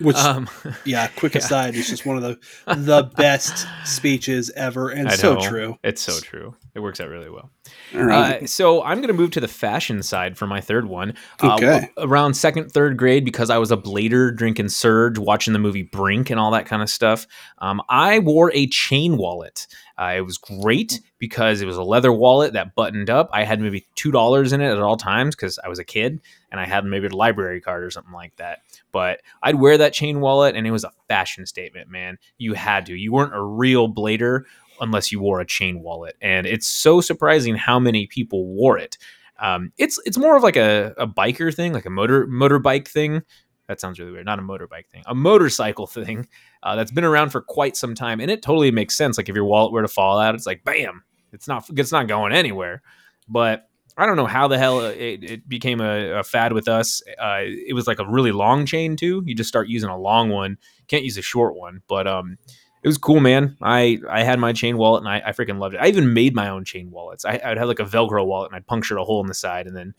Which, 0.00 0.16
um, 0.16 0.48
yeah, 0.84 1.08
quick 1.08 1.34
yeah. 1.34 1.38
aside, 1.40 1.74
it's 1.74 1.88
just 1.88 2.06
one 2.06 2.16
of 2.16 2.22
the 2.22 2.38
the 2.74 3.02
best 3.16 3.66
speeches 3.84 4.50
ever, 4.54 4.90
and 4.90 5.08
I 5.08 5.14
so 5.16 5.34
know. 5.34 5.40
true. 5.40 5.78
It's 5.82 6.00
so 6.02 6.20
true. 6.20 6.54
It 6.74 6.80
works 6.80 7.00
out 7.00 7.08
really 7.08 7.28
well. 7.28 7.50
All 7.94 8.04
right. 8.04 8.42
Uh, 8.42 8.46
so 8.46 8.82
I'm 8.84 8.98
going 8.98 9.08
to 9.08 9.14
move 9.14 9.32
to 9.32 9.40
the 9.40 9.48
fashion 9.48 10.02
side 10.02 10.38
for 10.38 10.46
my 10.46 10.60
third 10.60 10.86
one. 10.86 11.14
Uh, 11.42 11.54
Okay. 11.56 11.90
around 11.98 12.34
second, 12.34 12.70
third 12.70 12.96
grade, 12.96 13.24
because 13.24 13.50
I 13.50 13.58
was 13.58 13.72
a 13.72 13.76
blader 13.76 14.34
drinking 14.34 14.68
Surge, 14.68 15.18
watching 15.18 15.52
the 15.54 15.58
movie 15.58 15.82
Brink 15.82 16.30
and 16.30 16.38
all 16.38 16.52
that 16.52 16.66
kind 16.66 16.82
of 16.82 16.88
stuff. 16.90 17.26
Um, 17.58 17.82
I 17.88 18.20
wore 18.20 18.52
a 18.54 18.68
chain 18.68 19.16
wallet. 19.16 19.66
Uh, 19.98 20.14
it 20.16 20.20
was 20.20 20.38
great 20.38 21.00
because 21.18 21.60
it 21.60 21.66
was 21.66 21.76
a 21.76 21.82
leather 21.82 22.12
wallet 22.12 22.52
that 22.52 22.74
buttoned 22.74 23.10
up. 23.10 23.28
I 23.32 23.44
had 23.44 23.60
maybe 23.60 23.86
two 23.96 24.12
dollars 24.12 24.52
in 24.52 24.60
it 24.60 24.70
at 24.70 24.78
all 24.78 24.96
times 24.96 25.34
because 25.34 25.58
I 25.58 25.68
was 25.68 25.80
a 25.80 25.84
kid 25.84 26.20
and 26.52 26.60
I 26.60 26.66
had 26.66 26.84
maybe 26.84 27.08
a 27.08 27.16
library 27.16 27.60
card 27.60 27.82
or 27.82 27.90
something 27.90 28.12
like 28.12 28.36
that. 28.36 28.60
But 28.92 29.20
I'd 29.42 29.56
wear 29.56 29.76
that 29.78 29.92
chain 29.92 30.20
wallet, 30.20 30.54
and 30.54 30.66
it 30.66 30.70
was 30.70 30.84
a 30.84 30.92
fashion 31.08 31.46
statement, 31.46 31.90
man. 31.90 32.18
You 32.38 32.54
had 32.54 32.86
to. 32.86 32.94
You 32.94 33.12
weren't 33.12 33.34
a 33.34 33.42
real 33.42 33.92
blader 33.92 34.44
unless 34.80 35.10
you 35.10 35.20
wore 35.20 35.40
a 35.40 35.46
chain 35.46 35.82
wallet. 35.82 36.16
And 36.20 36.46
it's 36.46 36.66
so 36.66 37.00
surprising 37.00 37.56
how 37.56 37.78
many 37.78 38.06
people 38.06 38.46
wore 38.46 38.78
it. 38.78 38.96
Um, 39.40 39.72
it's 39.78 40.00
it's 40.04 40.18
more 40.18 40.36
of 40.36 40.42
like 40.42 40.56
a, 40.56 40.94
a 40.96 41.06
biker 41.06 41.54
thing, 41.54 41.72
like 41.72 41.86
a 41.86 41.90
motor 41.90 42.26
motorbike 42.26 42.88
thing. 42.88 43.22
That 43.68 43.80
sounds 43.80 44.00
really 44.00 44.12
weird. 44.12 44.26
Not 44.26 44.38
a 44.38 44.42
motorbike 44.42 44.86
thing, 44.86 45.04
a 45.06 45.14
motorcycle 45.14 45.86
thing 45.86 46.26
uh, 46.62 46.74
that's 46.74 46.90
been 46.90 47.04
around 47.04 47.30
for 47.30 47.40
quite 47.40 47.76
some 47.76 47.94
time, 47.94 48.20
and 48.20 48.30
it 48.30 48.42
totally 48.42 48.70
makes 48.70 48.96
sense. 48.96 49.16
Like 49.16 49.28
if 49.28 49.36
your 49.36 49.44
wallet 49.44 49.72
were 49.72 49.82
to 49.82 49.88
fall 49.88 50.18
out, 50.18 50.34
it's 50.34 50.46
like 50.46 50.64
bam, 50.64 51.04
it's 51.32 51.46
not 51.46 51.68
it's 51.76 51.92
not 51.92 52.08
going 52.08 52.32
anywhere. 52.32 52.82
But 53.28 53.68
I 53.98 54.06
don't 54.06 54.16
know 54.16 54.26
how 54.26 54.48
the 54.48 54.58
hell 54.58 54.80
it, 54.80 55.24
it 55.24 55.48
became 55.48 55.80
a, 55.80 56.20
a 56.20 56.22
fad 56.22 56.52
with 56.52 56.68
us. 56.68 57.02
Uh, 57.20 57.40
it 57.42 57.74
was 57.74 57.86
like 57.86 57.98
a 57.98 58.06
really 58.08 58.32
long 58.32 58.64
chain 58.64 58.96
too. 58.96 59.22
You 59.26 59.34
just 59.34 59.48
start 59.48 59.68
using 59.68 59.90
a 59.90 59.98
long 59.98 60.30
one, 60.30 60.56
can't 60.86 61.04
use 61.04 61.18
a 61.18 61.22
short 61.22 61.56
one. 61.56 61.82
But 61.88 62.06
um, 62.06 62.38
it 62.82 62.88
was 62.88 62.96
cool, 62.96 63.20
man. 63.20 63.56
I 63.60 63.98
I 64.08 64.22
had 64.22 64.38
my 64.38 64.52
chain 64.52 64.78
wallet 64.78 65.02
and 65.02 65.08
I, 65.08 65.22
I 65.26 65.32
freaking 65.32 65.58
loved 65.58 65.74
it. 65.74 65.78
I 65.78 65.88
even 65.88 66.14
made 66.14 66.34
my 66.34 66.48
own 66.48 66.64
chain 66.64 66.90
wallets. 66.90 67.24
I, 67.24 67.40
I'd 67.44 67.58
have 67.58 67.68
like 67.68 67.80
a 67.80 67.84
Velcro 67.84 68.24
wallet 68.24 68.50
and 68.50 68.56
I'd 68.56 68.66
puncture 68.66 68.96
a 68.96 69.04
hole 69.04 69.20
in 69.20 69.26
the 69.26 69.34
side 69.34 69.66
and 69.66 69.76
then 69.76 69.94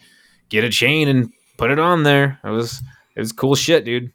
get 0.47 0.63
a 0.63 0.69
chain 0.69 1.07
and 1.07 1.31
put 1.57 1.69
it 1.69 1.77
on 1.79 2.03
there. 2.03 2.39
I 2.41 2.51
was 2.51 2.81
it 3.15 3.19
was 3.19 3.31
cool 3.31 3.55
shit, 3.55 3.85
dude. 3.85 4.11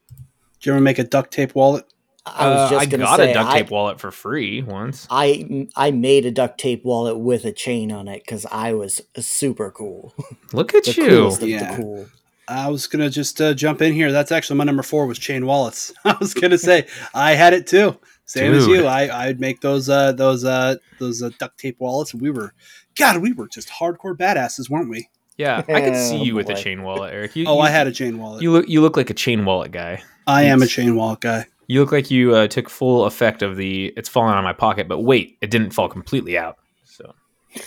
Did 0.61 0.67
you 0.67 0.73
ever 0.73 0.81
make 0.81 0.99
a 0.99 1.05
duct 1.05 1.33
tape 1.33 1.55
wallet? 1.55 1.85
I 2.27 2.49
was 2.49 2.57
Uh, 2.59 2.71
just 2.71 2.83
I 2.83 2.87
gonna 2.87 3.05
got 3.05 3.17
say, 3.19 3.31
a 3.33 3.35
duct 3.35 3.51
I- 3.51 3.59
tape 3.63 3.71
wallet 3.71 4.01
for 4.01 4.11
free 4.11 4.63
once. 4.63 5.07
I 5.11 5.69
I 5.77 5.91
made 5.91 6.25
a 6.25 6.31
duct 6.31 6.59
tape 6.59 6.83
wallet 6.85 7.19
with 7.19 7.45
a 7.45 7.53
chain 7.53 7.93
on 7.93 8.09
it 8.09 8.23
because 8.25 8.47
I 8.51 8.73
was 8.73 9.03
super 9.19 9.71
cool. 9.71 10.15
Look 10.55 10.75
at 10.75 10.85
The 10.85 10.93
you. 10.93 11.49
Yeah. 11.49 11.77
the 11.77 11.83
cool. 11.83 12.07
I 12.49 12.69
was 12.71 12.87
gonna 12.87 13.11
just 13.11 13.41
uh, 13.41 13.53
jump 13.55 13.83
in 13.83 13.93
here. 13.93 14.11
That's 14.13 14.33
actually 14.33 14.57
my 14.59 14.65
number 14.65 14.83
four 14.83 15.07
was 15.07 15.19
chain 15.19 15.45
wallets. 15.47 15.93
I 16.05 16.17
was 16.19 16.33
gonna 16.35 16.57
say 16.59 16.87
I 17.15 17.33
had 17.35 17.53
it 17.53 17.67
too. 17.67 17.99
Same 18.27 18.55
as 18.55 18.67
you. 18.67 18.87
I 18.87 19.27
I'd 19.27 19.39
make 19.41 19.61
those 19.61 19.91
uh 19.91 20.13
those 20.13 20.45
uh 20.47 20.77
those 20.99 21.23
uh, 21.23 21.29
duct 21.39 21.59
tape 21.59 21.77
wallets. 21.79 22.15
And 22.15 22.23
we 22.23 22.31
were, 22.31 22.55
God, 22.97 23.21
we 23.21 23.35
were 23.35 23.49
just 23.49 23.69
hardcore 23.69 24.17
badasses, 24.17 24.71
weren't 24.71 24.89
we? 24.89 25.09
Yeah, 25.37 25.59
I 25.67 25.81
could 25.81 25.97
see 25.97 26.19
Oh, 26.19 26.23
you 26.23 26.35
with 26.35 26.49
a 26.49 26.55
chain 26.55 26.83
wallet, 26.85 27.13
Eric. 27.13 27.35
You, 27.35 27.47
Oh, 27.49 27.55
you, 27.57 27.61
I 27.61 27.71
had 27.71 27.87
a 27.89 27.93
chain 27.93 28.19
wallet. 28.19 28.43
You 28.43 28.53
look 28.53 28.69
you 28.69 28.81
look 28.81 28.97
like 28.97 29.11
a 29.11 29.15
chain 29.15 29.45
wallet 29.45 29.73
guy. 29.73 30.03
I 30.27 30.45
am 30.45 30.63
a 30.63 30.67
chain 30.67 30.95
wallet 30.95 31.21
guy. 31.21 31.47
You 31.67 31.81
look 31.81 31.93
like 31.93 32.11
you 32.11 32.35
uh, 32.35 32.47
took 32.47 32.69
full 32.71 33.05
effect 33.07 33.43
of 33.43 33.57
the 33.57 33.93
it's 33.97 34.09
falling 34.09 34.33
out 34.33 34.39
of 34.39 34.45
my 34.45 34.53
pocket, 34.53 34.87
but 34.87 35.01
wait, 35.01 35.39
it 35.41 35.51
didn't 35.51 35.71
fall 35.71 35.89
completely 35.89 36.39
out. 36.39 36.57
So, 36.85 37.15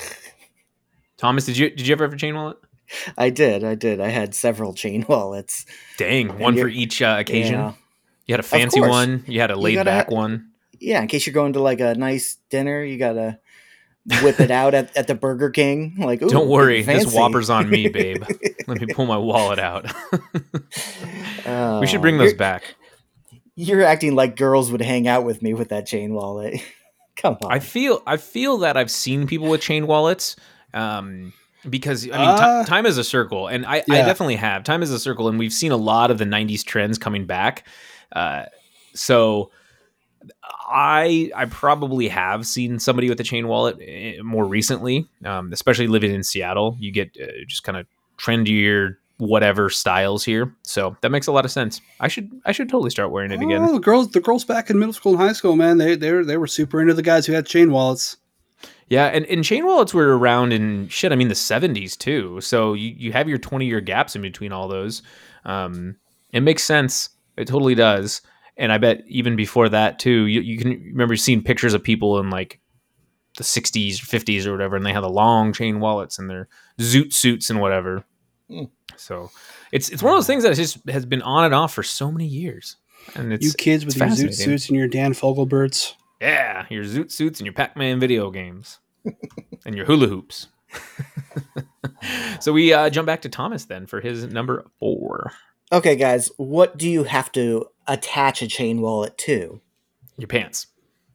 Thomas, 1.17 1.45
did 1.45 1.57
you 1.57 1.69
did 1.69 1.87
you 1.87 1.93
ever 1.93 2.05
have 2.05 2.13
a 2.13 2.17
chain 2.17 2.35
wallet? 2.35 2.57
I 3.17 3.29
did. 3.31 3.63
I 3.63 3.75
did. 3.75 3.99
I 3.99 4.09
had 4.09 4.33
several 4.33 4.73
chain 4.73 5.05
wallets. 5.09 5.65
Dang, 5.97 6.39
one 6.39 6.55
for 6.55 6.67
each 6.67 7.01
uh, 7.01 7.17
occasion. 7.19 7.55
Yeah. 7.55 7.73
You 8.27 8.33
had 8.33 8.39
a 8.39 8.43
fancy 8.43 8.81
one. 8.81 9.23
You 9.27 9.39
had 9.41 9.51
a 9.51 9.55
laid 9.55 9.83
back 9.83 10.09
ha- 10.09 10.15
one. 10.15 10.51
Yeah, 10.79 11.01
in 11.01 11.07
case 11.07 11.25
you're 11.25 11.33
going 11.33 11.53
to 11.53 11.61
like 11.61 11.79
a 11.79 11.95
nice 11.95 12.37
dinner, 12.49 12.83
you 12.83 12.97
gotta 12.97 13.39
whip 14.23 14.39
it 14.39 14.51
out 14.51 14.73
at, 14.73 14.95
at 14.95 15.07
the 15.07 15.15
Burger 15.15 15.49
King. 15.49 15.95
Like, 15.97 16.21
ooh, 16.21 16.29
Don't 16.29 16.47
worry, 16.47 16.81
this. 16.81 17.13
Whopper's 17.13 17.49
on 17.49 17.69
me, 17.69 17.89
babe. 17.89 18.23
Let 18.67 18.81
me 18.81 18.87
pull 18.93 19.05
my 19.05 19.17
wallet 19.17 19.59
out. 19.59 19.91
Oh, 21.45 21.79
we 21.81 21.87
should 21.87 22.01
bring 22.01 22.17
those 22.17 22.27
you're- 22.31 22.37
back. 22.37 22.75
You're 23.59 23.83
acting 23.83 24.13
like 24.13 24.35
girls 24.35 24.71
would 24.71 24.81
hang 24.81 25.07
out 25.07 25.23
with 25.23 25.41
me 25.41 25.53
with 25.55 25.69
that 25.69 25.87
chain 25.87 26.13
wallet. 26.13 26.61
Come 27.15 27.37
on. 27.41 27.51
I 27.51 27.57
feel 27.57 28.03
I 28.05 28.17
feel 28.17 28.59
that 28.59 28.77
I've 28.77 28.91
seen 28.91 29.25
people 29.25 29.49
with 29.49 29.61
chain 29.61 29.87
wallets. 29.87 30.35
Um, 30.75 31.33
because 31.67 32.05
I 32.05 32.11
mean, 32.11 32.19
Uh, 32.27 32.63
ti- 32.63 32.69
time 32.69 32.85
is 32.85 32.99
a 32.99 33.03
circle, 33.03 33.47
and 33.47 33.65
I, 33.65 33.77
I 33.89 34.03
definitely 34.03 34.35
have. 34.35 34.63
Time 34.63 34.83
is 34.83 34.91
a 34.91 34.99
circle, 34.99 35.27
and 35.27 35.39
we've 35.39 35.51
seen 35.51 35.71
a 35.71 35.77
lot 35.77 36.11
of 36.11 36.19
the 36.19 36.25
'90s 36.25 36.63
trends 36.63 36.99
coming 36.99 37.25
back. 37.25 37.65
Uh, 38.11 38.43
so 38.93 39.49
I 40.43 41.31
I 41.35 41.45
probably 41.45 42.07
have 42.07 42.45
seen 42.45 42.79
somebody 42.79 43.09
with 43.09 43.19
a 43.19 43.23
chain 43.23 43.47
wallet 43.47 43.77
eh, 43.81 44.21
more 44.21 44.45
recently, 44.45 45.07
um, 45.25 45.53
especially 45.53 45.87
living 45.87 46.13
in 46.13 46.23
Seattle. 46.23 46.75
You 46.79 46.91
get 46.91 47.17
uh, 47.21 47.27
just 47.47 47.63
kind 47.63 47.77
of 47.77 47.87
trendier 48.17 48.95
whatever 49.17 49.69
styles 49.69 50.23
here, 50.23 50.53
so 50.61 50.95
that 51.01 51.09
makes 51.09 51.27
a 51.27 51.31
lot 51.31 51.45
of 51.45 51.51
sense. 51.51 51.81
I 51.99 52.07
should 52.07 52.29
I 52.45 52.51
should 52.51 52.69
totally 52.69 52.89
start 52.89 53.11
wearing 53.11 53.31
it 53.31 53.41
again. 53.41 53.61
Oh, 53.61 53.73
the 53.73 53.79
girls, 53.79 54.11
the 54.11 54.19
girls 54.19 54.45
back 54.45 54.69
in 54.69 54.77
middle 54.79 54.93
school 54.93 55.13
and 55.13 55.21
high 55.21 55.33
school, 55.33 55.55
man, 55.55 55.77
they 55.77 55.95
they 55.95 56.11
were, 56.11 56.23
they 56.23 56.37
were 56.37 56.47
super 56.47 56.81
into 56.81 56.93
the 56.93 57.01
guys 57.01 57.25
who 57.25 57.33
had 57.33 57.45
chain 57.45 57.71
wallets. 57.71 58.17
Yeah, 58.89 59.07
and, 59.07 59.25
and 59.25 59.43
chain 59.43 59.65
wallets 59.65 59.93
were 59.93 60.17
around 60.17 60.53
in 60.53 60.87
shit. 60.87 61.11
I 61.11 61.15
mean, 61.15 61.27
the 61.27 61.35
seventies 61.35 61.95
too. 61.97 62.39
So 62.41 62.73
you, 62.73 62.93
you 62.97 63.11
have 63.11 63.27
your 63.27 63.37
twenty 63.37 63.65
year 63.65 63.81
gaps 63.81 64.15
in 64.15 64.21
between 64.21 64.51
all 64.51 64.67
those. 64.67 65.01
Um, 65.45 65.97
it 66.31 66.41
makes 66.41 66.63
sense. 66.63 67.09
It 67.37 67.47
totally 67.47 67.75
does. 67.75 68.21
And 68.57 68.71
I 68.71 68.77
bet 68.77 69.03
even 69.07 69.35
before 69.35 69.69
that 69.69 69.99
too, 69.99 70.25
you, 70.25 70.41
you 70.41 70.57
can 70.57 70.69
remember 70.91 71.15
seeing 71.15 71.43
pictures 71.43 71.73
of 71.73 71.83
people 71.83 72.19
in 72.19 72.29
like 72.29 72.59
the 73.37 73.43
sixties, 73.43 74.01
or 74.01 74.05
fifties, 74.05 74.47
or 74.47 74.51
whatever, 74.51 74.75
and 74.75 74.85
they 74.85 74.93
had 74.93 75.03
the 75.03 75.09
long 75.09 75.53
chain 75.53 75.79
wallets 75.79 76.17
and 76.17 76.29
their 76.29 76.47
zoot 76.79 77.13
suits 77.13 77.49
and 77.49 77.61
whatever. 77.61 78.03
Hmm. 78.49 78.65
So 78.95 79.29
it's 79.71 79.89
it's 79.89 80.01
one 80.01 80.13
of 80.13 80.17
those 80.17 80.27
things 80.27 80.43
that 80.43 80.55
just 80.55 80.87
has 80.89 81.05
been 81.05 81.21
on 81.21 81.45
and 81.45 81.53
off 81.53 81.73
for 81.73 81.83
so 81.83 82.11
many 82.11 82.25
years. 82.25 82.77
And 83.15 83.31
it's 83.31 83.45
you 83.45 83.53
kids 83.53 83.85
with 83.85 83.95
it's 83.95 84.19
your 84.19 84.29
zoot 84.29 84.33
suits 84.33 84.67
and 84.69 84.77
your 84.77 84.87
Dan 84.87 85.13
Fogelberts. 85.13 85.93
Yeah, 86.19 86.65
your 86.69 86.83
zoot 86.83 87.11
suits 87.11 87.39
and 87.39 87.45
your 87.45 87.53
Pac-Man 87.53 87.99
video 87.99 88.31
games 88.31 88.79
and 89.65 89.75
your 89.75 89.85
hula 89.85 90.07
hoops. 90.07 90.47
so 92.39 92.51
we 92.51 92.73
uh, 92.73 92.89
jump 92.89 93.05
back 93.05 93.21
to 93.21 93.29
Thomas 93.29 93.65
then 93.65 93.85
for 93.85 94.01
his 94.01 94.25
number 94.25 94.65
four. 94.79 95.31
okay, 95.71 95.95
guys, 95.95 96.31
what 96.37 96.77
do 96.77 96.89
you 96.89 97.03
have 97.03 97.31
to 97.33 97.67
attach 97.87 98.41
a 98.41 98.47
chain 98.47 98.81
wallet 98.81 99.17
to? 99.19 99.61
Your 100.17 100.27
pants. 100.27 100.67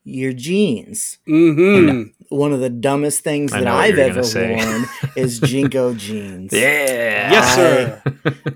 Your 0.05 0.33
jeans. 0.33 1.19
Mm-hmm. 1.27 2.09
One 2.35 2.51
of 2.51 2.59
the 2.59 2.69
dumbest 2.69 3.23
things 3.23 3.53
I 3.53 3.59
that 3.61 3.67
I've 3.67 3.97
ever 3.97 4.21
worn 4.21 4.85
is 5.15 5.39
JNCO 5.39 5.97
jeans. 5.97 6.51
Yeah. 6.51 7.31
Yes, 7.31 7.55
sir. 7.55 8.01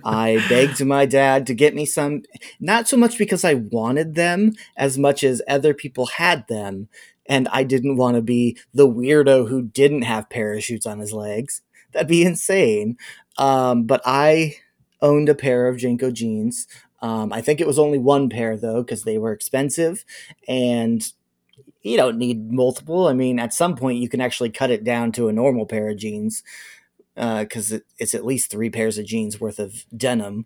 I 0.03 0.43
begged 0.49 0.83
my 0.85 1.05
dad 1.05 1.47
to 1.47 1.53
get 1.53 1.75
me 1.75 1.85
some, 1.85 2.23
not 2.59 2.87
so 2.87 2.97
much 2.97 3.17
because 3.17 3.45
I 3.45 3.53
wanted 3.53 4.15
them 4.15 4.53
as 4.75 4.97
much 4.97 5.23
as 5.23 5.41
other 5.47 5.73
people 5.73 6.07
had 6.07 6.47
them. 6.47 6.89
And 7.27 7.47
I 7.49 7.63
didn't 7.63 7.97
want 7.97 8.15
to 8.15 8.21
be 8.21 8.57
the 8.73 8.87
weirdo 8.87 9.47
who 9.47 9.61
didn't 9.61 10.03
have 10.03 10.29
parachutes 10.29 10.85
on 10.85 10.99
his 10.99 11.13
legs. 11.13 11.61
That'd 11.91 12.07
be 12.07 12.23
insane. 12.23 12.97
Um, 13.37 13.83
but 13.83 14.01
I 14.05 14.55
owned 15.01 15.29
a 15.29 15.35
pair 15.35 15.67
of 15.67 15.77
JNCO 15.77 16.13
jeans. 16.13 16.67
Um, 17.01 17.31
I 17.31 17.41
think 17.41 17.61
it 17.61 17.67
was 17.67 17.79
only 17.79 17.99
one 17.99 18.29
pair 18.29 18.57
though, 18.57 18.81
because 18.83 19.03
they 19.03 19.17
were 19.17 19.31
expensive 19.31 20.03
and 20.47 21.03
you 21.81 21.97
don't 21.97 22.17
need 22.17 22.51
multiple. 22.51 23.07
I 23.07 23.13
mean, 23.13 23.39
at 23.39 23.53
some 23.53 23.75
point 23.75 23.99
you 23.99 24.09
can 24.09 24.21
actually 24.21 24.49
cut 24.49 24.71
it 24.71 24.83
down 24.83 25.11
to 25.13 25.27
a 25.27 25.33
normal 25.33 25.65
pair 25.65 25.89
of 25.89 25.97
jeans 25.97 26.43
because 27.15 27.71
it, 27.71 27.83
it's 27.97 28.13
at 28.13 28.25
least 28.25 28.51
three 28.51 28.69
pairs 28.69 28.97
of 28.97 29.05
jeans 29.05 29.39
worth 29.39 29.59
of 29.59 29.85
denim. 29.95 30.45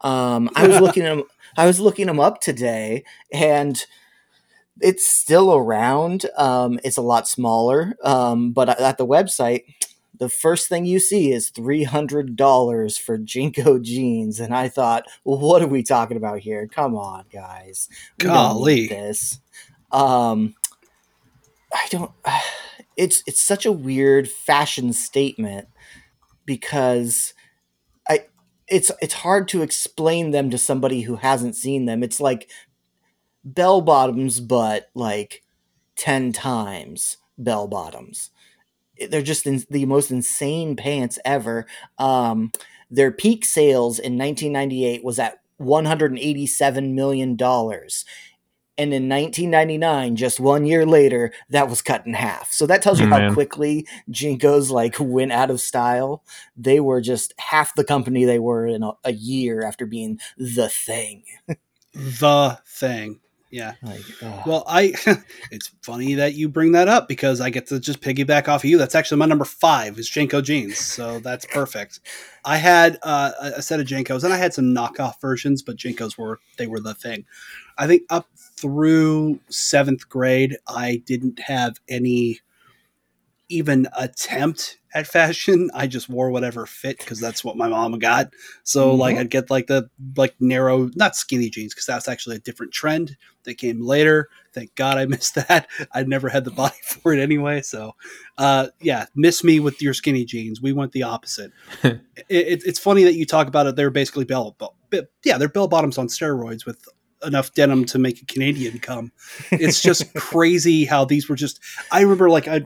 Um, 0.00 0.50
I 0.54 0.66
was 0.66 0.80
looking 0.80 1.02
them. 1.02 1.24
I 1.56 1.66
was 1.66 1.80
looking 1.80 2.06
them 2.06 2.20
up 2.20 2.40
today, 2.40 3.04
and 3.32 3.84
it's 4.80 5.06
still 5.06 5.54
around. 5.54 6.26
Um, 6.36 6.78
it's 6.84 6.96
a 6.96 7.02
lot 7.02 7.28
smaller, 7.28 7.96
um, 8.04 8.52
but 8.52 8.68
at 8.80 8.98
the 8.98 9.06
website, 9.06 9.64
the 10.18 10.28
first 10.28 10.68
thing 10.68 10.84
you 10.84 10.98
see 10.98 11.32
is 11.32 11.50
three 11.50 11.84
hundred 11.84 12.36
dollars 12.36 12.98
for 12.98 13.18
JNCO 13.18 13.82
jeans, 13.82 14.40
and 14.40 14.54
I 14.54 14.68
thought, 14.68 15.04
well, 15.24 15.38
what 15.38 15.62
are 15.62 15.68
we 15.68 15.82
talking 15.82 16.16
about 16.16 16.40
here? 16.40 16.66
Come 16.66 16.94
on, 16.96 17.24
guys, 17.32 17.88
We 18.18 18.24
Golly. 18.26 18.86
this. 18.88 19.40
Um, 19.90 20.54
I 21.72 21.86
don't. 21.90 22.10
It's 22.96 23.22
it's 23.28 23.40
such 23.40 23.64
a 23.64 23.70
weird 23.70 24.28
fashion 24.28 24.92
statement 24.92 25.68
because 26.44 27.32
I 28.08 28.24
it's 28.66 28.90
it's 29.00 29.14
hard 29.14 29.46
to 29.50 29.62
explain 29.62 30.32
them 30.32 30.50
to 30.50 30.58
somebody 30.58 31.02
who 31.02 31.14
hasn't 31.14 31.54
seen 31.54 31.84
them. 31.84 32.02
It's 32.02 32.20
like 32.20 32.50
bell 33.44 33.82
bottoms, 33.82 34.40
but 34.40 34.90
like 34.96 35.44
ten 35.94 36.32
times 36.32 37.18
bell 37.38 37.68
bottoms. 37.68 38.30
They're 39.10 39.22
just 39.22 39.46
in, 39.46 39.64
the 39.70 39.86
most 39.86 40.10
insane 40.10 40.76
pants 40.76 41.18
ever. 41.24 41.66
Um, 41.98 42.52
Their 42.90 43.10
peak 43.12 43.44
sales 43.44 43.98
in 43.98 44.16
1998 44.18 45.04
was 45.04 45.18
at 45.18 45.40
187 45.58 46.94
million 46.94 47.36
dollars. 47.36 48.04
And 48.76 48.94
in 48.94 49.08
1999, 49.08 50.14
just 50.14 50.38
one 50.38 50.64
year 50.64 50.86
later, 50.86 51.32
that 51.50 51.68
was 51.68 51.82
cut 51.82 52.06
in 52.06 52.14
half. 52.14 52.52
So 52.52 52.64
that 52.66 52.80
tells 52.80 53.00
you 53.00 53.08
how 53.08 53.34
quickly 53.34 53.84
JNCOs 54.08 54.70
like 54.70 54.94
went 55.00 55.32
out 55.32 55.50
of 55.50 55.60
style. 55.60 56.22
They 56.56 56.78
were 56.78 57.00
just 57.00 57.34
half 57.38 57.74
the 57.74 57.82
company 57.82 58.24
they 58.24 58.38
were 58.38 58.68
in 58.68 58.84
a, 58.84 58.92
a 59.02 59.12
year 59.12 59.64
after 59.64 59.84
being 59.84 60.20
the 60.36 60.68
thing. 60.68 61.24
the 61.92 62.60
thing. 62.68 63.18
Yeah. 63.50 63.74
Like, 63.82 64.02
oh. 64.22 64.42
Well, 64.46 64.64
I 64.66 64.94
it's 65.50 65.70
funny 65.82 66.14
that 66.14 66.34
you 66.34 66.48
bring 66.48 66.72
that 66.72 66.88
up 66.88 67.08
because 67.08 67.40
I 67.40 67.50
get 67.50 67.66
to 67.68 67.80
just 67.80 68.00
piggyback 68.00 68.48
off 68.48 68.62
of 68.62 68.70
you. 68.70 68.76
That's 68.76 68.94
actually 68.94 69.18
my 69.18 69.26
number 69.26 69.44
five 69.44 69.98
is 69.98 70.10
JNCO 70.10 70.42
jeans, 70.42 70.78
so 70.78 71.18
that's 71.20 71.46
perfect. 71.46 72.00
I 72.44 72.58
had 72.58 72.98
uh, 73.02 73.32
a 73.40 73.62
set 73.62 73.80
of 73.80 73.86
JNCOs 73.86 74.24
and 74.24 74.32
I 74.32 74.36
had 74.36 74.52
some 74.52 74.74
knockoff 74.74 75.20
versions, 75.20 75.62
but 75.62 75.76
JNCOs 75.76 76.18
were 76.18 76.40
they 76.58 76.66
were 76.66 76.80
the 76.80 76.94
thing. 76.94 77.24
I 77.78 77.86
think 77.86 78.02
up 78.10 78.28
through 78.36 79.40
seventh 79.48 80.08
grade, 80.08 80.56
I 80.66 81.02
didn't 81.06 81.38
have 81.40 81.80
any 81.88 82.40
even 83.48 83.86
attempt 83.96 84.77
at 84.94 85.06
fashion. 85.06 85.70
I 85.74 85.86
just 85.86 86.08
wore 86.08 86.30
whatever 86.30 86.66
fit 86.66 86.98
because 86.98 87.20
that's 87.20 87.44
what 87.44 87.56
my 87.56 87.68
mom 87.68 87.98
got. 87.98 88.32
So 88.62 88.90
mm-hmm. 88.90 89.00
like 89.00 89.16
I'd 89.16 89.30
get 89.30 89.50
like 89.50 89.66
the 89.66 89.88
like 90.16 90.34
narrow, 90.40 90.90
not 90.94 91.16
skinny 91.16 91.50
jeans 91.50 91.74
because 91.74 91.86
that's 91.86 92.08
actually 92.08 92.36
a 92.36 92.40
different 92.40 92.72
trend 92.72 93.16
that 93.44 93.54
came 93.54 93.80
later. 93.80 94.28
Thank 94.52 94.74
God 94.74 94.98
I 94.98 95.06
missed 95.06 95.34
that. 95.34 95.68
I 95.92 96.02
never 96.04 96.28
had 96.28 96.44
the 96.44 96.50
body 96.50 96.76
for 96.84 97.12
it 97.12 97.20
anyway. 97.20 97.62
So 97.62 97.94
uh, 98.38 98.68
yeah, 98.80 99.06
miss 99.14 99.44
me 99.44 99.60
with 99.60 99.82
your 99.82 99.94
skinny 99.94 100.24
jeans. 100.24 100.60
We 100.60 100.72
went 100.72 100.92
the 100.92 101.02
opposite. 101.02 101.52
it, 101.82 102.00
it, 102.28 102.62
it's 102.64 102.78
funny 102.78 103.04
that 103.04 103.14
you 103.14 103.26
talk 103.26 103.48
about 103.48 103.66
it. 103.66 103.76
They're 103.76 103.90
basically 103.90 104.24
bell, 104.24 104.56
bell, 104.58 104.74
yeah, 105.24 105.38
they're 105.38 105.48
bell 105.48 105.68
bottoms 105.68 105.98
on 105.98 106.08
steroids 106.08 106.64
with 106.64 106.84
enough 107.24 107.52
denim 107.54 107.84
to 107.84 107.98
make 107.98 108.22
a 108.22 108.26
Canadian 108.26 108.78
come. 108.78 109.12
It's 109.50 109.82
just 109.82 110.14
crazy 110.14 110.84
how 110.84 111.04
these 111.04 111.28
were 111.28 111.36
just. 111.36 111.60
I 111.90 112.02
remember 112.02 112.30
like 112.30 112.48
I 112.48 112.62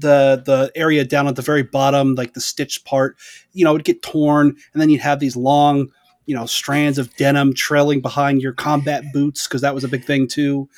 the 0.00 0.42
the 0.44 0.72
area 0.74 1.04
down 1.04 1.26
at 1.28 1.36
the 1.36 1.42
very 1.42 1.62
bottom, 1.62 2.14
like 2.14 2.34
the 2.34 2.40
stitched 2.40 2.84
part, 2.84 3.16
you 3.52 3.64
know, 3.64 3.74
it'd 3.74 3.84
get 3.84 4.02
torn, 4.02 4.56
and 4.72 4.80
then 4.80 4.90
you'd 4.90 5.00
have 5.00 5.20
these 5.20 5.36
long, 5.36 5.88
you 6.26 6.34
know, 6.34 6.46
strands 6.46 6.98
of 6.98 7.14
denim 7.16 7.54
trailing 7.54 8.00
behind 8.00 8.42
your 8.42 8.52
combat 8.52 9.04
boots 9.12 9.46
because 9.46 9.60
that 9.60 9.74
was 9.74 9.84
a 9.84 9.88
big 9.88 10.04
thing 10.04 10.26
too. 10.26 10.68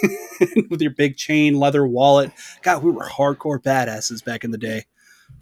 With 0.70 0.80
your 0.80 0.92
big 0.92 1.16
chain 1.16 1.54
leather 1.54 1.86
wallet, 1.86 2.30
God, 2.62 2.82
we 2.82 2.90
were 2.90 3.04
hardcore 3.04 3.62
badasses 3.62 4.24
back 4.24 4.44
in 4.44 4.50
the 4.50 4.58
day. 4.58 4.84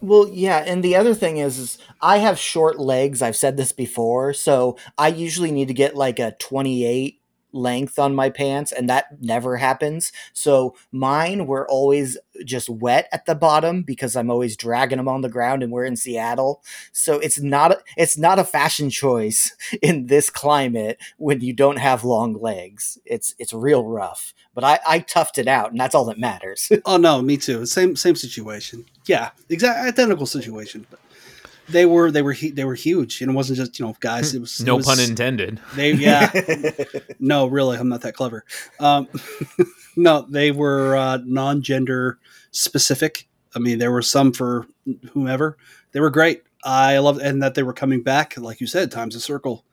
Well, 0.00 0.28
yeah, 0.30 0.58
and 0.58 0.82
the 0.82 0.96
other 0.96 1.14
thing 1.14 1.38
is, 1.38 1.58
is 1.58 1.78
I 2.00 2.18
have 2.18 2.38
short 2.38 2.78
legs. 2.78 3.22
I've 3.22 3.36
said 3.36 3.56
this 3.56 3.72
before, 3.72 4.34
so 4.34 4.76
I 4.98 5.08
usually 5.08 5.50
need 5.50 5.68
to 5.68 5.74
get 5.74 5.96
like 5.96 6.18
a 6.18 6.32
28 6.38 7.20
length 7.54 7.98
on 7.98 8.14
my 8.14 8.28
pants 8.28 8.72
and 8.72 8.88
that 8.90 9.22
never 9.22 9.56
happens. 9.56 10.12
So 10.32 10.74
mine 10.92 11.46
were 11.46 11.68
always 11.68 12.18
just 12.44 12.68
wet 12.68 13.08
at 13.12 13.26
the 13.26 13.34
bottom 13.34 13.82
because 13.82 14.16
I'm 14.16 14.30
always 14.30 14.56
dragging 14.56 14.98
them 14.98 15.08
on 15.08 15.20
the 15.20 15.28
ground 15.28 15.62
and 15.62 15.72
we're 15.72 15.84
in 15.84 15.96
Seattle. 15.96 16.62
So 16.92 17.18
it's 17.20 17.40
not 17.40 17.72
a, 17.72 17.78
it's 17.96 18.18
not 18.18 18.38
a 18.38 18.44
fashion 18.44 18.90
choice 18.90 19.54
in 19.82 20.06
this 20.06 20.30
climate 20.30 20.98
when 21.16 21.40
you 21.40 21.52
don't 21.52 21.78
have 21.78 22.04
long 22.04 22.34
legs. 22.34 22.98
It's 23.04 23.34
it's 23.38 23.52
real 23.52 23.84
rough. 23.84 24.34
But 24.54 24.64
I, 24.64 24.78
I 24.86 25.00
toughed 25.00 25.38
it 25.38 25.48
out 25.48 25.70
and 25.70 25.80
that's 25.80 25.94
all 25.94 26.04
that 26.06 26.18
matters. 26.18 26.70
oh 26.84 26.96
no, 26.96 27.22
me 27.22 27.36
too. 27.36 27.66
Same 27.66 27.96
same 27.96 28.16
situation. 28.16 28.84
Yeah, 29.06 29.30
exact 29.48 29.86
identical 29.86 30.26
situation. 30.26 30.86
But 30.90 30.98
they 31.68 31.86
were 31.86 32.10
they 32.10 32.22
were 32.22 32.34
they 32.34 32.64
were 32.64 32.74
huge, 32.74 33.20
and 33.20 33.30
it 33.30 33.34
wasn't 33.34 33.58
just 33.58 33.78
you 33.78 33.86
know 33.86 33.96
guys. 34.00 34.34
It 34.34 34.40
was 34.40 34.60
no 34.60 34.74
it 34.74 34.76
was, 34.78 34.86
pun 34.86 35.00
intended. 35.00 35.60
They 35.74 35.92
yeah, 35.92 36.30
no, 37.18 37.46
really, 37.46 37.76
I'm 37.76 37.88
not 37.88 38.02
that 38.02 38.14
clever. 38.14 38.44
Um, 38.80 39.08
no, 39.96 40.26
they 40.28 40.50
were 40.50 40.96
uh, 40.96 41.18
non-gender 41.24 42.18
specific. 42.50 43.28
I 43.54 43.58
mean, 43.58 43.78
there 43.78 43.92
were 43.92 44.02
some 44.02 44.32
for 44.32 44.66
whomever. 45.12 45.56
They 45.92 46.00
were 46.00 46.10
great. 46.10 46.42
I 46.64 46.98
love 46.98 47.18
and 47.18 47.42
that 47.42 47.54
they 47.54 47.62
were 47.62 47.74
coming 47.74 48.02
back, 48.02 48.36
like 48.36 48.60
you 48.60 48.66
said, 48.66 48.90
times 48.90 49.14
a 49.14 49.20
circle. 49.20 49.64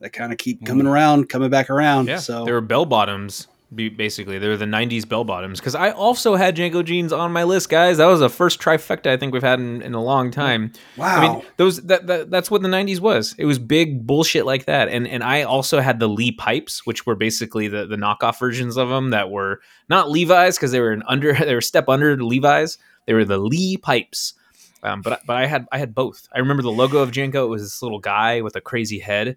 They 0.00 0.08
kind 0.08 0.32
of 0.32 0.38
keep 0.38 0.66
coming 0.66 0.86
mm. 0.86 0.90
around, 0.90 1.28
coming 1.28 1.50
back 1.50 1.70
around. 1.70 2.08
Yeah, 2.08 2.18
so 2.18 2.44
they 2.44 2.52
were 2.52 2.60
bell 2.60 2.86
bottoms 2.86 3.46
basically 3.74 4.38
they're 4.38 4.56
the 4.56 4.64
90s 4.64 5.08
bell 5.08 5.24
bottoms 5.24 5.58
because 5.58 5.74
i 5.74 5.90
also 5.90 6.34
had 6.34 6.56
JNCO 6.56 6.84
jeans 6.84 7.12
on 7.12 7.32
my 7.32 7.44
list 7.44 7.68
guys. 7.68 7.98
That 7.98 8.06
was 8.06 8.20
the 8.20 8.28
first 8.28 8.60
trifecta 8.60 9.08
i 9.08 9.16
think 9.16 9.32
we've 9.32 9.42
had 9.42 9.60
in, 9.60 9.82
in 9.82 9.94
a 9.94 10.02
long 10.02 10.30
time. 10.30 10.72
Wow 10.96 11.16
i 11.16 11.20
mean 11.20 11.42
those 11.56 11.82
that, 11.82 12.06
that 12.06 12.30
that's 12.30 12.50
what 12.50 12.62
the 12.62 12.68
90s 12.68 13.00
was. 13.00 13.34
It 13.38 13.46
was 13.46 13.58
big 13.58 14.06
bullshit 14.06 14.46
like 14.46 14.66
that. 14.66 14.88
And 14.88 15.06
and 15.06 15.22
i 15.22 15.42
also 15.42 15.80
had 15.80 16.00
the 16.00 16.08
lee 16.08 16.32
pipes 16.32 16.86
which 16.86 17.06
were 17.06 17.16
basically 17.16 17.68
the 17.68 17.86
the 17.86 17.96
knockoff 17.96 18.38
versions 18.38 18.76
of 18.76 18.88
them 18.88 19.10
that 19.10 19.30
were 19.30 19.60
not 19.88 20.10
levi's 20.10 20.56
because 20.56 20.72
they 20.72 20.80
were 20.80 20.92
an 20.92 21.02
under 21.06 21.32
they 21.44 21.54
were 21.54 21.60
step 21.60 21.88
under 21.88 22.16
levi's. 22.22 22.78
They 23.06 23.14
were 23.14 23.24
the 23.24 23.38
lee 23.38 23.76
pipes. 23.76 24.34
Um, 24.82 25.00
but 25.00 25.20
but 25.26 25.36
I 25.36 25.46
had 25.46 25.66
I 25.70 25.78
had 25.78 25.94
both. 25.94 26.28
I 26.34 26.40
remember 26.40 26.62
the 26.62 26.72
logo 26.72 26.98
of 26.98 27.12
JNCO. 27.12 27.44
It 27.44 27.48
was 27.48 27.62
this 27.62 27.82
little 27.82 28.00
guy 28.00 28.40
with 28.40 28.56
a 28.56 28.60
crazy 28.60 28.98
head, 28.98 29.36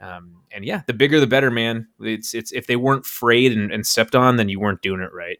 um, 0.00 0.42
and 0.50 0.64
yeah, 0.64 0.82
the 0.86 0.92
bigger 0.92 1.20
the 1.20 1.26
better, 1.26 1.50
man. 1.50 1.88
It's 2.00 2.34
it's 2.34 2.52
if 2.52 2.66
they 2.66 2.76
weren't 2.76 3.06
frayed 3.06 3.52
and, 3.52 3.72
and 3.72 3.86
stepped 3.86 4.14
on, 4.14 4.36
then 4.36 4.48
you 4.48 4.60
weren't 4.60 4.82
doing 4.82 5.00
it 5.00 5.12
right. 5.12 5.38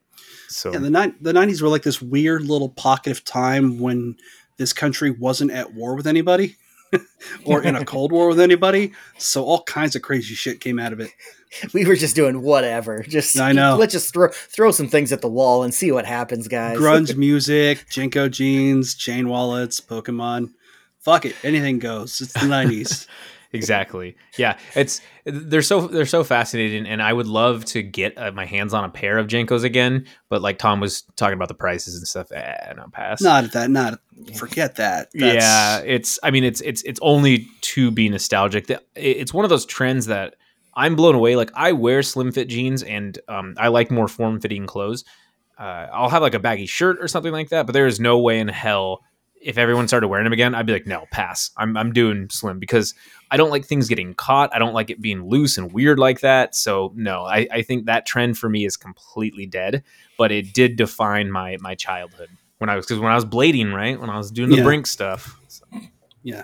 So 0.48 0.72
yeah, 0.72 0.78
the 0.78 0.90
ni- 0.90 1.14
the 1.20 1.32
nineties 1.32 1.60
were 1.60 1.68
like 1.68 1.82
this 1.82 2.00
weird 2.00 2.42
little 2.42 2.70
pocket 2.70 3.10
of 3.10 3.24
time 3.24 3.78
when 3.78 4.16
this 4.56 4.72
country 4.72 5.10
wasn't 5.10 5.50
at 5.50 5.74
war 5.74 5.94
with 5.94 6.06
anybody 6.06 6.56
or 7.44 7.62
in 7.62 7.76
a 7.76 7.84
cold 7.84 8.12
war 8.12 8.28
with 8.28 8.40
anybody. 8.40 8.92
So 9.18 9.44
all 9.44 9.62
kinds 9.64 9.94
of 9.94 10.02
crazy 10.02 10.34
shit 10.34 10.60
came 10.60 10.78
out 10.78 10.92
of 10.92 11.00
it. 11.00 11.10
We 11.72 11.86
were 11.86 11.94
just 11.94 12.16
doing 12.16 12.42
whatever. 12.42 13.02
Just 13.02 13.38
I 13.38 13.52
know. 13.52 13.76
Let's 13.76 13.92
just 13.92 14.12
throw 14.12 14.28
throw 14.30 14.72
some 14.72 14.88
things 14.88 15.10
at 15.10 15.22
the 15.22 15.28
wall 15.28 15.62
and 15.62 15.72
see 15.72 15.90
what 15.90 16.04
happens, 16.04 16.48
guys. 16.48 16.76
Grunge 16.76 17.16
music, 17.16 17.86
JNCO 17.88 18.30
jeans, 18.30 18.94
chain 18.94 19.28
wallets, 19.28 19.80
Pokemon. 19.80 20.52
Fuck 20.98 21.24
it, 21.24 21.34
anything 21.44 21.78
goes. 21.78 22.20
It's 22.20 22.34
the 22.34 22.46
nineties. 22.46 23.06
Exactly. 23.56 24.16
Yeah, 24.36 24.58
it's 24.74 25.00
they're 25.24 25.62
so 25.62 25.86
they're 25.86 26.06
so 26.06 26.24
fascinating, 26.24 26.86
and 26.86 27.02
I 27.02 27.12
would 27.12 27.26
love 27.26 27.64
to 27.66 27.82
get 27.82 28.16
uh, 28.16 28.32
my 28.32 28.44
hands 28.44 28.74
on 28.74 28.84
a 28.84 28.88
pair 28.88 29.18
of 29.18 29.26
JNCOs 29.26 29.64
again. 29.64 30.06
But 30.28 30.42
like 30.42 30.58
Tom 30.58 30.80
was 30.80 31.02
talking 31.16 31.34
about 31.34 31.48
the 31.48 31.54
prices 31.54 31.96
and 31.96 32.06
stuff, 32.06 32.30
eh, 32.32 32.72
not 32.76 32.92
pass. 32.92 33.20
Not 33.20 33.52
that. 33.52 33.70
Not 33.70 33.98
forget 34.34 34.76
that. 34.76 35.08
That's... 35.12 35.34
Yeah, 35.34 35.78
it's. 35.78 36.18
I 36.22 36.30
mean, 36.30 36.44
it's 36.44 36.60
it's 36.60 36.82
it's 36.82 37.00
only 37.02 37.48
to 37.62 37.90
be 37.90 38.08
nostalgic. 38.08 38.70
It's 38.94 39.34
one 39.34 39.44
of 39.44 39.48
those 39.48 39.66
trends 39.66 40.06
that 40.06 40.36
I'm 40.74 40.94
blown 40.94 41.14
away. 41.14 41.36
Like 41.36 41.50
I 41.54 41.72
wear 41.72 42.02
slim 42.02 42.32
fit 42.32 42.48
jeans, 42.48 42.82
and 42.82 43.18
um, 43.28 43.54
I 43.58 43.68
like 43.68 43.90
more 43.90 44.08
form 44.08 44.40
fitting 44.40 44.66
clothes. 44.66 45.04
Uh, 45.58 45.86
I'll 45.92 46.10
have 46.10 46.22
like 46.22 46.34
a 46.34 46.38
baggy 46.38 46.66
shirt 46.66 46.98
or 47.00 47.08
something 47.08 47.32
like 47.32 47.48
that, 47.48 47.66
but 47.66 47.72
there 47.72 47.86
is 47.86 47.98
no 47.98 48.18
way 48.18 48.38
in 48.38 48.48
hell 48.48 49.02
if 49.40 49.58
everyone 49.58 49.88
started 49.88 50.08
wearing 50.08 50.24
them 50.24 50.32
again, 50.32 50.54
I'd 50.54 50.66
be 50.66 50.72
like, 50.72 50.86
no, 50.86 51.04
pass. 51.10 51.50
I'm 51.56 51.76
I'm 51.76 51.92
doing 51.92 52.28
slim 52.30 52.58
because 52.58 52.94
I 53.30 53.36
don't 53.36 53.50
like 53.50 53.64
things 53.64 53.88
getting 53.88 54.14
caught. 54.14 54.54
I 54.54 54.58
don't 54.58 54.74
like 54.74 54.90
it 54.90 55.00
being 55.00 55.28
loose 55.28 55.58
and 55.58 55.72
weird 55.72 55.98
like 55.98 56.20
that. 56.20 56.54
So 56.54 56.92
no, 56.94 57.24
I, 57.24 57.46
I 57.50 57.62
think 57.62 57.86
that 57.86 58.06
trend 58.06 58.38
for 58.38 58.48
me 58.48 58.64
is 58.64 58.76
completely 58.76 59.46
dead. 59.46 59.84
But 60.18 60.32
it 60.32 60.52
did 60.52 60.76
define 60.76 61.30
my 61.30 61.56
my 61.60 61.74
childhood 61.74 62.30
when 62.58 62.70
I 62.70 62.76
was 62.76 62.86
because 62.86 63.00
when 63.00 63.12
I 63.12 63.14
was 63.14 63.24
blading, 63.24 63.72
right? 63.72 64.00
When 64.00 64.10
I 64.10 64.16
was 64.16 64.30
doing 64.30 64.50
the 64.50 64.56
yeah. 64.56 64.62
Brink 64.62 64.86
stuff. 64.86 65.40
So. 65.48 65.64
Yeah, 66.22 66.42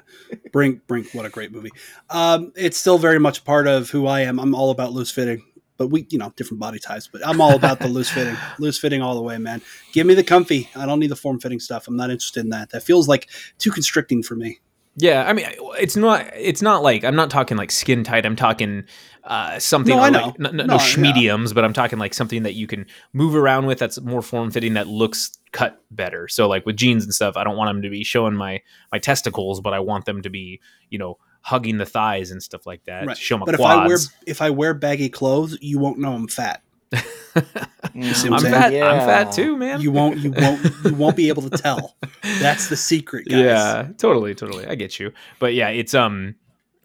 Brink, 0.53 0.87
Brink, 0.87 1.09
what 1.13 1.27
a 1.27 1.29
great 1.29 1.51
movie. 1.51 1.73
Um, 2.09 2.53
it's 2.55 2.79
still 2.79 2.99
very 2.99 3.19
much 3.19 3.45
part 3.45 3.67
of 3.67 3.91
who 3.91 4.07
I 4.07 4.21
am. 4.21 4.39
I'm 4.39 4.55
all 4.55 4.71
about 4.71 4.93
loose 4.93 5.11
fitting 5.11 5.43
but 5.83 5.89
we, 5.89 6.07
you 6.11 6.19
know, 6.19 6.33
different 6.37 6.61
body 6.61 6.79
types. 6.79 7.09
But 7.09 7.27
I'm 7.27 7.41
all 7.41 7.57
about 7.57 7.81
the 7.81 7.89
loose 7.89 8.09
fitting, 8.15 8.37
loose 8.61 8.79
fitting 8.79 9.03
all 9.03 9.17
the 9.17 9.21
way, 9.21 9.37
man. 9.39 9.61
Give 9.91 10.07
me 10.07 10.15
the 10.15 10.23
comfy. 10.23 10.71
I 10.77 10.87
don't 10.87 11.01
need 11.01 11.09
the 11.09 11.17
form 11.17 11.41
fitting 11.41 11.59
stuff. 11.59 11.89
I'm 11.89 11.97
not 11.97 12.09
interested 12.09 12.45
in 12.45 12.51
that. 12.51 12.71
That 12.71 12.85
feels 12.85 13.09
like 13.09 13.29
too 13.59 13.73
constricting 13.73 14.23
for 14.23 14.37
me. 14.37 14.61
Yeah, 14.95 15.25
I 15.27 15.33
mean, 15.33 15.47
it's 15.81 15.97
not. 15.97 16.31
It's 16.37 16.63
not 16.63 16.85
like 16.85 17.03
I'm 17.03 17.17
not 17.17 17.31
talking 17.31 17.57
like 17.57 17.73
skin 17.73 18.05
tight. 18.05 18.25
I'm 18.25 18.37
talking 18.37 18.85
uh, 19.25 19.59
something 19.59 19.97
no, 19.97 20.03
I 20.03 20.11
know. 20.11 20.27
Like, 20.27 20.39
no, 20.39 20.51
no, 20.51 20.65
no 20.67 20.79
mediums, 20.99 21.51
yeah. 21.51 21.55
but 21.55 21.65
I'm 21.65 21.73
talking 21.73 21.99
like 21.99 22.15
something 22.15 22.45
that 22.45 22.55
you 22.55 22.69
can 22.69 22.87
move 23.13 23.35
around 23.35 23.67
with. 23.67 23.79
That's 23.79 24.01
more 24.01 24.23
form 24.23 24.53
fitting. 24.53 24.75
That 24.75 24.87
looks 24.87 25.33
cut 25.51 25.83
better. 25.91 26.29
So 26.29 26.47
like 26.47 26.65
with 26.65 26.77
jeans 26.77 27.03
and 27.03 27.13
stuff, 27.13 27.37
I 27.37 27.43
don't 27.43 27.57
want 27.57 27.71
them 27.71 27.83
to 27.83 27.91
be 27.91 28.05
showing 28.05 28.35
my 28.35 28.61
my 28.93 29.01
testicles, 29.01 29.61
but 29.61 29.73
I 29.73 29.81
want 29.81 30.05
them 30.05 30.23
to 30.23 30.31
be, 30.31 30.61
you 30.91 30.99
know, 30.99 31.19
hugging 31.43 31.79
the 31.79 31.87
thighs 31.87 32.31
and 32.31 32.43
stuff 32.43 32.67
like 32.67 32.85
that 32.85 33.07
right. 33.07 33.17
show 33.17 33.37
my 33.37 33.45
but 33.45 33.57
quads. 33.57 33.73
if 33.73 33.85
I 33.85 33.87
wear 33.87 33.99
if 34.27 34.43
I 34.43 34.51
wear 34.51 34.75
baggy 34.75 35.09
clothes, 35.09 35.59
you 35.61 35.79
won't 35.79 35.99
know 35.99 36.15
I'm 36.15 36.29
fat. 36.29 36.63
I'm 36.93 38.13
fat. 38.41 38.73
Yeah. 38.73 38.87
I'm 38.87 39.07
fat 39.07 39.33
too, 39.33 39.57
man. 39.57 39.81
You 39.81 39.91
won't. 39.93 40.19
You 40.19 40.33
won't. 40.33 40.65
you 40.85 40.95
won't 40.95 41.17
be 41.17 41.29
able 41.29 41.49
to 41.49 41.51
tell. 41.51 41.97
That's 42.41 42.69
the 42.69 42.77
secret, 42.77 43.29
guys. 43.29 43.41
Yeah, 43.41 43.89
totally, 43.99 44.35
totally. 44.35 44.67
I 44.67 44.75
get 44.75 45.01
you. 45.01 45.13
But 45.39 45.55
yeah, 45.55 45.69
it's 45.69 45.95
um, 45.95 46.35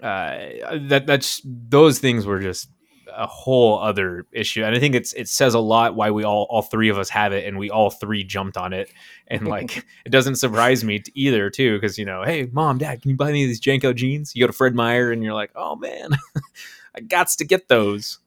uh, 0.01 0.37
that 0.81 1.03
that's 1.05 1.41
those 1.43 1.99
things 1.99 2.25
were 2.25 2.39
just 2.39 2.69
a 3.17 3.27
whole 3.27 3.79
other 3.79 4.25
issue, 4.31 4.63
and 4.63 4.75
I 4.75 4.79
think 4.79 4.95
it's 4.95 5.11
it 5.13 5.27
says 5.27 5.53
a 5.53 5.59
lot 5.59 5.95
why 5.95 6.11
we 6.11 6.23
all 6.23 6.47
all 6.49 6.61
three 6.61 6.89
of 6.89 6.97
us 6.97 7.09
have 7.09 7.33
it, 7.33 7.45
and 7.45 7.57
we 7.57 7.69
all 7.69 7.89
three 7.89 8.23
jumped 8.23 8.55
on 8.55 8.73
it, 8.73 8.91
and 9.27 9.47
like 9.49 9.85
it 10.05 10.09
doesn't 10.09 10.35
surprise 10.35 10.83
me 10.83 11.03
either 11.15 11.49
too, 11.49 11.75
because 11.75 11.97
you 11.97 12.05
know, 12.05 12.23
hey, 12.23 12.47
mom, 12.51 12.77
dad, 12.77 13.01
can 13.01 13.11
you 13.11 13.17
buy 13.17 13.31
me 13.31 13.45
these 13.45 13.59
JNCO 13.59 13.95
jeans? 13.95 14.35
You 14.35 14.43
go 14.43 14.47
to 14.47 14.53
Fred 14.53 14.75
Meyer, 14.75 15.11
and 15.11 15.23
you're 15.23 15.33
like, 15.33 15.51
oh 15.55 15.75
man, 15.75 16.11
I 16.95 17.01
got 17.01 17.27
to 17.29 17.45
get 17.45 17.67
those. 17.67 18.19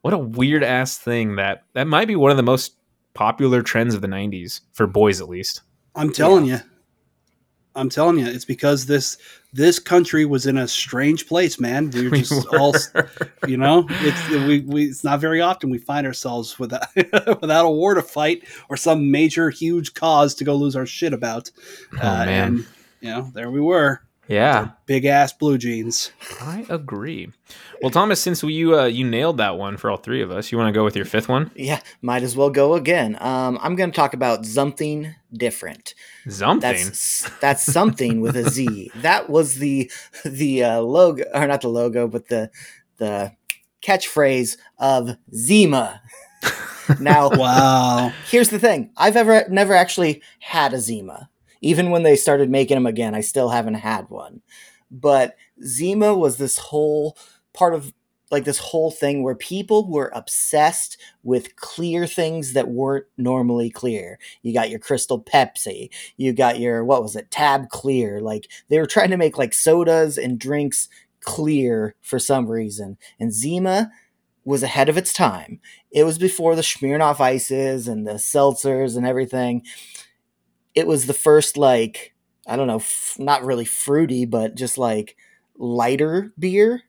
What 0.00 0.14
a 0.14 0.18
weird 0.18 0.64
ass 0.64 0.96
thing 0.98 1.36
that 1.36 1.64
that 1.74 1.86
might 1.86 2.08
be 2.08 2.16
one 2.16 2.30
of 2.30 2.36
the 2.36 2.42
most 2.42 2.74
popular 3.14 3.62
trends 3.62 3.94
of 3.94 4.00
the 4.00 4.08
'90s 4.08 4.62
for 4.72 4.86
boys, 4.86 5.20
at 5.20 5.28
least. 5.28 5.62
I'm 5.94 6.12
telling 6.12 6.46
yeah. 6.46 6.62
you, 6.62 6.70
I'm 7.78 7.88
telling 7.88 8.18
you, 8.18 8.26
it's 8.26 8.44
because 8.44 8.86
this 8.86 9.16
this 9.52 9.78
country 9.78 10.24
was 10.24 10.46
in 10.46 10.58
a 10.58 10.68
strange 10.68 11.26
place, 11.26 11.58
man. 11.60 11.90
We 11.90 12.08
were 12.08 12.16
just 12.16 12.50
we 12.52 12.58
all, 12.58 12.74
you 13.46 13.56
know, 13.56 13.86
it's 13.88 14.28
we, 14.30 14.60
we 14.60 14.86
it's 14.86 15.04
not 15.04 15.20
very 15.20 15.40
often 15.40 15.70
we 15.70 15.78
find 15.78 16.06
ourselves 16.06 16.58
without 16.58 16.86
without 17.40 17.64
a 17.64 17.70
war 17.70 17.94
to 17.94 18.02
fight 18.02 18.42
or 18.68 18.76
some 18.76 19.10
major 19.10 19.50
huge 19.50 19.94
cause 19.94 20.34
to 20.36 20.44
go 20.44 20.54
lose 20.54 20.76
our 20.76 20.86
shit 20.86 21.12
about. 21.12 21.50
Oh 21.94 22.06
uh, 22.06 22.24
man, 22.24 22.28
and, 22.28 22.66
you 23.00 23.10
know, 23.10 23.30
there 23.32 23.50
we 23.50 23.60
were. 23.60 24.02
Yeah, 24.28 24.72
big 24.84 25.06
ass 25.06 25.32
blue 25.32 25.56
jeans. 25.56 26.12
I 26.40 26.66
agree. 26.68 27.30
Well, 27.80 27.90
Thomas, 27.90 28.20
since 28.20 28.42
you 28.42 28.78
uh, 28.78 28.84
you 28.84 29.08
nailed 29.08 29.38
that 29.38 29.56
one 29.56 29.78
for 29.78 29.90
all 29.90 29.96
three 29.96 30.20
of 30.20 30.30
us, 30.30 30.52
you 30.52 30.58
want 30.58 30.68
to 30.68 30.78
go 30.78 30.84
with 30.84 30.94
your 30.94 31.06
fifth 31.06 31.28
one? 31.28 31.50
Yeah, 31.54 31.80
might 32.02 32.22
as 32.22 32.36
well 32.36 32.50
go 32.50 32.74
again. 32.74 33.16
Um, 33.20 33.58
I'm 33.62 33.74
going 33.74 33.90
to 33.90 33.96
talk 33.96 34.12
about 34.12 34.44
something 34.44 35.14
different. 35.32 35.94
Something. 36.28 36.60
That's 36.60 37.30
that's 37.40 37.62
something 37.62 38.20
with 38.20 38.36
a 38.36 38.48
Z. 38.50 38.90
That 38.96 39.30
was 39.30 39.56
the 39.56 39.90
the 40.24 40.64
uh, 40.64 40.80
logo, 40.80 41.24
or 41.32 41.46
not 41.46 41.62
the 41.62 41.68
logo, 41.68 42.06
but 42.06 42.28
the 42.28 42.50
the 42.98 43.32
catchphrase 43.82 44.58
of 44.78 45.16
Zima. 45.34 46.02
now, 47.00 47.30
wow. 47.30 48.12
Here's 48.28 48.50
the 48.50 48.58
thing: 48.58 48.90
I've 48.96 49.16
ever 49.16 49.46
never 49.48 49.72
actually 49.72 50.22
had 50.40 50.74
a 50.74 50.80
Zima. 50.80 51.30
Even 51.60 51.90
when 51.90 52.02
they 52.02 52.16
started 52.16 52.50
making 52.50 52.76
them 52.76 52.86
again, 52.86 53.14
I 53.14 53.20
still 53.20 53.50
haven't 53.50 53.74
had 53.74 54.08
one. 54.10 54.42
But 54.90 55.36
Zima 55.64 56.14
was 56.14 56.36
this 56.36 56.58
whole 56.58 57.16
part 57.52 57.74
of 57.74 57.92
like 58.30 58.44
this 58.44 58.58
whole 58.58 58.90
thing 58.90 59.22
where 59.22 59.34
people 59.34 59.90
were 59.90 60.12
obsessed 60.14 60.98
with 61.22 61.56
clear 61.56 62.06
things 62.06 62.52
that 62.52 62.68
weren't 62.68 63.06
normally 63.16 63.70
clear. 63.70 64.18
You 64.42 64.52
got 64.52 64.70
your 64.70 64.78
crystal 64.78 65.22
Pepsi, 65.22 65.88
you 66.16 66.32
got 66.32 66.60
your 66.60 66.84
what 66.84 67.02
was 67.02 67.16
it, 67.16 67.30
Tab 67.30 67.68
Clear. 67.70 68.20
Like 68.20 68.48
they 68.68 68.78
were 68.78 68.86
trying 68.86 69.10
to 69.10 69.16
make 69.16 69.38
like 69.38 69.54
sodas 69.54 70.18
and 70.18 70.38
drinks 70.38 70.88
clear 71.20 71.94
for 72.02 72.18
some 72.18 72.46
reason. 72.48 72.98
And 73.18 73.32
Zima 73.32 73.90
was 74.44 74.62
ahead 74.62 74.88
of 74.88 74.96
its 74.96 75.12
time. 75.12 75.60
It 75.90 76.04
was 76.04 76.18
before 76.18 76.56
the 76.56 76.62
Smirnoff 76.62 77.20
ices 77.20 77.86
and 77.88 78.06
the 78.06 78.14
seltzers 78.14 78.96
and 78.96 79.06
everything 79.06 79.62
it 80.78 80.86
was 80.86 81.06
the 81.06 81.14
first 81.14 81.56
like 81.56 82.14
I 82.46 82.56
don't 82.56 82.66
know, 82.66 82.76
f- 82.76 83.16
not 83.18 83.44
really 83.44 83.66
fruity, 83.66 84.24
but 84.24 84.54
just 84.54 84.78
like 84.78 85.16
lighter 85.58 86.32
beer. 86.38 86.82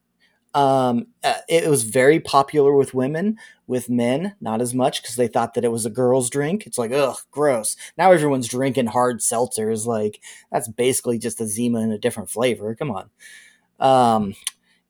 Um, 0.55 1.07
uh, 1.23 1.35
it 1.47 1.69
was 1.69 1.83
very 1.83 2.19
popular 2.19 2.73
with 2.73 2.93
women, 2.93 3.37
with 3.67 3.89
men, 3.89 4.35
not 4.41 4.61
as 4.61 4.73
much 4.73 5.01
because 5.01 5.15
they 5.15 5.27
thought 5.27 5.53
that 5.53 5.65
it 5.65 5.71
was 5.71 5.85
a 5.85 5.91
girl's 5.91 6.29
drink. 6.29 6.65
It's 6.65 6.77
like, 6.77 6.91
ugh, 6.91 7.17
gross. 7.29 7.75
Now 7.97 8.11
everyone's 8.11 8.47
drinking 8.47 8.87
hard 8.87 9.19
seltzers. 9.19 9.85
Like, 9.85 10.21
that's 10.51 10.67
basically 10.67 11.19
just 11.19 11.41
a 11.41 11.45
Zima 11.45 11.81
in 11.81 11.91
a 11.91 11.99
different 11.99 12.29
flavor. 12.29 12.73
Come 12.73 12.91
on. 12.91 13.09
Um, 13.79 14.35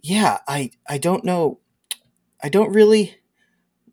yeah, 0.01 0.39
I, 0.47 0.71
I 0.87 0.97
don't 0.97 1.25
know. 1.25 1.59
I 2.41 2.49
don't 2.49 2.73
really 2.73 3.17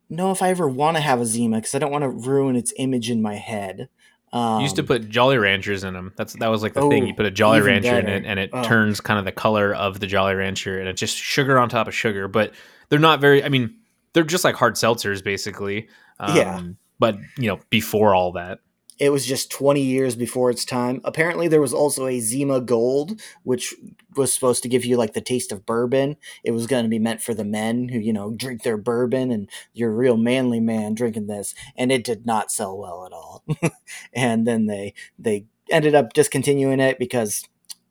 know 0.09 0.31
if 0.31 0.43
I 0.43 0.51
ever 0.51 0.69
want 0.69 0.97
to 0.97 1.03
have 1.03 1.21
a 1.21 1.27
Zima 1.27 1.57
because 1.57 1.75
I 1.75 1.79
don't 1.79 1.93
want 1.93 2.03
to 2.03 2.09
ruin 2.09 2.57
its 2.57 2.73
image 2.77 3.11
in 3.11 3.23
my 3.23 3.35
head. 3.35 3.89
Um, 4.33 4.61
used 4.61 4.77
to 4.77 4.83
put 4.83 5.09
Jolly 5.09 5.39
Ranchers 5.39 5.85
in 5.85 5.95
them. 5.95 6.13
That's 6.17 6.35
that 6.35 6.49
was 6.49 6.63
like 6.63 6.75
the 6.75 6.81
oh, 6.81 6.91
thing. 6.91 7.07
You 7.07 7.15
put 7.15 7.27
a 7.27 7.31
Jolly 7.31 7.61
Rancher 7.61 7.91
better. 7.91 8.09
in 8.09 8.25
it, 8.25 8.29
and 8.29 8.39
it 8.39 8.51
oh. 8.53 8.63
turns 8.65 9.01
kind 9.01 9.19
of 9.19 9.25
the 9.25 9.33
color 9.33 9.75
of 9.75 10.01
the 10.01 10.07
Jolly 10.07 10.35
Rancher, 10.35 10.79
and 10.79 10.89
it's 10.89 11.01
just 11.01 11.17
sugar 11.17 11.59
on 11.59 11.69
top 11.69 11.87
of 11.87 11.95
sugar. 11.95 12.29
But 12.29 12.53
they're 12.89 12.99
not 12.99 13.21
very. 13.21 13.45
I 13.45 13.49
mean, 13.49 13.77
they're 14.13 14.25
just 14.25 14.45
like 14.45 14.57
hard 14.57 14.75
seltzers, 14.75 15.23
basically. 15.23 15.89
Um, 16.19 16.37
yeah. 16.37 16.63
But 16.99 17.19
you 17.39 17.49
know, 17.49 17.61
before 17.71 18.15
all 18.15 18.33
that, 18.33 18.61
it 18.99 19.11
was 19.11 19.27
just 19.27 19.51
20 19.51 19.81
years 19.81 20.17
before 20.17 20.51
its 20.51 20.65
time. 20.65 21.01
Apparently, 21.05 21.49
there 21.49 21.61
was 21.61 21.75
also 21.75 22.07
a 22.07 22.21
Zima 22.21 22.61
Gold, 22.61 23.21
which 23.43 23.75
was 24.17 24.33
supposed 24.33 24.63
to 24.63 24.69
give 24.69 24.85
you 24.85 24.97
like 24.97 25.13
the 25.13 25.21
taste 25.21 25.53
of 25.53 25.67
bourbon. 25.67 26.17
It 26.43 26.53
was 26.53 26.67
going 26.67 26.85
to 26.85 26.89
be 26.89 26.99
meant 26.99 27.21
for 27.21 27.35
the 27.35 27.45
men 27.45 27.89
who, 27.89 27.99
you 27.99 28.13
know, 28.13 28.33
drink 28.33 28.63
their 28.63 28.79
bourbon 28.79 29.31
and 29.31 29.51
you're 29.75 29.91
a 29.91 29.95
real 29.95 30.17
manly 30.17 30.61
man 30.61 30.95
drinking 30.95 31.27
this. 31.27 31.55
And 31.77 31.93
it 31.93 32.05
did 32.05 32.25
not 32.25 32.51
sell 32.51 32.77
well 32.77 33.05
at 33.05 33.13
all. 33.13 33.45
and 34.15 34.47
then 34.47 34.67
they 34.67 34.95
they 35.19 35.45
ended 35.71 35.95
up 35.95 36.13
discontinuing 36.13 36.81
it 36.81 36.99
because 36.99 37.43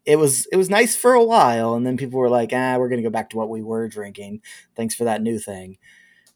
it 0.05 0.17
was 0.17 0.45
it 0.51 0.55
was 0.55 0.69
nice 0.69 0.95
for 0.95 1.13
a 1.13 1.23
while 1.23 1.73
and 1.73 1.85
then 1.85 1.97
people 1.97 2.19
were 2.19 2.29
like 2.29 2.51
ah 2.53 2.77
we're 2.77 2.89
going 2.89 3.01
to 3.01 3.07
go 3.07 3.11
back 3.11 3.29
to 3.29 3.37
what 3.37 3.49
we 3.49 3.61
were 3.61 3.87
drinking 3.87 4.39
thanks 4.75 4.95
for 4.95 5.03
that 5.03 5.21
new 5.21 5.39
thing 5.39 5.77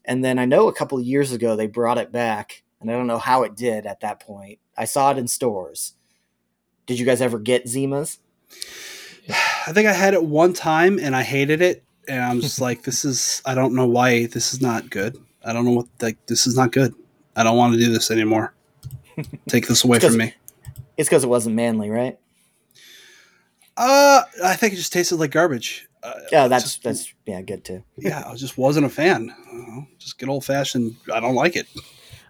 and 0.04 0.24
then 0.24 0.38
i 0.38 0.44
know 0.44 0.68
a 0.68 0.74
couple 0.74 1.00
years 1.00 1.32
ago 1.32 1.56
they 1.56 1.66
brought 1.66 1.98
it 1.98 2.12
back 2.12 2.62
and 2.80 2.90
I 2.90 2.94
don't 2.94 3.06
know 3.06 3.18
how 3.18 3.42
it 3.42 3.56
did 3.56 3.86
at 3.86 4.00
that 4.00 4.20
point. 4.20 4.58
I 4.76 4.84
saw 4.84 5.10
it 5.10 5.18
in 5.18 5.28
stores. 5.28 5.94
Did 6.86 6.98
you 6.98 7.06
guys 7.06 7.20
ever 7.20 7.38
get 7.38 7.66
Zimas? 7.66 8.18
I 9.28 9.72
think 9.72 9.86
I 9.86 9.92
had 9.92 10.14
it 10.14 10.24
one 10.24 10.52
time 10.52 10.98
and 10.98 11.14
I 11.14 11.22
hated 11.22 11.60
it, 11.60 11.84
and 12.08 12.22
I'm 12.22 12.40
just 12.40 12.60
like, 12.60 12.82
this 12.82 13.04
is 13.04 13.42
I 13.44 13.54
don't 13.54 13.74
know 13.74 13.86
why 13.86 14.26
this 14.26 14.52
is 14.52 14.60
not 14.60 14.90
good. 14.90 15.16
I 15.44 15.52
don't 15.52 15.64
know 15.64 15.72
what 15.72 15.86
like 16.00 16.24
this 16.26 16.46
is 16.46 16.56
not 16.56 16.72
good. 16.72 16.94
I 17.36 17.42
don't 17.42 17.56
want 17.56 17.74
to 17.74 17.78
do 17.78 17.92
this 17.92 18.10
anymore. 18.10 18.54
Take 19.48 19.66
this 19.68 19.84
away 19.84 19.98
from 19.98 20.16
me. 20.16 20.34
It's 20.96 21.08
because 21.08 21.24
it 21.24 21.28
wasn't 21.28 21.56
manly, 21.56 21.90
right? 21.90 22.18
Uh, 23.76 24.22
I 24.44 24.56
think 24.56 24.74
it 24.74 24.76
just 24.76 24.92
tasted 24.92 25.16
like 25.16 25.30
garbage. 25.30 25.88
Uh, 26.02 26.12
yeah, 26.32 26.48
that's 26.48 26.64
just, 26.64 26.82
that's 26.82 27.14
yeah, 27.26 27.40
good 27.40 27.64
too. 27.64 27.82
yeah, 27.96 28.24
I 28.26 28.34
just 28.34 28.58
wasn't 28.58 28.86
a 28.86 28.90
fan. 28.90 29.34
Just 29.98 30.18
get 30.18 30.28
old 30.28 30.44
fashioned. 30.44 30.96
I 31.12 31.20
don't 31.20 31.34
like 31.34 31.56
it. 31.56 31.66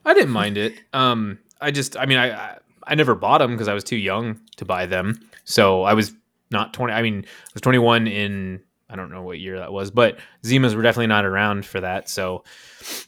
I 0.04 0.14
didn't 0.14 0.30
mind 0.30 0.56
it. 0.56 0.74
Um, 0.92 1.38
I 1.60 1.70
just, 1.70 1.96
I 1.96 2.06
mean, 2.06 2.18
I, 2.18 2.30
I, 2.32 2.58
I 2.86 2.94
never 2.94 3.14
bought 3.14 3.38
them 3.38 3.52
because 3.52 3.68
I 3.68 3.74
was 3.74 3.84
too 3.84 3.96
young 3.96 4.40
to 4.56 4.64
buy 4.64 4.86
them. 4.86 5.20
So 5.44 5.82
I 5.82 5.94
was 5.94 6.12
not 6.50 6.72
20. 6.74 6.92
I 6.92 7.02
mean, 7.02 7.24
I 7.24 7.50
was 7.54 7.60
21 7.62 8.06
in, 8.06 8.60
I 8.88 8.96
don't 8.96 9.10
know 9.10 9.22
what 9.22 9.38
year 9.38 9.58
that 9.58 9.72
was, 9.72 9.90
but 9.90 10.18
Zimas 10.42 10.74
were 10.74 10.82
definitely 10.82 11.06
not 11.06 11.24
around 11.24 11.64
for 11.64 11.80
that. 11.80 12.08
So 12.08 12.42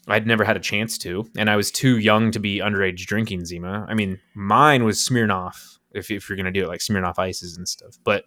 I'd 0.06 0.26
never 0.26 0.44
had 0.44 0.56
a 0.56 0.60
chance 0.60 0.98
to. 0.98 1.28
And 1.36 1.50
I 1.50 1.56
was 1.56 1.70
too 1.70 1.98
young 1.98 2.30
to 2.32 2.38
be 2.38 2.58
underage 2.58 3.06
drinking 3.06 3.46
Zima. 3.46 3.86
I 3.88 3.94
mean, 3.94 4.20
mine 4.34 4.84
was 4.84 4.98
Smirnoff, 4.98 5.78
if, 5.90 6.10
if 6.10 6.28
you're 6.28 6.36
going 6.36 6.46
to 6.46 6.52
do 6.52 6.64
it, 6.64 6.68
like 6.68 6.80
Smirnoff 6.80 7.18
ices 7.18 7.56
and 7.56 7.68
stuff. 7.68 7.98
But, 8.04 8.24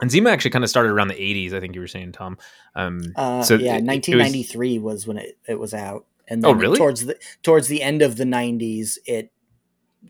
and 0.00 0.10
Zima 0.10 0.30
actually 0.30 0.50
kind 0.50 0.64
of 0.64 0.70
started 0.70 0.90
around 0.90 1.08
the 1.08 1.14
80s, 1.14 1.52
I 1.52 1.60
think 1.60 1.76
you 1.76 1.80
were 1.80 1.86
saying, 1.86 2.12
Tom. 2.12 2.38
Um, 2.74 3.12
uh, 3.14 3.42
so 3.42 3.54
yeah, 3.54 3.76
it, 3.76 3.84
1993 3.84 4.74
it 4.74 4.78
was, 4.82 4.94
was 4.94 5.06
when 5.06 5.18
it, 5.18 5.38
it 5.46 5.60
was 5.60 5.74
out 5.74 6.06
and 6.28 6.44
oh, 6.44 6.48
then 6.48 6.56
oh, 6.56 6.60
really? 6.60 6.78
towards 6.78 7.06
the 7.06 7.16
towards 7.42 7.68
the 7.68 7.82
end 7.82 8.02
of 8.02 8.16
the 8.16 8.24
90s 8.24 8.98
it 9.06 9.32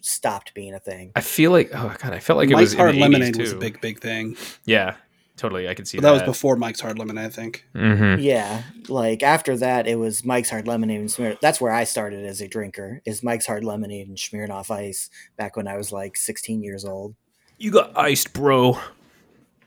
stopped 0.00 0.54
being 0.54 0.74
a 0.74 0.80
thing. 0.80 1.12
I 1.14 1.20
feel 1.20 1.50
like 1.50 1.70
oh 1.74 1.94
god 1.98 2.12
i 2.12 2.18
felt 2.18 2.38
like 2.38 2.48
mike's 2.48 2.58
it 2.58 2.62
was 2.62 2.74
hard 2.74 2.96
lemonade 2.96 3.36
was 3.36 3.52
a 3.52 3.56
big 3.56 3.80
big 3.80 4.00
thing. 4.00 4.36
Yeah 4.64 4.96
totally 5.36 5.68
i 5.68 5.74
can 5.74 5.84
see 5.84 5.96
but 5.96 6.02
that, 6.02 6.08
that. 6.18 6.26
was 6.26 6.36
before 6.36 6.56
mike's 6.56 6.80
hard 6.80 6.98
lemonade 6.98 7.24
i 7.24 7.28
think. 7.28 7.66
Mm-hmm. 7.74 8.22
yeah 8.22 8.62
like 8.88 9.22
after 9.22 9.56
that 9.56 9.86
it 9.86 9.96
was 9.96 10.24
mike's 10.24 10.50
hard 10.50 10.68
lemonade 10.68 11.00
and 11.00 11.10
smear 11.10 11.36
that's 11.40 11.60
where 11.60 11.72
i 11.72 11.84
started 11.84 12.24
as 12.26 12.40
a 12.40 12.48
drinker 12.48 13.00
is 13.04 13.22
mike's 13.22 13.46
hard 13.46 13.64
lemonade 13.64 14.08
and 14.08 14.18
Smirnoff 14.18 14.70
ice 14.70 15.08
back 15.36 15.56
when 15.56 15.66
i 15.66 15.76
was 15.76 15.90
like 15.90 16.16
16 16.16 16.62
years 16.62 16.84
old. 16.84 17.14
You 17.58 17.70
got 17.70 17.96
iced 17.96 18.32
bro. 18.32 18.78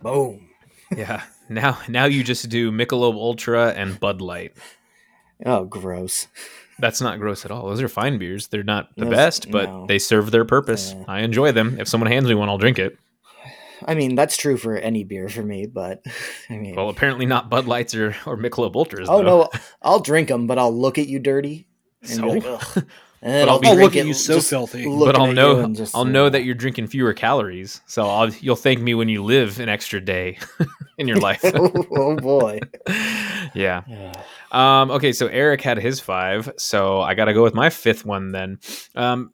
Boom. 0.01 0.49
Yeah 0.95 1.23
now 1.49 1.79
now 1.87 2.05
you 2.05 2.23
just 2.23 2.47
do 2.49 2.71
michelob 2.71 3.15
ultra 3.15 3.69
and 3.71 3.99
bud 3.99 4.21
light 4.21 4.55
Oh, 5.45 5.65
gross. 5.65 6.27
That's 6.77 7.01
not 7.01 7.19
gross 7.19 7.45
at 7.45 7.51
all. 7.51 7.67
Those 7.67 7.81
are 7.81 7.87
fine 7.87 8.17
beers. 8.17 8.47
They're 8.47 8.63
not 8.63 8.89
the 8.95 9.05
Those, 9.05 9.13
best, 9.13 9.51
but 9.51 9.69
no. 9.69 9.85
they 9.87 9.97
serve 9.97 10.31
their 10.31 10.45
purpose. 10.45 10.93
Yeah. 10.95 11.03
I 11.07 11.19
enjoy 11.21 11.51
them. 11.51 11.79
If 11.79 11.87
someone 11.87 12.11
hands 12.11 12.27
me 12.27 12.35
one, 12.35 12.49
I'll 12.49 12.57
drink 12.57 12.79
it. 12.79 12.97
I 13.85 13.95
mean, 13.95 14.15
that's 14.15 14.37
true 14.37 14.57
for 14.57 14.75
any 14.77 15.03
beer 15.03 15.27
for 15.29 15.43
me, 15.43 15.65
but 15.67 16.03
I 16.49 16.57
mean, 16.57 16.75
well, 16.75 16.89
apparently 16.89 17.25
not 17.25 17.49
Bud 17.49 17.65
Lights 17.67 17.93
or 17.95 18.15
or 18.25 18.37
Michelob 18.37 18.75
Ultras. 18.75 19.07
Oh 19.09 19.17
though. 19.17 19.23
no, 19.23 19.49
I'll 19.81 19.99
drink 19.99 20.27
them, 20.29 20.47
but 20.47 20.57
I'll 20.57 20.75
look 20.75 20.97
at 20.97 21.07
you 21.07 21.19
dirty. 21.19 21.67
so, 22.03 22.27
like, 22.27 22.43
but 23.25 23.49
I'll, 23.49 23.59
I'll 23.65 23.75
look 23.75 23.95
at 23.95 24.05
you 24.05 24.13
so 24.13 24.39
filthy. 24.39 24.85
But 24.85 25.15
I'll 25.15 25.31
know 25.31 25.67
just, 25.73 25.95
I'll 25.95 26.05
know 26.05 26.29
that 26.29 26.43
you're 26.43 26.53
drinking 26.53 26.87
fewer 26.87 27.11
calories, 27.11 27.81
so 27.87 28.07
I'll, 28.07 28.29
you'll 28.29 28.55
thank 28.55 28.79
me 28.79 28.93
when 28.93 29.09
you 29.09 29.23
live 29.23 29.59
an 29.59 29.67
extra 29.67 29.99
day 29.99 30.37
in 30.99 31.07
your 31.07 31.17
life. 31.17 31.41
oh, 31.43 31.85
oh, 31.91 32.15
boy, 32.17 32.59
yeah. 33.55 33.81
Um, 34.51 34.91
okay, 34.91 35.11
so 35.11 35.25
Eric 35.25 35.61
had 35.61 35.79
his 35.79 35.99
five, 35.99 36.51
so 36.57 37.01
I 37.01 37.15
got 37.15 37.25
to 37.25 37.33
go 37.33 37.41
with 37.41 37.55
my 37.55 37.71
fifth 37.71 38.05
one 38.05 38.31
then. 38.31 38.59
Um, 38.93 39.33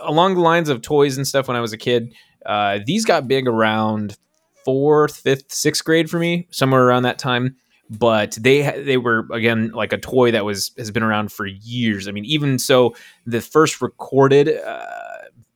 along 0.00 0.36
the 0.36 0.40
lines 0.40 0.70
of 0.70 0.80
toys 0.80 1.18
and 1.18 1.28
stuff 1.28 1.46
when 1.46 1.58
I 1.58 1.60
was 1.60 1.74
a 1.74 1.78
kid, 1.78 2.14
uh, 2.46 2.78
these 2.86 3.04
got 3.04 3.28
big 3.28 3.46
around 3.46 4.16
fourth, 4.64 5.18
fifth, 5.18 5.52
sixth 5.52 5.84
grade 5.84 6.08
for 6.08 6.18
me, 6.18 6.48
somewhere 6.50 6.86
around 6.86 7.02
that 7.02 7.18
time. 7.18 7.56
But 7.88 8.36
they 8.40 8.82
they 8.82 8.96
were 8.96 9.26
again 9.32 9.70
like 9.72 9.92
a 9.92 9.98
toy 9.98 10.30
that 10.32 10.44
was 10.44 10.72
has 10.76 10.90
been 10.90 11.02
around 11.02 11.32
for 11.32 11.46
years. 11.46 12.08
I 12.08 12.12
mean, 12.12 12.24
even 12.24 12.58
so, 12.58 12.94
the 13.26 13.40
first 13.40 13.80
recorded 13.80 14.48
uh, 14.48 14.86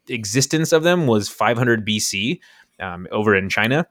existence 0.08 0.72
of 0.72 0.82
them 0.82 1.06
was 1.06 1.28
500 1.28 1.86
BC 1.86 2.40
um, 2.78 3.06
over 3.10 3.34
in 3.34 3.48
China, 3.48 3.86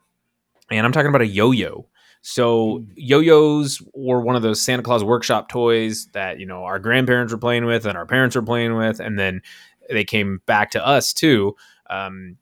and 0.71 0.85
I'm 0.85 0.91
talking 0.91 1.09
about 1.09 1.21
a 1.21 1.27
yo-yo. 1.27 1.87
So 2.21 2.79
hmm. 2.79 2.85
yo-yos 2.95 3.81
were 3.93 4.21
one 4.21 4.35
of 4.35 4.41
those 4.41 4.61
Santa 4.61 4.83
Claus 4.83 5.03
workshop 5.03 5.49
toys 5.49 6.07
that 6.13 6.39
you 6.39 6.45
know 6.45 6.63
our 6.63 6.79
grandparents 6.79 7.33
were 7.33 7.39
playing 7.39 7.65
with 7.65 7.85
and 7.85 7.97
our 7.97 8.05
parents 8.05 8.35
were 8.35 8.41
playing 8.41 8.75
with, 8.75 8.99
and 8.99 9.19
then 9.19 9.41
they 9.89 10.03
came 10.03 10.41
back 10.45 10.71
to 10.71 10.85
us 10.85 11.13
too. 11.13 11.55
Um, 11.89 12.37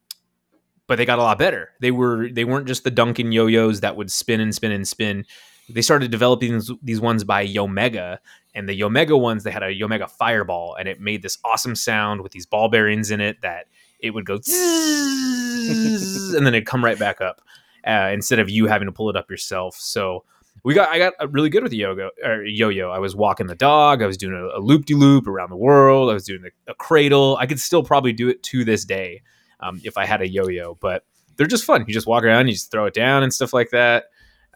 but 0.87 0.97
they 0.97 1.05
got 1.05 1.19
a 1.19 1.23
lot 1.23 1.37
better. 1.37 1.71
They 1.81 1.91
were 1.91 2.29
they 2.31 2.45
weren't 2.45 2.67
just 2.67 2.83
the 2.83 2.91
Duncan 2.91 3.31
yo-yos 3.31 3.81
that 3.81 3.95
would 3.97 4.11
spin 4.11 4.39
and 4.39 4.55
spin 4.55 4.71
and 4.71 4.87
spin. 4.87 5.25
They 5.69 5.81
started 5.81 6.11
developing 6.11 6.61
these, 6.81 7.01
ones 7.01 7.23
by 7.23 7.45
Yomega, 7.45 8.19
and 8.55 8.69
the 8.69 8.79
Yomega 8.79 9.19
ones 9.19 9.43
they 9.43 9.51
had 9.51 9.63
a 9.63 9.73
Yomega 9.73 10.09
Fireball, 10.09 10.75
and 10.75 10.87
it 10.87 11.01
made 11.01 11.21
this 11.21 11.37
awesome 11.43 11.75
sound 11.75 12.21
with 12.21 12.31
these 12.31 12.45
ball 12.45 12.69
bearings 12.69 13.11
in 13.11 13.19
it 13.19 13.41
that 13.41 13.65
it 13.99 14.11
would 14.11 14.25
go 14.25 14.35
and 14.47 16.45
then 16.45 16.53
it'd 16.53 16.65
come 16.65 16.83
right 16.83 16.99
back 16.99 17.19
up 17.19 17.41
uh, 17.85 18.11
instead 18.13 18.39
of 18.39 18.49
you 18.49 18.67
having 18.67 18.85
to 18.85 18.91
pull 18.91 19.09
it 19.09 19.15
up 19.15 19.29
yourself. 19.29 19.75
So 19.75 20.23
we 20.63 20.73
got 20.73 20.89
I 20.89 20.97
got 20.97 21.13
really 21.31 21.49
good 21.49 21.63
with 21.63 21.71
the 21.71 21.77
yo 21.77 22.09
or 22.23 22.43
yo-yo. 22.43 22.89
I 22.89 22.99
was 22.99 23.15
walking 23.15 23.47
the 23.47 23.55
dog. 23.55 24.01
I 24.01 24.07
was 24.07 24.17
doing 24.17 24.33
a, 24.33 24.57
a 24.57 24.61
loop-de-loop 24.61 25.27
around 25.27 25.49
the 25.49 25.57
world. 25.57 26.09
I 26.09 26.13
was 26.13 26.25
doing 26.25 26.43
a, 26.45 26.71
a, 26.71 26.75
cradle. 26.75 27.37
I 27.39 27.45
could 27.45 27.59
still 27.59 27.83
probably 27.83 28.13
do 28.13 28.29
it 28.29 28.43
to 28.43 28.65
this 28.65 28.85
day 28.85 29.21
um, 29.59 29.79
if 29.83 29.97
I 29.97 30.05
had 30.05 30.21
a 30.21 30.27
yo-yo, 30.27 30.77
but 30.81 31.05
they're 31.37 31.47
just 31.47 31.63
fun. 31.63 31.85
You 31.87 31.93
just 31.93 32.07
walk 32.07 32.23
around, 32.23 32.47
you 32.47 32.53
just 32.53 32.71
throw 32.71 32.85
it 32.85 32.93
down 32.93 33.23
and 33.23 33.33
stuff 33.33 33.53
like 33.53 33.69
that. 33.69 34.05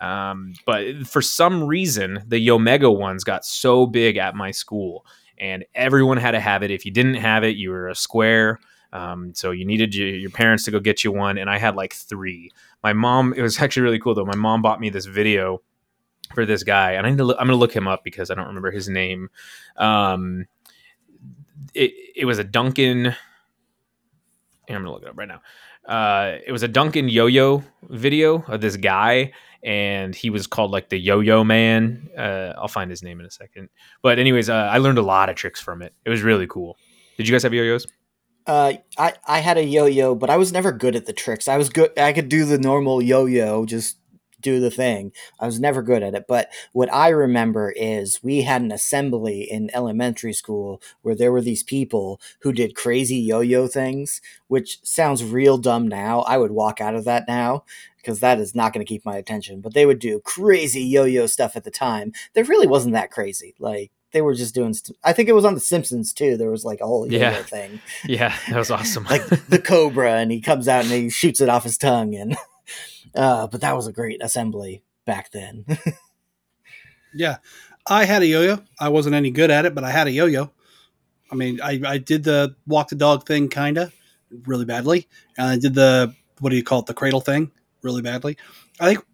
Um, 0.01 0.53
but 0.65 1.07
for 1.07 1.21
some 1.21 1.63
reason, 1.63 2.23
the 2.27 2.45
Yomega 2.45 2.95
ones 2.95 3.23
got 3.23 3.45
so 3.45 3.85
big 3.85 4.17
at 4.17 4.35
my 4.35 4.51
school, 4.51 5.05
and 5.37 5.63
everyone 5.75 6.17
had 6.17 6.31
to 6.31 6.39
have 6.39 6.63
it. 6.63 6.71
If 6.71 6.85
you 6.85 6.91
didn't 6.91 7.15
have 7.15 7.43
it, 7.43 7.55
you 7.55 7.69
were 7.69 7.87
a 7.87 7.95
square. 7.95 8.59
Um, 8.93 9.33
so 9.33 9.51
you 9.51 9.65
needed 9.65 9.95
your, 9.95 10.09
your 10.09 10.29
parents 10.31 10.65
to 10.65 10.71
go 10.71 10.79
get 10.79 11.03
you 11.03 11.11
one, 11.11 11.37
and 11.37 11.49
I 11.49 11.57
had 11.57 11.75
like 11.75 11.93
three. 11.93 12.51
My 12.83 12.93
mom, 12.93 13.33
it 13.33 13.41
was 13.41 13.59
actually 13.61 13.83
really 13.83 13.99
cool 13.99 14.15
though. 14.15 14.25
My 14.25 14.35
mom 14.35 14.61
bought 14.61 14.81
me 14.81 14.89
this 14.89 15.05
video 15.05 15.61
for 16.33 16.45
this 16.45 16.63
guy, 16.63 16.93
and 16.93 17.05
I 17.05 17.09
need 17.11 17.17
to 17.19 17.23
look, 17.23 17.37
I'm 17.39 17.47
going 17.47 17.55
to 17.55 17.59
look 17.59 17.75
him 17.75 17.87
up 17.87 18.03
because 18.03 18.31
I 18.31 18.35
don't 18.35 18.47
remember 18.47 18.71
his 18.71 18.89
name. 18.89 19.29
Um, 19.77 20.47
it 21.73 21.93
it 22.15 22.25
was 22.25 22.39
a 22.39 22.43
Duncan 22.43 23.15
I'm 24.75 24.83
gonna 24.83 24.91
look 24.91 25.03
it 25.03 25.09
up 25.09 25.17
right 25.17 25.27
now. 25.27 25.41
Uh, 25.85 26.37
it 26.45 26.51
was 26.51 26.63
a 26.63 26.67
Duncan 26.67 27.09
Yo-Yo 27.09 27.63
video 27.89 28.43
of 28.47 28.61
this 28.61 28.77
guy, 28.77 29.33
and 29.63 30.15
he 30.15 30.29
was 30.29 30.47
called 30.47 30.71
like 30.71 30.89
the 30.89 30.97
Yo-Yo 30.97 31.43
Man. 31.43 32.09
Uh, 32.17 32.53
I'll 32.57 32.67
find 32.67 32.89
his 32.89 33.03
name 33.03 33.19
in 33.19 33.25
a 33.25 33.31
second. 33.31 33.69
But 34.01 34.19
anyways, 34.19 34.49
uh, 34.49 34.53
I 34.53 34.79
learned 34.79 34.97
a 34.97 35.03
lot 35.03 35.29
of 35.29 35.35
tricks 35.35 35.61
from 35.61 35.81
it. 35.81 35.93
It 36.05 36.09
was 36.09 36.21
really 36.21 36.47
cool. 36.47 36.77
Did 37.17 37.27
you 37.27 37.33
guys 37.33 37.43
have 37.43 37.53
yo-yos? 37.53 37.85
Uh, 38.47 38.73
I 38.97 39.13
I 39.27 39.39
had 39.39 39.57
a 39.57 39.63
yo-yo, 39.63 40.15
but 40.15 40.31
I 40.31 40.37
was 40.37 40.51
never 40.51 40.71
good 40.71 40.95
at 40.95 41.05
the 41.05 41.13
tricks. 41.13 41.47
I 41.47 41.57
was 41.57 41.69
good. 41.69 41.97
I 41.97 42.11
could 42.11 42.27
do 42.27 42.45
the 42.45 42.57
normal 42.57 43.01
yo-yo, 43.01 43.65
just 43.65 43.97
do 44.41 44.59
the 44.59 44.71
thing. 44.71 45.11
I 45.39 45.45
was 45.45 45.59
never 45.59 45.81
good 45.81 46.03
at 46.03 46.15
it. 46.15 46.25
But 46.27 46.49
what 46.73 46.91
I 46.93 47.09
remember 47.09 47.73
is 47.75 48.23
we 48.23 48.41
had 48.41 48.61
an 48.61 48.71
assembly 48.71 49.41
in 49.41 49.69
elementary 49.73 50.33
school 50.33 50.81
where 51.01 51.15
there 51.15 51.31
were 51.31 51.41
these 51.41 51.63
people 51.63 52.19
who 52.41 52.51
did 52.51 52.75
crazy 52.75 53.17
yo 53.17 53.39
yo 53.41 53.67
things, 53.67 54.21
which 54.47 54.79
sounds 54.83 55.23
real 55.23 55.57
dumb 55.57 55.87
now. 55.87 56.21
I 56.21 56.37
would 56.37 56.51
walk 56.51 56.81
out 56.81 56.95
of 56.95 57.05
that 57.05 57.27
now 57.27 57.63
because 57.97 58.19
that 58.19 58.39
is 58.39 58.55
not 58.55 58.73
going 58.73 58.85
to 58.85 58.89
keep 58.89 59.05
my 59.05 59.15
attention. 59.17 59.61
But 59.61 59.73
they 59.73 59.85
would 59.85 59.99
do 59.99 60.19
crazy 60.19 60.83
yo 60.83 61.03
yo 61.03 61.27
stuff 61.27 61.55
at 61.55 61.63
the 61.63 61.71
time 61.71 62.13
that 62.33 62.47
really 62.47 62.67
wasn't 62.67 62.93
that 62.93 63.11
crazy. 63.11 63.55
Like, 63.59 63.91
they 64.11 64.21
were 64.21 64.33
just 64.33 64.53
doing. 64.53 64.73
St- 64.73 64.97
I 65.03 65.13
think 65.13 65.29
it 65.29 65.33
was 65.33 65.45
on 65.45 65.53
The 65.53 65.59
Simpsons 65.59 66.13
too. 66.13 66.37
There 66.37 66.51
was 66.51 66.65
like 66.65 66.81
a 66.81 66.85
whole 66.85 67.11
yeah. 67.11 67.41
thing. 67.43 67.79
Yeah, 68.05 68.35
that 68.49 68.57
was 68.57 68.71
awesome. 68.71 69.05
like 69.05 69.25
the 69.47 69.59
cobra, 69.63 70.15
and 70.15 70.31
he 70.31 70.41
comes 70.41 70.67
out 70.67 70.83
and 70.83 70.93
he 70.93 71.09
shoots 71.09 71.39
it 71.39 71.49
off 71.49 71.63
his 71.63 71.77
tongue, 71.77 72.15
and 72.15 72.35
uh, 73.15 73.47
but 73.47 73.61
that 73.61 73.75
was 73.75 73.87
a 73.87 73.93
great 73.93 74.23
assembly 74.23 74.83
back 75.05 75.31
then. 75.31 75.65
yeah, 77.13 77.37
I 77.87 78.05
had 78.05 78.21
a 78.21 78.27
yo-yo. 78.27 78.59
I 78.79 78.89
wasn't 78.89 79.15
any 79.15 79.31
good 79.31 79.51
at 79.51 79.65
it, 79.65 79.75
but 79.75 79.83
I 79.83 79.91
had 79.91 80.07
a 80.07 80.11
yo-yo. 80.11 80.51
I 81.31 81.35
mean, 81.35 81.61
I, 81.61 81.81
I 81.85 81.97
did 81.97 82.23
the 82.23 82.55
walk 82.67 82.89
the 82.89 82.95
dog 82.95 83.25
thing 83.25 83.49
kind 83.49 83.77
of 83.77 83.93
really 84.45 84.65
badly, 84.65 85.07
and 85.37 85.47
I 85.47 85.57
did 85.57 85.73
the 85.73 86.13
what 86.39 86.49
do 86.49 86.55
you 86.55 86.63
call 86.63 86.79
it, 86.79 86.87
the 86.87 86.93
cradle 86.93 87.21
thing 87.21 87.51
really 87.81 88.01
badly. 88.01 88.37
I 88.79 88.93
think 88.93 89.05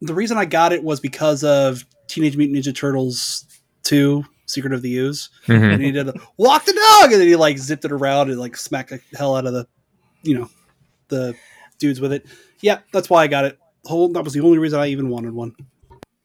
the 0.00 0.14
reason 0.14 0.38
I 0.38 0.44
got 0.44 0.72
it 0.72 0.82
was 0.82 1.00
because 1.00 1.44
of 1.44 1.84
Teenage 2.06 2.36
Mutant 2.36 2.58
Ninja 2.58 2.74
Turtles 2.74 3.46
two, 3.82 4.24
Secret 4.46 4.72
of 4.72 4.82
the 4.82 4.96
Ooze, 4.96 5.30
mm-hmm. 5.46 5.64
and 5.64 5.82
he 5.82 5.90
did 5.90 6.08
a 6.08 6.14
walk 6.36 6.64
the 6.64 6.72
dog, 6.72 7.12
and 7.12 7.20
then 7.20 7.28
he 7.28 7.36
like 7.36 7.58
zipped 7.58 7.84
it 7.84 7.92
around 7.92 8.30
and 8.30 8.40
like 8.40 8.56
smacked 8.56 8.90
the 8.90 9.00
hell 9.16 9.36
out 9.36 9.46
of 9.46 9.52
the, 9.52 9.66
you 10.22 10.38
know, 10.38 10.48
the 11.08 11.34
dudes 11.78 12.00
with 12.00 12.12
it 12.12 12.26
yeah, 12.64 12.78
that's 12.92 13.10
why 13.10 13.22
I 13.22 13.26
got 13.26 13.44
it. 13.44 13.58
Whole 13.84 14.08
that 14.14 14.24
was 14.24 14.32
the 14.32 14.40
only 14.40 14.56
reason 14.56 14.80
I 14.80 14.86
even 14.86 15.10
wanted 15.10 15.34
one. 15.34 15.54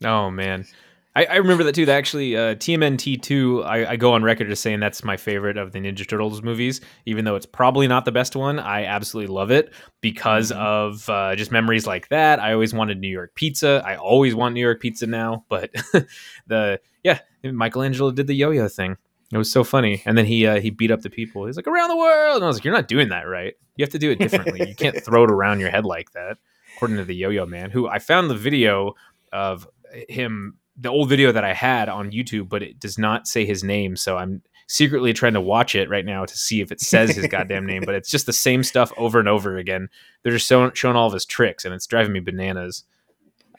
Oh 0.02 0.30
man. 0.30 0.66
I, 1.14 1.24
I 1.24 1.36
remember 1.36 1.64
that 1.64 1.74
too. 1.74 1.84
That 1.84 1.98
actually, 1.98 2.34
uh, 2.34 2.54
TMNT 2.54 3.20
two, 3.20 3.62
I, 3.64 3.90
I, 3.90 3.96
go 3.96 4.14
on 4.14 4.22
record 4.22 4.50
as 4.50 4.60
saying 4.60 4.80
that's 4.80 5.02
my 5.04 5.16
favorite 5.16 5.58
of 5.58 5.72
the 5.72 5.80
Ninja 5.80 6.08
Turtles 6.08 6.40
movies. 6.40 6.80
Even 7.04 7.24
though 7.24 7.34
it's 7.34 7.44
probably 7.44 7.88
not 7.88 8.06
the 8.06 8.12
best 8.12 8.36
one, 8.36 8.58
I 8.58 8.84
absolutely 8.84 9.34
love 9.34 9.50
it 9.50 9.74
because 10.00 10.50
mm-hmm. 10.50 10.62
of 10.62 11.10
uh, 11.10 11.36
just 11.36 11.50
memories 11.50 11.86
like 11.86 12.08
that. 12.08 12.38
I 12.38 12.54
always 12.54 12.72
wanted 12.72 13.00
New 13.00 13.08
York 13.08 13.34
pizza. 13.34 13.82
I 13.84 13.96
always 13.96 14.34
want 14.34 14.54
New 14.54 14.60
York 14.60 14.80
pizza 14.80 15.06
now. 15.06 15.44
But 15.50 15.72
the 16.46 16.80
yeah, 17.02 17.18
Michelangelo 17.42 18.12
did 18.12 18.28
the 18.28 18.34
yo-yo 18.34 18.68
thing. 18.68 18.96
It 19.32 19.38
was 19.38 19.50
so 19.50 19.62
funny. 19.62 20.02
And 20.04 20.18
then 20.18 20.26
he 20.26 20.46
uh, 20.46 20.60
he 20.60 20.70
beat 20.70 20.90
up 20.90 21.02
the 21.02 21.10
people. 21.10 21.46
He's 21.46 21.56
like 21.56 21.68
around 21.68 21.88
the 21.88 21.96
world, 21.96 22.36
and 22.36 22.44
I 22.44 22.48
was 22.48 22.56
like, 22.56 22.64
you're 22.64 22.74
not 22.74 22.88
doing 22.88 23.10
that 23.10 23.22
right. 23.22 23.54
You 23.76 23.84
have 23.84 23.92
to 23.92 23.98
do 23.98 24.10
it 24.10 24.18
differently. 24.18 24.68
you 24.68 24.74
can't 24.74 25.00
throw 25.04 25.24
it 25.24 25.30
around 25.30 25.60
your 25.60 25.70
head 25.70 25.84
like 25.84 26.12
that. 26.12 26.38
According 26.76 26.96
to 26.96 27.04
the 27.04 27.14
Yo-Yo 27.14 27.46
Man, 27.46 27.70
who 27.70 27.88
I 27.88 27.98
found 27.98 28.30
the 28.30 28.36
video 28.36 28.94
of 29.32 29.68
him, 30.08 30.58
the 30.76 30.88
old 30.88 31.08
video 31.08 31.32
that 31.32 31.44
I 31.44 31.52
had 31.52 31.88
on 31.88 32.10
YouTube, 32.10 32.48
but 32.48 32.62
it 32.62 32.80
does 32.80 32.98
not 32.98 33.26
say 33.26 33.44
his 33.44 33.62
name. 33.62 33.96
So 33.96 34.16
I'm 34.16 34.42
secretly 34.66 35.12
trying 35.12 35.34
to 35.34 35.40
watch 35.40 35.74
it 35.74 35.90
right 35.90 36.04
now 36.04 36.24
to 36.24 36.36
see 36.36 36.60
if 36.60 36.70
it 36.70 36.80
says 36.80 37.10
his 37.10 37.26
goddamn 37.26 37.66
name. 37.66 37.82
But 37.84 37.96
it's 37.96 38.10
just 38.10 38.26
the 38.26 38.32
same 38.32 38.62
stuff 38.62 38.92
over 38.96 39.18
and 39.18 39.28
over 39.28 39.58
again. 39.58 39.88
They're 40.22 40.32
just 40.32 40.46
showing, 40.46 40.72
showing 40.74 40.96
all 40.96 41.08
of 41.08 41.12
his 41.12 41.26
tricks, 41.26 41.64
and 41.64 41.74
it's 41.74 41.86
driving 41.86 42.12
me 42.12 42.20
bananas. 42.20 42.84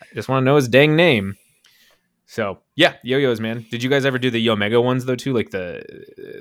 I 0.01 0.05
just 0.15 0.29
want 0.29 0.41
to 0.41 0.45
know 0.45 0.55
his 0.55 0.67
dang 0.67 0.95
name. 0.95 1.37
So 2.31 2.59
yeah, 2.77 2.93
yo-yos, 3.03 3.41
man. 3.41 3.65
Did 3.69 3.83
you 3.83 3.89
guys 3.89 4.05
ever 4.05 4.17
do 4.17 4.31
the 4.31 4.47
Yomega 4.47 4.81
ones 4.81 5.03
though 5.03 5.17
too, 5.17 5.33
like 5.33 5.49
the 5.49 5.83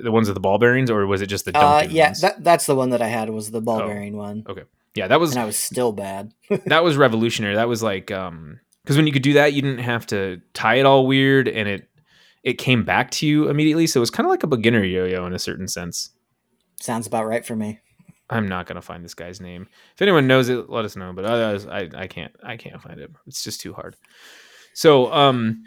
the 0.01 0.09
ones 0.09 0.29
with 0.29 0.35
the 0.35 0.39
ball 0.39 0.57
bearings, 0.57 0.89
or 0.89 1.05
was 1.05 1.21
it 1.21 1.27
just 1.27 1.43
the 1.43 1.57
uh, 1.57 1.85
yeah? 1.89 2.13
That, 2.21 2.41
that's 2.41 2.65
the 2.65 2.75
one 2.75 2.91
that 2.91 3.01
I 3.01 3.09
had 3.09 3.29
was 3.29 3.51
the 3.51 3.59
ball 3.59 3.81
oh, 3.81 3.87
bearing 3.87 4.15
one. 4.15 4.45
Okay, 4.47 4.63
yeah, 4.95 5.09
that 5.09 5.19
was. 5.19 5.31
And 5.31 5.41
I 5.41 5.45
was 5.45 5.57
still 5.57 5.91
bad. 5.91 6.33
that 6.67 6.85
was 6.85 6.95
revolutionary. 6.95 7.55
That 7.55 7.67
was 7.67 7.83
like 7.83 8.09
um 8.09 8.61
because 8.83 8.95
when 8.95 9.05
you 9.05 9.11
could 9.11 9.21
do 9.21 9.33
that, 9.33 9.51
you 9.51 9.61
didn't 9.61 9.83
have 9.83 10.07
to 10.07 10.39
tie 10.53 10.75
it 10.75 10.85
all 10.85 11.05
weird, 11.05 11.49
and 11.49 11.67
it 11.67 11.89
it 12.41 12.53
came 12.53 12.85
back 12.85 13.11
to 13.11 13.27
you 13.27 13.49
immediately. 13.49 13.85
So 13.85 13.99
it 13.99 13.99
was 13.99 14.11
kind 14.11 14.25
of 14.25 14.29
like 14.29 14.43
a 14.43 14.47
beginner 14.47 14.85
yo-yo 14.85 15.25
in 15.25 15.33
a 15.33 15.39
certain 15.39 15.67
sense. 15.67 16.11
Sounds 16.79 17.05
about 17.05 17.27
right 17.27 17.45
for 17.45 17.57
me. 17.57 17.81
I'm 18.29 18.47
not 18.47 18.65
gonna 18.65 18.81
find 18.81 19.03
this 19.03 19.13
guy's 19.13 19.41
name. 19.41 19.67
If 19.93 20.01
anyone 20.01 20.25
knows 20.25 20.47
it, 20.47 20.69
let 20.69 20.85
us 20.85 20.95
know. 20.95 21.11
But 21.11 21.25
otherwise, 21.25 21.65
I 21.65 21.89
I 21.93 22.07
can't 22.07 22.33
I 22.41 22.55
can't 22.55 22.81
find 22.81 22.97
it. 22.97 23.11
It's 23.27 23.43
just 23.43 23.59
too 23.59 23.73
hard. 23.73 23.97
So 24.73 25.11
um 25.11 25.63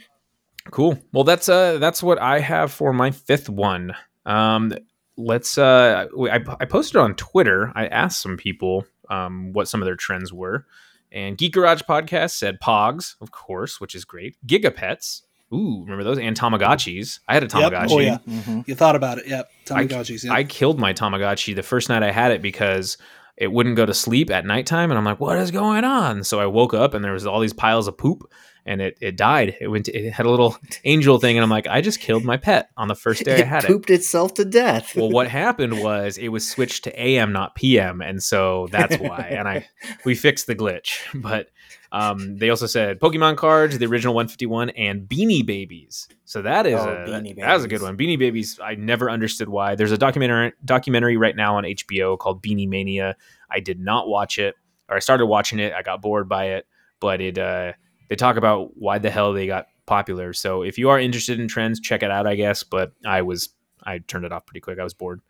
Cool. 0.70 0.98
Well, 1.12 1.24
that's 1.24 1.48
uh 1.48 1.78
that's 1.78 2.02
what 2.02 2.20
I 2.20 2.40
have 2.40 2.72
for 2.72 2.92
my 2.92 3.10
fifth 3.10 3.48
one. 3.48 3.94
Um, 4.26 4.74
let's 5.16 5.58
uh, 5.58 6.06
I, 6.30 6.40
I 6.60 6.64
posted 6.64 6.96
on 6.96 7.14
Twitter. 7.14 7.70
I 7.74 7.86
asked 7.86 8.22
some 8.22 8.36
people 8.36 8.86
um 9.10 9.52
what 9.52 9.68
some 9.68 9.82
of 9.82 9.86
their 9.86 9.96
trends 9.96 10.32
were, 10.32 10.66
and 11.12 11.36
Geek 11.36 11.52
Garage 11.52 11.82
Podcast 11.82 12.30
said 12.30 12.60
Pogs, 12.60 13.16
of 13.20 13.30
course, 13.30 13.80
which 13.80 13.94
is 13.94 14.04
great. 14.04 14.36
Gigapets. 14.46 15.22
Ooh, 15.52 15.82
remember 15.82 16.02
those? 16.02 16.18
And 16.18 16.36
Tamagotchis. 16.36 17.20
I 17.28 17.34
had 17.34 17.44
a 17.44 17.46
Tamagotchi. 17.46 17.70
Yep. 17.70 17.90
Oh 17.90 17.98
yeah, 17.98 18.18
mm-hmm. 18.26 18.60
you 18.66 18.74
thought 18.74 18.96
about 18.96 19.18
it. 19.18 19.28
Yep, 19.28 19.50
Tamagotchis. 19.66 20.28
I, 20.28 20.38
I 20.38 20.44
killed 20.44 20.80
my 20.80 20.92
Tamagotchi 20.92 21.54
the 21.54 21.62
first 21.62 21.88
night 21.88 22.02
I 22.02 22.10
had 22.10 22.32
it 22.32 22.42
because 22.42 22.96
it 23.36 23.52
wouldn't 23.52 23.76
go 23.76 23.84
to 23.84 23.94
sleep 23.94 24.30
at 24.30 24.46
nighttime, 24.46 24.90
and 24.90 24.98
I'm 24.98 25.04
like, 25.04 25.20
what 25.20 25.38
is 25.38 25.50
going 25.50 25.84
on? 25.84 26.24
So 26.24 26.40
I 26.40 26.46
woke 26.46 26.72
up 26.72 26.94
and 26.94 27.04
there 27.04 27.12
was 27.12 27.26
all 27.26 27.40
these 27.40 27.52
piles 27.52 27.86
of 27.86 27.98
poop 27.98 28.30
and 28.66 28.80
it, 28.80 28.96
it 29.00 29.16
died. 29.16 29.56
It 29.60 29.68
went. 29.68 29.86
To, 29.86 29.92
it 29.92 30.12
had 30.12 30.26
a 30.26 30.30
little 30.30 30.56
angel 30.84 31.18
thing, 31.18 31.36
and 31.36 31.44
I'm 31.44 31.50
like, 31.50 31.66
I 31.66 31.80
just 31.80 32.00
killed 32.00 32.24
my 32.24 32.36
pet 32.36 32.70
on 32.76 32.88
the 32.88 32.94
first 32.94 33.24
day 33.24 33.40
it 33.40 33.42
I 33.42 33.44
had 33.44 33.64
it. 33.64 33.66
Pooped 33.66 33.90
itself 33.90 34.34
to 34.34 34.44
death. 34.44 34.96
well, 34.96 35.10
what 35.10 35.28
happened 35.42 35.82
was 35.82 36.16
it 36.18 36.28
was 36.28 36.48
switched 36.48 36.84
to 36.84 37.00
AM, 37.00 37.32
not 37.32 37.54
PM, 37.54 38.00
and 38.00 38.22
so 38.22 38.68
that's 38.70 38.96
why. 38.96 39.28
and 39.30 39.48
I 39.48 39.66
we 40.04 40.14
fixed 40.14 40.46
the 40.46 40.54
glitch, 40.54 41.00
but 41.14 41.48
um, 41.92 42.38
they 42.38 42.50
also 42.50 42.66
said 42.66 43.00
Pokemon 43.00 43.36
cards, 43.36 43.78
the 43.78 43.86
original 43.86 44.14
151, 44.14 44.70
and 44.70 45.02
Beanie 45.02 45.44
Babies. 45.44 46.08
So 46.24 46.42
that 46.42 46.66
is 46.66 46.80
oh, 46.80 46.88
a 46.88 47.10
that, 47.10 47.36
that 47.36 47.54
was 47.54 47.64
a 47.64 47.68
good 47.68 47.82
one. 47.82 47.96
Beanie 47.96 48.18
Babies. 48.18 48.58
I 48.62 48.74
never 48.76 49.10
understood 49.10 49.48
why. 49.48 49.74
There's 49.74 49.92
a 49.92 49.98
documentary 49.98 50.52
documentary 50.64 51.16
right 51.16 51.36
now 51.36 51.56
on 51.56 51.64
HBO 51.64 52.18
called 52.18 52.42
Beanie 52.42 52.68
Mania. 52.68 53.16
I 53.50 53.60
did 53.60 53.78
not 53.78 54.08
watch 54.08 54.38
it, 54.38 54.54
or 54.88 54.96
I 54.96 55.00
started 55.00 55.26
watching 55.26 55.58
it. 55.58 55.74
I 55.74 55.82
got 55.82 56.00
bored 56.00 56.28
by 56.28 56.46
it, 56.46 56.66
but 56.98 57.20
it. 57.20 57.36
Uh, 57.36 57.74
they 58.08 58.16
talk 58.16 58.36
about 58.36 58.76
why 58.76 58.98
the 58.98 59.10
hell 59.10 59.32
they 59.32 59.46
got 59.46 59.66
popular. 59.86 60.32
So 60.32 60.62
if 60.62 60.78
you 60.78 60.90
are 60.90 60.98
interested 60.98 61.38
in 61.40 61.48
trends, 61.48 61.80
check 61.80 62.02
it 62.02 62.10
out, 62.10 62.26
I 62.26 62.34
guess. 62.36 62.62
But 62.62 62.92
I 63.04 63.22
was 63.22 63.50
I 63.82 63.98
turned 63.98 64.24
it 64.24 64.32
off 64.32 64.46
pretty 64.46 64.60
quick. 64.60 64.78
I 64.78 64.84
was 64.84 64.94
bored. 64.94 65.20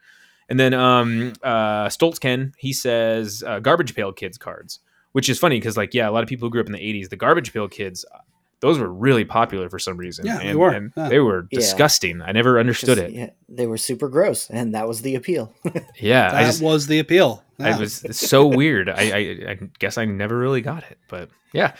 And 0.49 0.61
then 0.61 0.75
um, 0.75 1.33
uh, 1.43 1.87
Stoltz 1.89 2.21
Ken 2.21 2.53
he 2.59 2.73
says 2.73 3.43
uh, 3.47 3.61
garbage 3.61 3.95
pail 3.95 4.13
kids 4.13 4.37
cards, 4.39 4.81
which 5.13 5.29
is 5.29 5.39
funny 5.39 5.57
because 5.57 5.77
like 5.77 5.95
yeah, 5.95 6.09
a 6.09 6.13
lot 6.13 6.23
of 6.23 6.29
people 6.29 6.47
who 6.47 6.51
grew 6.51 6.61
up 6.61 6.67
in 6.67 6.73
the 6.73 6.79
'80s, 6.79 7.09
the 7.09 7.17
garbage 7.17 7.53
pail 7.53 7.67
kids, 7.67 8.05
those 8.61 8.79
were 8.79 8.93
really 8.93 9.25
popular 9.25 9.69
for 9.71 9.79
some 9.79 9.97
reason. 9.97 10.27
Yeah, 10.27 10.41
and, 10.41 10.49
they 10.51 10.55
were. 10.55 10.71
and 10.71 10.93
Yeah. 10.97 11.09
they 11.09 11.19
were 11.19 11.49
Yeah. 11.51 11.59
disgusting. 11.61 12.21
I 12.23 12.33
never 12.33 12.59
understood 12.61 12.99
it. 12.99 13.13
yeah, 13.13 13.31
they 13.49 13.67
were 13.67 13.79
super 13.79 14.09
gross, 14.09 14.51
and 14.51 14.75
that 14.75 14.87
was 14.87 15.01
the 15.03 15.15
appeal. 15.15 15.53
Yeah, 15.99 16.29
I 16.29 16.43
That 16.43 16.47
just 16.47 16.63
was 16.63 16.87
the 16.89 16.99
appeal. 16.99 17.43
I 17.59 17.71
Yeah. 17.71 17.79
was 17.79 18.05
so 18.11 18.47
weird. 18.47 18.89
I, 18.91 19.03
I 19.11 19.51
I 19.53 19.59
guess 19.79 19.97
I 19.97 20.05
never 20.05 20.37
really 20.39 20.61
got 20.61 20.83
it, 20.91 20.99
but 21.09 21.31
yeah. 21.55 21.75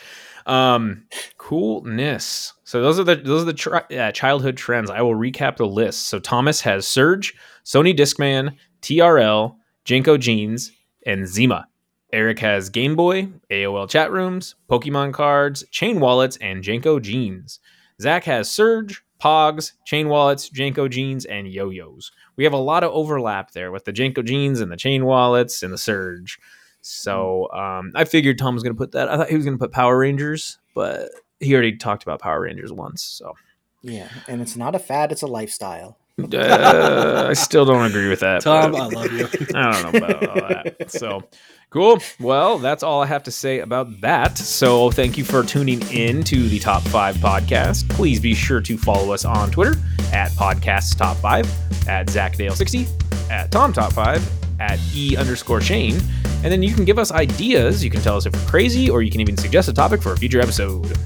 Um, 0.45 1.05
coolness. 1.37 2.53
So 2.63 2.81
those 2.81 2.99
are 2.99 3.03
the 3.03 3.15
those 3.15 3.41
are 3.43 3.45
the 3.45 3.53
tri- 3.53 3.97
uh, 3.97 4.11
childhood 4.11 4.57
trends. 4.57 4.89
I 4.89 5.01
will 5.01 5.15
recap 5.15 5.57
the 5.57 5.65
list. 5.65 6.07
So 6.07 6.19
Thomas 6.19 6.61
has 6.61 6.87
Surge, 6.87 7.33
Sony 7.63 7.97
Discman, 7.97 8.55
TRL, 8.81 9.55
JNCO 9.85 10.19
Jeans, 10.19 10.71
and 11.05 11.27
Zima. 11.27 11.67
Eric 12.13 12.39
has 12.39 12.69
Game 12.69 12.95
Boy, 12.95 13.27
AOL 13.49 13.89
chat 13.89 14.11
rooms, 14.11 14.55
Pokemon 14.69 15.13
cards, 15.13 15.65
chain 15.71 15.99
wallets, 15.99 16.37
and 16.37 16.63
JNCO 16.63 17.01
jeans. 17.01 17.59
Zach 17.99 18.23
has 18.25 18.49
Surge, 18.49 19.03
Pogs, 19.21 19.73
chain 19.85 20.07
wallets, 20.07 20.49
JNCO 20.49 20.89
jeans, 20.89 21.25
and 21.25 21.47
yo-yos. 21.47 22.11
We 22.35 22.43
have 22.43 22.53
a 22.53 22.57
lot 22.57 22.83
of 22.83 22.91
overlap 22.91 23.51
there 23.51 23.71
with 23.71 23.85
the 23.85 23.93
JNCO 23.93 24.23
jeans 24.23 24.61
and 24.61 24.71
the 24.71 24.77
chain 24.77 25.05
wallets 25.05 25.63
and 25.63 25.73
the 25.73 25.77
Surge. 25.77 26.39
So 26.87 27.51
um, 27.51 27.91
I 27.95 28.03
figured 28.03 28.37
Tom 28.37 28.53
was 28.53 28.61
going 28.61 28.75
to 28.75 28.77
put 28.77 28.91
that. 28.91 29.09
I 29.09 29.17
thought 29.17 29.29
he 29.29 29.35
was 29.35 29.43
going 29.43 29.57
to 29.57 29.59
put 29.61 29.71
Power 29.71 29.97
Rangers, 29.97 30.59
but 30.75 31.09
he 31.39 31.53
already 31.53 31.77
talked 31.77 32.03
about 32.03 32.21
Power 32.21 32.41
Rangers 32.41 32.71
once. 32.71 33.01
So 33.01 33.33
yeah, 33.81 34.09
and 34.27 34.39
it's 34.39 34.55
not 34.55 34.75
a 34.75 34.79
fad; 34.79 35.11
it's 35.11 35.23
a 35.23 35.27
lifestyle. 35.27 35.97
uh, 36.33 37.25
I 37.29 37.33
still 37.33 37.65
don't 37.65 37.85
agree 37.85 38.07
with 38.07 38.19
that. 38.19 38.41
Tom, 38.41 38.75
I 38.75 38.85
love 38.85 39.11
you. 39.11 39.25
I 39.55 39.81
don't 39.81 39.93
know 39.93 39.97
about 39.97 40.29
all 40.29 40.47
that. 40.47 40.91
So 40.91 41.23
cool. 41.71 41.97
Well, 42.19 42.59
that's 42.59 42.83
all 42.83 43.01
I 43.01 43.07
have 43.07 43.23
to 43.23 43.31
say 43.31 43.59
about 43.59 43.99
that. 44.01 44.37
So 44.37 44.91
thank 44.91 45.17
you 45.17 45.25
for 45.25 45.43
tuning 45.43 45.81
in 45.91 46.23
to 46.25 46.47
the 46.47 46.59
Top 46.59 46.83
5 46.83 47.17
podcast. 47.17 47.89
Please 47.89 48.19
be 48.19 48.33
sure 48.33 48.61
to 48.61 48.77
follow 48.77 49.11
us 49.11 49.25
on 49.25 49.51
Twitter 49.51 49.75
at 50.13 50.31
Podcasts 50.33 50.95
Top 50.95 51.17
5, 51.17 51.89
at 51.89 52.07
ZachDale60, 52.07 53.29
at 53.29 53.51
Tom 53.51 53.73
Top 53.73 53.91
5, 53.91 54.44
at 54.59 54.79
E 54.93 55.15
underscore 55.17 55.61
Shane. 55.61 55.99
And 56.43 56.51
then 56.51 56.61
you 56.61 56.73
can 56.73 56.85
give 56.85 56.99
us 56.99 57.11
ideas. 57.11 57.83
You 57.83 57.89
can 57.89 58.01
tell 58.01 58.17
us 58.17 58.25
if 58.25 58.33
we're 58.33 58.49
crazy, 58.49 58.89
or 58.89 59.01
you 59.01 59.11
can 59.11 59.21
even 59.21 59.37
suggest 59.37 59.67
a 59.67 59.73
topic 59.73 60.01
for 60.01 60.13
a 60.13 60.17
future 60.17 60.39
episode. 60.39 60.97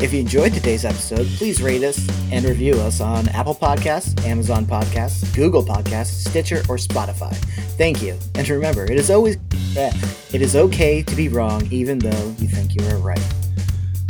If 0.00 0.12
you 0.12 0.20
enjoyed 0.20 0.54
today's 0.54 0.84
episode, 0.84 1.26
please 1.26 1.60
rate 1.60 1.82
us 1.82 2.08
and 2.30 2.44
review 2.44 2.74
us 2.74 3.00
on 3.00 3.28
Apple 3.30 3.54
Podcasts, 3.54 4.24
Amazon 4.24 4.64
Podcasts, 4.64 5.34
Google 5.34 5.64
Podcasts, 5.64 6.28
Stitcher, 6.28 6.58
or 6.68 6.76
Spotify. 6.76 7.34
Thank 7.76 8.00
you. 8.00 8.16
And 8.36 8.48
remember, 8.48 8.84
it 8.84 8.96
is 8.96 9.10
always 9.10 9.38
it 9.76 10.40
is 10.42 10.54
okay 10.54 11.02
to 11.02 11.16
be 11.16 11.28
wrong, 11.28 11.66
even 11.72 11.98
though 11.98 12.34
you 12.38 12.46
think 12.48 12.74
you 12.74 12.86
are 12.88 12.98
right. 12.98 13.20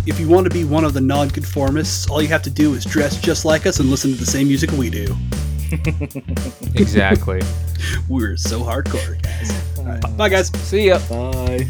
If 0.06 0.20
you 0.20 0.28
want 0.28 0.44
to 0.44 0.50
be 0.50 0.64
one 0.64 0.84
of 0.84 0.94
the 0.94 1.00
nonconformists, 1.00 2.08
all 2.08 2.20
you 2.20 2.28
have 2.28 2.42
to 2.42 2.50
do 2.50 2.74
is 2.74 2.84
dress 2.84 3.20
just 3.20 3.44
like 3.44 3.66
us 3.66 3.80
and 3.80 3.90
listen 3.90 4.10
to 4.12 4.16
the 4.16 4.26
same 4.26 4.48
music 4.48 4.70
we 4.72 4.90
do. 4.90 5.16
Exactly. 6.74 7.40
We're 8.08 8.36
so 8.36 8.60
hardcore, 8.60 9.20
guys. 9.22 9.78
All 9.78 9.84
right. 9.84 10.16
Bye, 10.16 10.28
guys. 10.28 10.48
See 10.68 10.88
ya. 10.88 10.98
Bye. 11.08 11.66